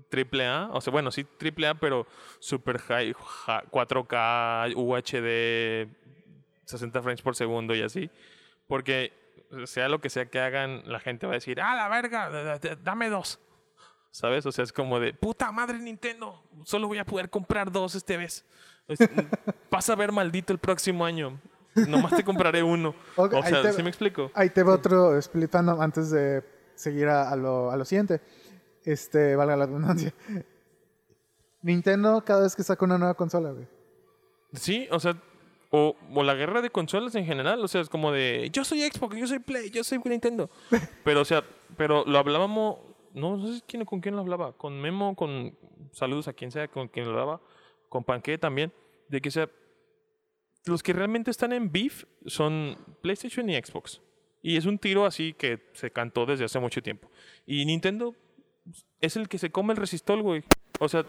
[0.10, 0.70] triple A.
[0.72, 2.08] O sea, bueno, sí triple A, pero
[2.40, 5.88] super high, ja- 4K, UHD,
[6.66, 8.10] 60 frames por segundo y así.
[8.68, 9.14] Porque
[9.66, 13.10] sea lo que sea que hagan, la gente va a decir, ah, la verga, dame
[13.10, 13.40] dos.
[14.16, 14.46] ¿Sabes?
[14.46, 18.16] O sea, es como de, puta madre Nintendo, solo voy a poder comprar dos este
[18.16, 18.46] vez.
[19.70, 21.38] Vas a ver maldito el próximo año.
[21.76, 22.96] Nomás te compraré uno.
[23.18, 24.32] O sea, te- ¿sí me explico?
[24.34, 26.46] Ahí te va otro split fandom antes de
[26.76, 28.22] seguir a, a lo, a lo siguiente.
[28.86, 30.14] Este, valga la redundancia.
[31.62, 33.68] Nintendo cada vez que saca una nueva consola, güey.
[34.54, 35.18] Sí, o sea,
[35.72, 38.82] o, o la guerra de consolas en general, o sea, es como de, yo soy
[38.90, 40.50] Xbox, yo soy Play, yo soy Nintendo.
[41.04, 41.44] Pero, o sea,
[41.76, 42.78] pero lo hablábamos,
[43.16, 45.58] no, no sé quién, con quién hablaba, con Memo, con
[45.92, 47.42] saludos a quien sea, con quien hablaba,
[47.90, 48.74] con Panque también,
[49.08, 49.50] de que, sea,
[50.66, 54.02] los que realmente están en beef son PlayStation y Xbox.
[54.42, 57.10] Y es un tiro así que se cantó desde hace mucho tiempo.
[57.48, 58.14] Y Nintendo
[59.02, 60.44] es el que se come el resistol, güey.
[60.80, 61.06] O sea,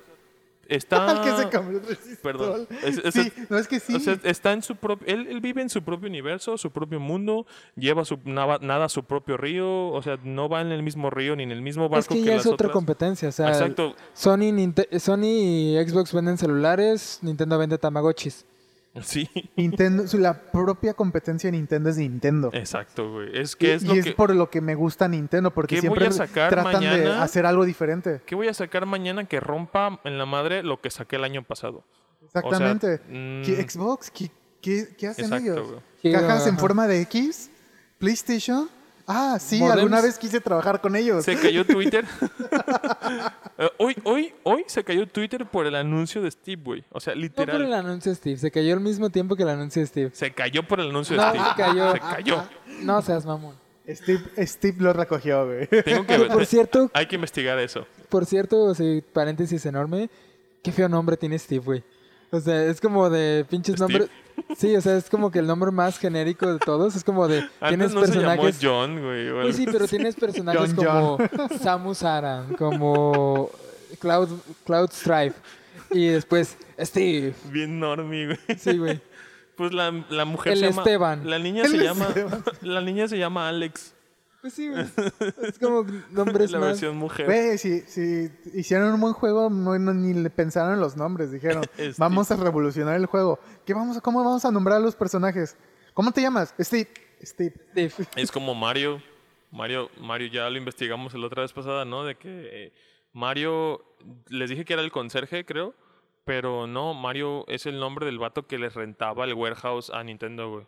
[0.69, 1.11] está...
[1.11, 1.97] Al que se cambió el.
[2.23, 2.67] Perdón.
[2.85, 3.95] Es- es- sí, no es que sí.
[3.95, 5.07] O sea, está en su propio.
[5.07, 7.47] Él, él vive en su propio universo, su propio mundo,
[7.77, 11.11] lleva su, nada, nada a su propio río, o sea, no va en el mismo
[11.11, 12.73] río ni en el mismo barco Es que ya las es otra otras.
[12.73, 13.29] competencia.
[13.29, 13.95] O sea, Exacto.
[14.15, 15.25] Sony, Ninte- Sony
[15.77, 18.45] y Xbox venden celulares, Nintendo vende Tamagotchis.
[19.03, 22.51] Sí, Nintendo, la propia competencia de Nintendo es Nintendo.
[22.53, 23.39] exacto, güey.
[23.39, 24.13] Es que y es lo y es que.
[24.13, 28.21] por lo que me gusta Nintendo, porque ¿Qué voy siempre tratan de hacer algo diferente.
[28.27, 31.43] ¿Qué voy a sacar mañana que rompa en la madre lo que saqué el año
[31.43, 31.85] pasado?
[32.25, 33.01] Exactamente.
[33.09, 34.31] mm, ¿Qué- Xbox, ¿qué,
[34.61, 35.69] qué, qué hacen Exacto, ellos?
[36.03, 36.13] güey.
[36.15, 36.61] ¿Cajas en ajá.
[36.61, 37.51] forma de X?
[37.99, 38.69] ¿PlayStation?
[39.09, 39.77] Ah, sí, Modems.
[39.79, 41.25] alguna vez quise trabajar con ellos.
[41.25, 42.05] Se cayó Twitter.
[43.59, 46.85] Eh, hoy, hoy, hoy se cayó Twitter por el anuncio de Steve, güey.
[46.91, 47.63] O sea, No por literal.
[47.63, 50.11] el anuncio de Steve, se cayó al mismo tiempo que el anuncio de Steve.
[50.13, 51.45] Se cayó por el anuncio de Steve.
[51.49, 51.93] se cayó.
[51.93, 52.45] Se cayó.
[52.83, 53.55] No seas mamón.
[53.89, 55.67] Steve, Steve lo recogió, güey.
[55.85, 57.87] Tengo que Oye, por cierto, Hay que investigar eso.
[58.11, 60.11] por cierto, sí, paréntesis enorme,
[60.63, 61.85] qué feo nombre tiene Steve, güey.
[62.33, 63.93] O sea, es como de pinches Steve.
[64.01, 64.11] nombres.
[64.57, 66.97] Sí, o sea, es como que el nombre más genérico de todos.
[66.97, 67.41] Es como de.
[67.61, 68.59] Antes tienes no se llamó personajes.
[68.63, 69.29] John, güey.
[69.31, 71.19] o Pues sí, pero tienes personajes John como
[71.61, 73.51] Samus Aran, como
[73.99, 74.29] Cloud,
[74.65, 75.37] Cloud Strife.
[75.91, 77.35] Y después Steve.
[77.51, 78.59] Bien normie, güey.
[78.59, 79.01] Sí, güey.
[79.57, 80.83] Pues la, la mujer El se llama...
[80.83, 81.31] Esteban.
[81.31, 82.07] La niña El se llama...
[82.09, 82.45] Esteban.
[82.61, 83.95] La niña se llama Alex.
[84.41, 84.85] Pues sí, güey.
[85.43, 86.69] Es como nombres la más.
[86.69, 87.27] versión mujer.
[87.27, 91.31] Güey, si, si hicieron un buen juego, no, no- ni le pensaron en los nombres.
[91.33, 91.95] Dijeron, Steve.
[91.99, 93.39] vamos a revolucionar el juego.
[93.65, 95.57] ¿Qué vamos a, ¿Cómo vamos a nombrar a los personajes?
[95.95, 96.55] ¿Cómo te llamas?
[96.61, 96.89] Steve.
[97.23, 97.55] Steve.
[97.71, 97.93] Steve.
[98.17, 99.03] Es como Mario.
[99.51, 102.05] Mario, Mario ya lo investigamos la otra vez pasada, ¿no?
[102.05, 102.29] De que
[102.67, 102.73] eh,
[103.13, 103.83] Mario...
[104.29, 105.75] Les dije que era el conserje, creo.
[106.25, 110.51] Pero no, Mario es el nombre del vato que les rentaba el warehouse a Nintendo,
[110.51, 110.67] güey.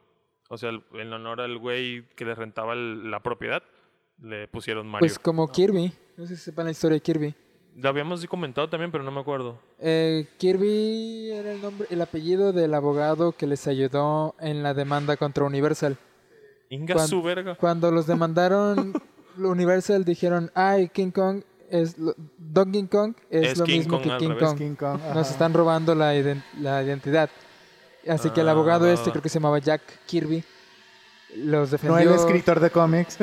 [0.49, 3.63] O sea, en honor al güey que les rentaba el- la propiedad,
[4.23, 5.01] le pusieron Mario.
[5.07, 5.93] Pues como Kirby.
[6.17, 7.35] No sé si sepan la historia de Kirby.
[7.77, 9.59] Lo habíamos comentado también, pero no me acuerdo.
[9.79, 15.17] Eh, Kirby era el nombre, el apellido del abogado que les ayudó en la demanda
[15.17, 15.97] contra Universal.
[16.71, 17.55] Inga Cuan- su verga.
[17.55, 18.95] Cuando los demandaron,
[19.37, 24.03] Universal dijeron, ay, King Kong es lo- Donkey Kong es, Es lo King mismo Kong
[24.11, 24.35] que King.
[24.41, 24.59] Kong.
[24.59, 25.01] King Kong.
[25.15, 27.31] Nos están robando la, iden- la identidad.
[28.07, 30.45] Así que el Ah, abogado va, este, creo que se llamaba Jack Kirby,
[31.37, 31.99] los No defendió.
[32.11, 33.19] el escritor de cómics.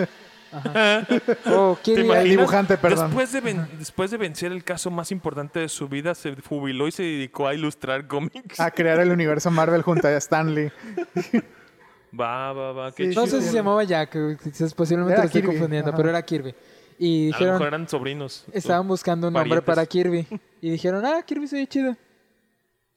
[0.52, 1.06] Ajá.
[1.48, 2.10] Oh, Kirby.
[2.12, 3.08] el dibujante, perdón.
[3.08, 6.88] Después de, ven- después de vencer el caso más importante de su vida, se jubiló
[6.88, 8.60] y se dedicó a ilustrar cómics.
[8.60, 10.72] a crear el universo Marvel junto a Stan Lee.
[12.18, 12.92] Va, va, va.
[12.94, 13.22] Qué Sí, chido.
[13.24, 15.98] No sé si se llamaba Jack, eh, quizás posiblemente Era lo estoy Kirby, confundiendo, ajá.
[15.98, 16.56] pero era Kirby.
[16.98, 18.46] Y A lo dijeron, mejor eran sobrinos.
[18.54, 19.66] estaban buscando un nombre parientes.
[19.66, 20.28] para Kirby.
[20.62, 21.96] Y dijeron, ah, Kirby se ve chido.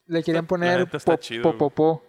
[0.08, 1.58] Le querían la poner neta está po- chido, po- güey.
[1.58, 2.04] po- po.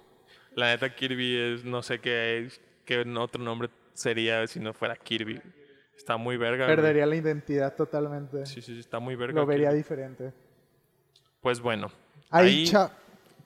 [0.55, 2.49] La neta Kirby es, no sé qué,
[2.85, 5.41] qué otro nombre sería si no fuera Kirby.
[5.95, 6.65] Está muy verga.
[6.65, 6.75] güey.
[6.75, 8.45] Perdería la identidad totalmente.
[8.45, 9.35] Sí, sí, sí, está muy verga.
[9.41, 9.77] Lo vería Kirby.
[9.77, 10.33] diferente.
[11.41, 11.91] Pues bueno.
[12.29, 12.91] Ahí, Ahí, cha-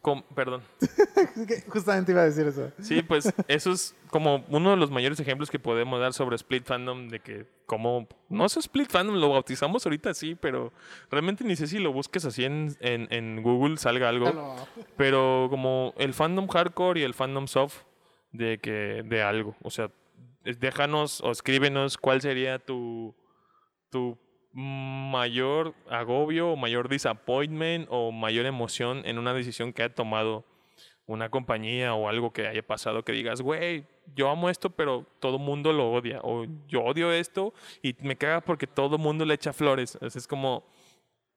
[0.03, 0.61] com- perdón.
[1.69, 2.71] Justamente iba a decir eso.
[2.81, 6.65] Sí, pues eso es como uno de los mayores ejemplos que podemos dar sobre Split
[6.65, 10.71] Fandom, de que como, no es Split Fandom, lo bautizamos ahorita así, pero
[11.09, 14.55] realmente ni sé si lo busques así en, en, en Google, salga algo.
[14.97, 17.77] Pero como el fandom hardcore y el fandom soft
[18.31, 19.55] de que de algo.
[19.63, 19.89] O sea,
[20.43, 23.15] déjanos o escríbenos cuál sería tu,
[23.89, 24.17] tu
[24.53, 30.45] mayor agobio o mayor disappointment o mayor emoción en una decisión que haya tomado
[31.05, 33.85] una compañía o algo que haya pasado que digas, güey,
[34.15, 36.19] yo amo esto, pero todo el mundo lo odia.
[36.23, 39.97] O yo odio esto y me caga porque todo el mundo le echa flores.
[40.01, 40.63] Es como...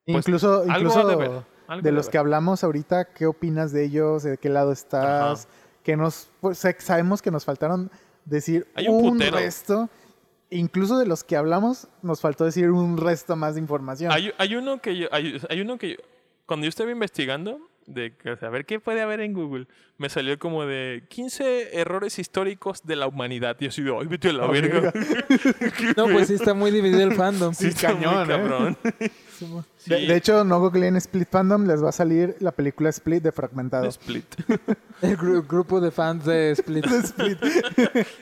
[0.05, 2.11] Pues, incluso incluso ha de ver, de ha de los ver.
[2.13, 4.23] que hablamos ahorita, ¿qué opinas de ellos?
[4.23, 5.49] ¿De qué lado estás?
[5.83, 7.91] Que nos, pues, sabemos que nos faltaron
[8.23, 9.37] decir Hay un un, putero.
[9.37, 9.89] resto.
[10.49, 14.11] Incluso de los que hablamos, nos faltó decir un resto más de información.
[14.11, 15.95] Hay, hay uno que yo, hay, uno que yo-
[16.45, 19.65] cuando yo estaba investigando de que, a ver qué puede haber en Google,
[19.97, 23.55] me salió como de 15 errores históricos de la humanidad.
[23.59, 24.93] Y yo así de, ay, vete a la Oh, verga.
[25.97, 27.53] No, pues sí está muy dividido el fandom.
[27.53, 28.27] Sí, cañón, ¿eh?
[28.27, 28.77] cabrón.
[29.39, 30.05] De, Sí.
[30.07, 33.87] de hecho, no googleen Split Fandom, les va a salir la película Split de Fragmentado.
[33.87, 34.25] Split.
[35.03, 36.85] El gru- grupo de fans de Split.
[36.87, 37.37] Split.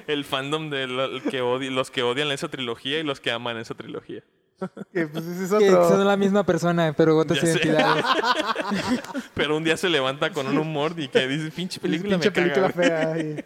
[0.08, 3.58] El fandom de lo- que odi- los que odian esa trilogía y los que aman
[3.58, 4.24] esa trilogía.
[4.94, 5.90] que pues ese es que otro.
[5.90, 8.06] son la misma persona, pero otras identidades.
[9.34, 12.34] Pero un día se levanta con un humor y que dice, pinche película pinche me
[12.36, 12.88] película güey".
[12.88, 13.18] fea.
[13.20, 13.44] y-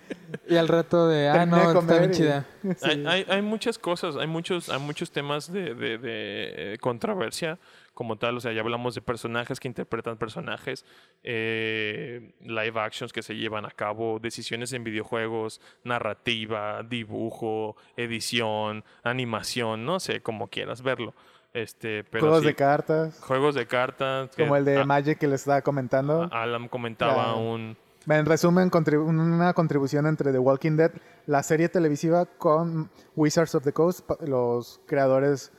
[0.53, 2.45] Y al rato de, ah, Terminé no, está bien y- chida.
[2.63, 2.71] sí.
[2.83, 7.57] Hay, hay, hay muchas cosas, hay muchos, hay muchos temas de, de- de, eh, controversia
[7.99, 8.37] como tal.
[8.37, 10.85] O sea, ya hablamos de personajes que interpretan personajes,
[11.23, 19.85] eh, live actions que se llevan a cabo, decisiones en videojuegos, narrativa, dibujo, edición, animación,
[19.85, 21.13] no sé, como quieras verlo.
[21.53, 23.19] Este, pero Juegos sí, de cartas.
[23.19, 24.29] juegos de cartas.
[24.33, 26.29] que Como el de a- Magic que les estaba comentando.
[26.31, 27.75] Alan comentaba un...
[28.07, 30.91] En resumen, contribu- una contribución entre The Walking Dead,
[31.27, 35.51] la serie televisiva con Wizards of the Coast, los creadores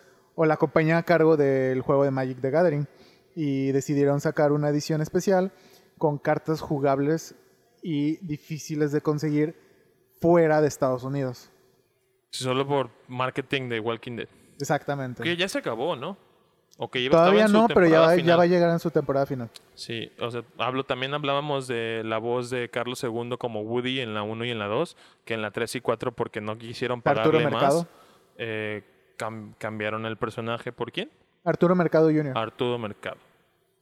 [0.42, 2.86] o la compañía a cargo del juego de Magic the Gathering.
[3.36, 5.52] Y decidieron sacar una edición especial
[5.98, 7.34] con cartas jugables
[7.82, 9.54] y difíciles de conseguir
[10.18, 11.50] fuera de Estados Unidos.
[12.30, 14.28] Solo por marketing de Walking Dead.
[14.58, 15.22] Exactamente.
[15.22, 16.16] Que ya se acabó, ¿no?
[16.78, 19.26] O que iba- Todavía no, pero ya va, ya va a llegar en su temporada
[19.26, 19.50] final.
[19.74, 24.14] Sí, o sea, hablo, también hablábamos de la voz de Carlos II como Woody en
[24.14, 24.96] la 1 y en la 2,
[25.26, 27.78] que en la 3 y 4 porque no quisieron Arturo pagarle Mercado.
[27.82, 27.86] más,
[28.38, 28.82] eh,
[29.20, 30.72] cam- cambiaron el personaje.
[30.72, 31.10] ¿Por quién?
[31.44, 32.36] Arturo Mercado Jr.
[32.36, 33.16] Arturo Mercado.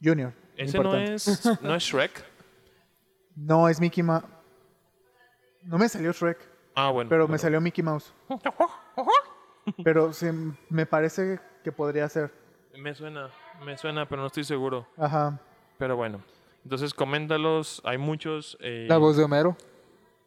[0.03, 0.33] Junior.
[0.57, 1.11] Ese importante.
[1.11, 2.25] no es, no es Shrek.
[3.37, 4.25] No, es Mickey Mouse.
[5.63, 6.39] No me salió Shrek.
[6.75, 7.09] Ah, bueno.
[7.11, 8.13] Pero me salió Mickey Mouse.
[9.85, 10.27] Pero sí,
[10.71, 12.33] me parece que podría ser.
[12.79, 13.29] Me suena,
[13.65, 14.87] me suena, pero no estoy seguro.
[14.97, 15.39] Ajá.
[15.79, 16.23] Pero bueno.
[16.65, 17.83] Entonces, coméntalos.
[17.85, 18.57] Hay muchos.
[18.61, 19.57] eh, La voz de Homero.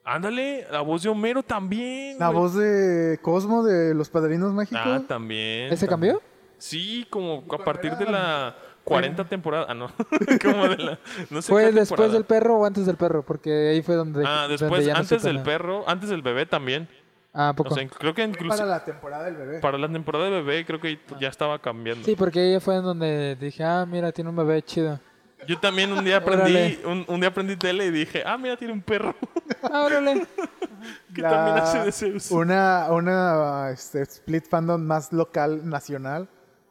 [0.03, 2.17] Ándale, la voz de Homero también.
[2.19, 2.39] La güey.
[2.39, 4.81] voz de Cosmo de Los Padrinos Mágicos.
[4.83, 5.71] Ah, también.
[5.71, 6.15] ¿Ese también.
[6.15, 6.31] cambió?
[6.57, 9.65] Sí, como a partir de la 40 temporada.
[9.69, 9.87] Ah, no.
[10.41, 10.99] como de la.
[11.29, 12.13] No sé ¿Fue qué después temporada.
[12.13, 13.23] del perro o antes del perro?
[13.23, 14.23] Porque ahí fue donde.
[14.25, 15.45] Ah, donde después, ya antes del nada.
[15.45, 16.87] perro, antes del bebé también.
[17.33, 17.73] Ah, ¿a O poco?
[17.75, 19.59] sea, creo que incluso para para la, la temporada del bebé.
[19.93, 22.03] temporada de bebé, creo que ya estaba cambiando.
[22.05, 24.99] Sí, porque ahí fue en donde dije, ah, mira, tiene un bebé chido.
[25.47, 28.73] Yo también un día aprendí, un, un día aprendí tele y dije, ah, mira, tiene
[28.73, 29.15] un perro
[29.63, 30.25] Ah, órale.
[31.15, 32.31] que La- también hace de Zeus.
[32.31, 36.27] Una, una este, split fandom más local, nacional.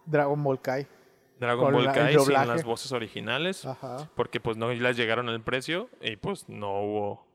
[0.06, 0.86] Dragon Ball Kai.
[1.38, 4.08] Dragon Ball Kai sin las voces originales, Ajá.
[4.14, 7.26] porque pues no les llegaron al precio y pues no hubo,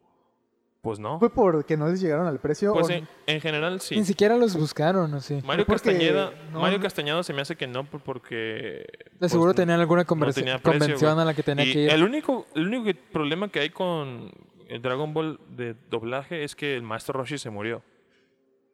[0.86, 1.18] pues no.
[1.20, 2.72] ¿Fue porque no les llegaron al precio?
[2.74, 3.96] Pues o- en, en general sí.
[3.98, 5.42] Ni siquiera los buscaron, ¿o sí?
[5.44, 9.50] Mario Castañeda, no- Mario Castañeda se me hace que no por- porque De pues, seguro
[9.50, 11.22] no- tenían alguna no conversa- tenía precio, convención güey.
[11.24, 11.90] a la que tenía Y que ir.
[11.90, 14.32] El único, el único problema que hay con
[14.68, 17.82] el Dragon Ball de doblaje es que el maestro Roshi se murió.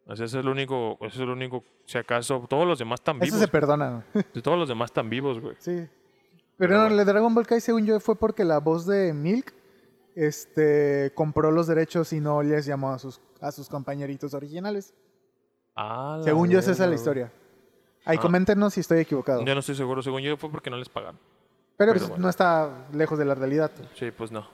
[0.06, 3.00] O sea, ese es el único, ese es el único, si acaso, todos los demás
[3.00, 3.40] están Eso vivos.
[3.40, 4.04] se perdona.
[4.44, 5.56] Todos los demás están vivos, güey.
[5.60, 5.88] sí.
[6.58, 9.54] Pero no, el de Dragon Ball Kai, según yo, fue porque la voz de Milk
[10.16, 14.94] este, compró los derechos y no les llamó a sus, a sus compañeritos originales.
[15.76, 17.32] Ah, la Según yo, esa es la historia.
[18.06, 18.22] Ahí Ah.
[18.22, 19.44] coméntenos si estoy equivocado.
[19.46, 20.02] Yo no estoy seguro.
[20.02, 21.20] Según yo fue porque no les pagaron.
[21.78, 22.24] Pero pero pues, bueno.
[22.24, 23.72] no está lejos de la realidad.
[23.96, 24.48] Sí, pues no.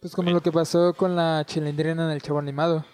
[0.00, 2.84] Pues como lo que pasó con la chilindrina en el chavo animado.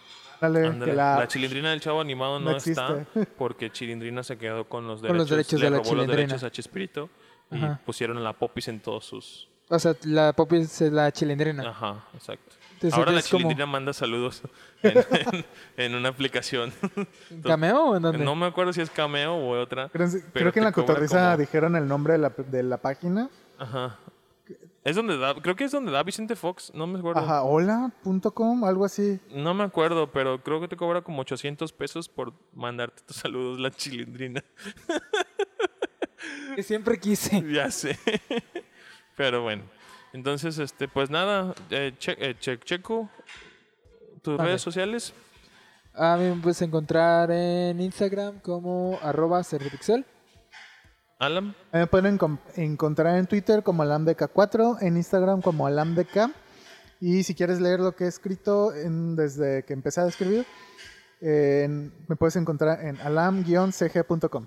[0.41, 1.19] Dale, la...
[1.19, 3.05] la, chilindrina del chavo animado no, no está
[3.37, 5.91] porque Chilindrina se quedó con los derechos, Con los derechos le de la robó los
[5.91, 6.17] Chilindrina.
[6.17, 7.11] derechos a Chespirito
[7.51, 7.81] y Ajá.
[7.85, 9.51] pusieron a la Popis en todos sus...
[9.73, 11.71] O sea, la Poppy es la chilindrina.
[11.71, 12.57] Ajá, exacto.
[12.75, 14.43] Entonces, Ahora la como Chilindrina manda saludos
[14.83, 15.45] en, en-
[15.77, 16.73] en una aplicación.
[17.31, 18.25] un cameo o en dónde?
[18.25, 19.89] No me acuerdo si es Cameo o otra.
[19.91, 22.79] Creo, pero creo que en la cotorriza como- dijeron el nombre de la, de la
[22.79, 23.29] página.
[23.59, 23.99] Ajá.
[24.83, 27.21] Es donde da, creo que es donde da Vicente Fox, no me acuerdo.
[27.21, 29.21] Ajá, hola.com, algo así.
[29.31, 33.61] No me acuerdo, pero creo que te cobra como 800 pesos por mandarte tus saludos
[33.61, 34.43] la chilindrina.
[36.57, 37.43] Que siempre quise.
[37.53, 37.99] ya sé.
[39.21, 39.65] Pero bueno.
[40.15, 43.11] Entonces, este, pues nada, eh, che- eh, che- checo,
[44.23, 44.49] tus Vale.
[44.49, 45.13] redes sociales.
[45.93, 50.07] A mí me puedes encontrar en Instagram como arroba servipixel.
[51.19, 52.19] Alan, Me pueden
[52.57, 56.31] encontrar en Twitter como alamdk4, en Instagram como alamdk.
[56.99, 60.47] Y si quieres leer lo que he escrito en- desde que empecé a escribir,
[61.21, 64.47] en- me puedes encontrar en alam-cg.com.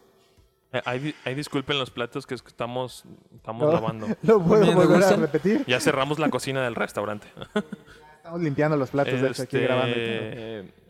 [0.74, 3.06] eh, ahí, ahí disculpen los platos que es que estamos,
[3.36, 3.72] estamos No.
[3.72, 4.08] lavando.
[4.24, 5.64] Lo puedo Bien, ¿te volver a repetir.
[5.68, 7.28] Ya cerramos la cocina del restaurante.
[8.18, 9.96] Estamos limpiando los platos, de hecho, aquí Este, grabando.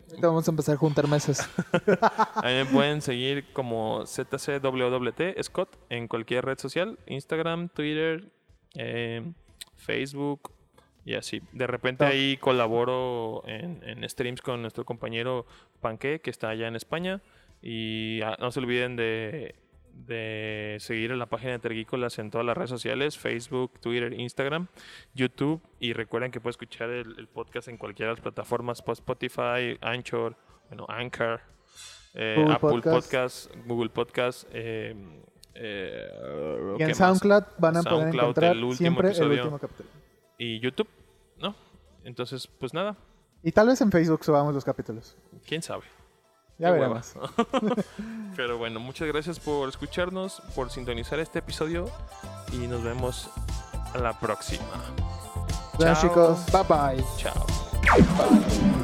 [0.08, 1.50] Ahorita vamos a empezar a juntar mesas.
[2.36, 8.30] Ahí me pueden seguir como ZCWWT Scott en cualquier red social, Instagram, Twitter,
[8.76, 9.32] eh,
[9.76, 10.52] Facebook
[11.04, 11.42] y así.
[11.52, 15.46] De repente ahí colaboro en, en streams con nuestro compañero
[15.80, 17.20] Panque, que está allá en España.
[17.60, 19.56] Y ah, no se olviden de,
[19.94, 24.66] de seguir en la página de Tergícolas en todas las redes sociales, Facebook, Twitter, Instagram,
[25.14, 25.60] YouTube.
[25.80, 29.78] Y recuerden que pueden escuchar el, el podcast en cualquiera de las plataformas, pues, Spotify,
[29.80, 30.36] Anchor,
[30.68, 31.40] bueno, Anchor,
[32.14, 32.94] eh, Google Apple Podcast.
[32.94, 34.48] Podcast, Google Podcast.
[34.52, 34.94] eh,
[35.54, 36.08] eh,
[36.74, 36.98] Y ¿qué en más?
[36.98, 39.32] SoundCloud van a poder encontrar el siempre episodio.
[39.32, 39.88] el último capítulo.
[40.36, 40.88] Y YouTube,
[41.38, 41.54] ¿no?
[42.02, 42.96] Entonces, pues nada,
[43.42, 45.16] Y tal vez en Facebook subamos los capítulos.
[45.46, 45.84] quién sabe.
[46.58, 47.14] Ya veremos.
[48.36, 51.90] Pero bueno, muchas gracias por escucharnos, por sintonizar este episodio
[52.52, 53.30] y nos vemos
[53.94, 54.64] a la próxima.
[55.78, 55.94] Chao.
[56.00, 56.46] chicos.
[56.52, 57.04] Bye bye.
[57.16, 58.80] Chao.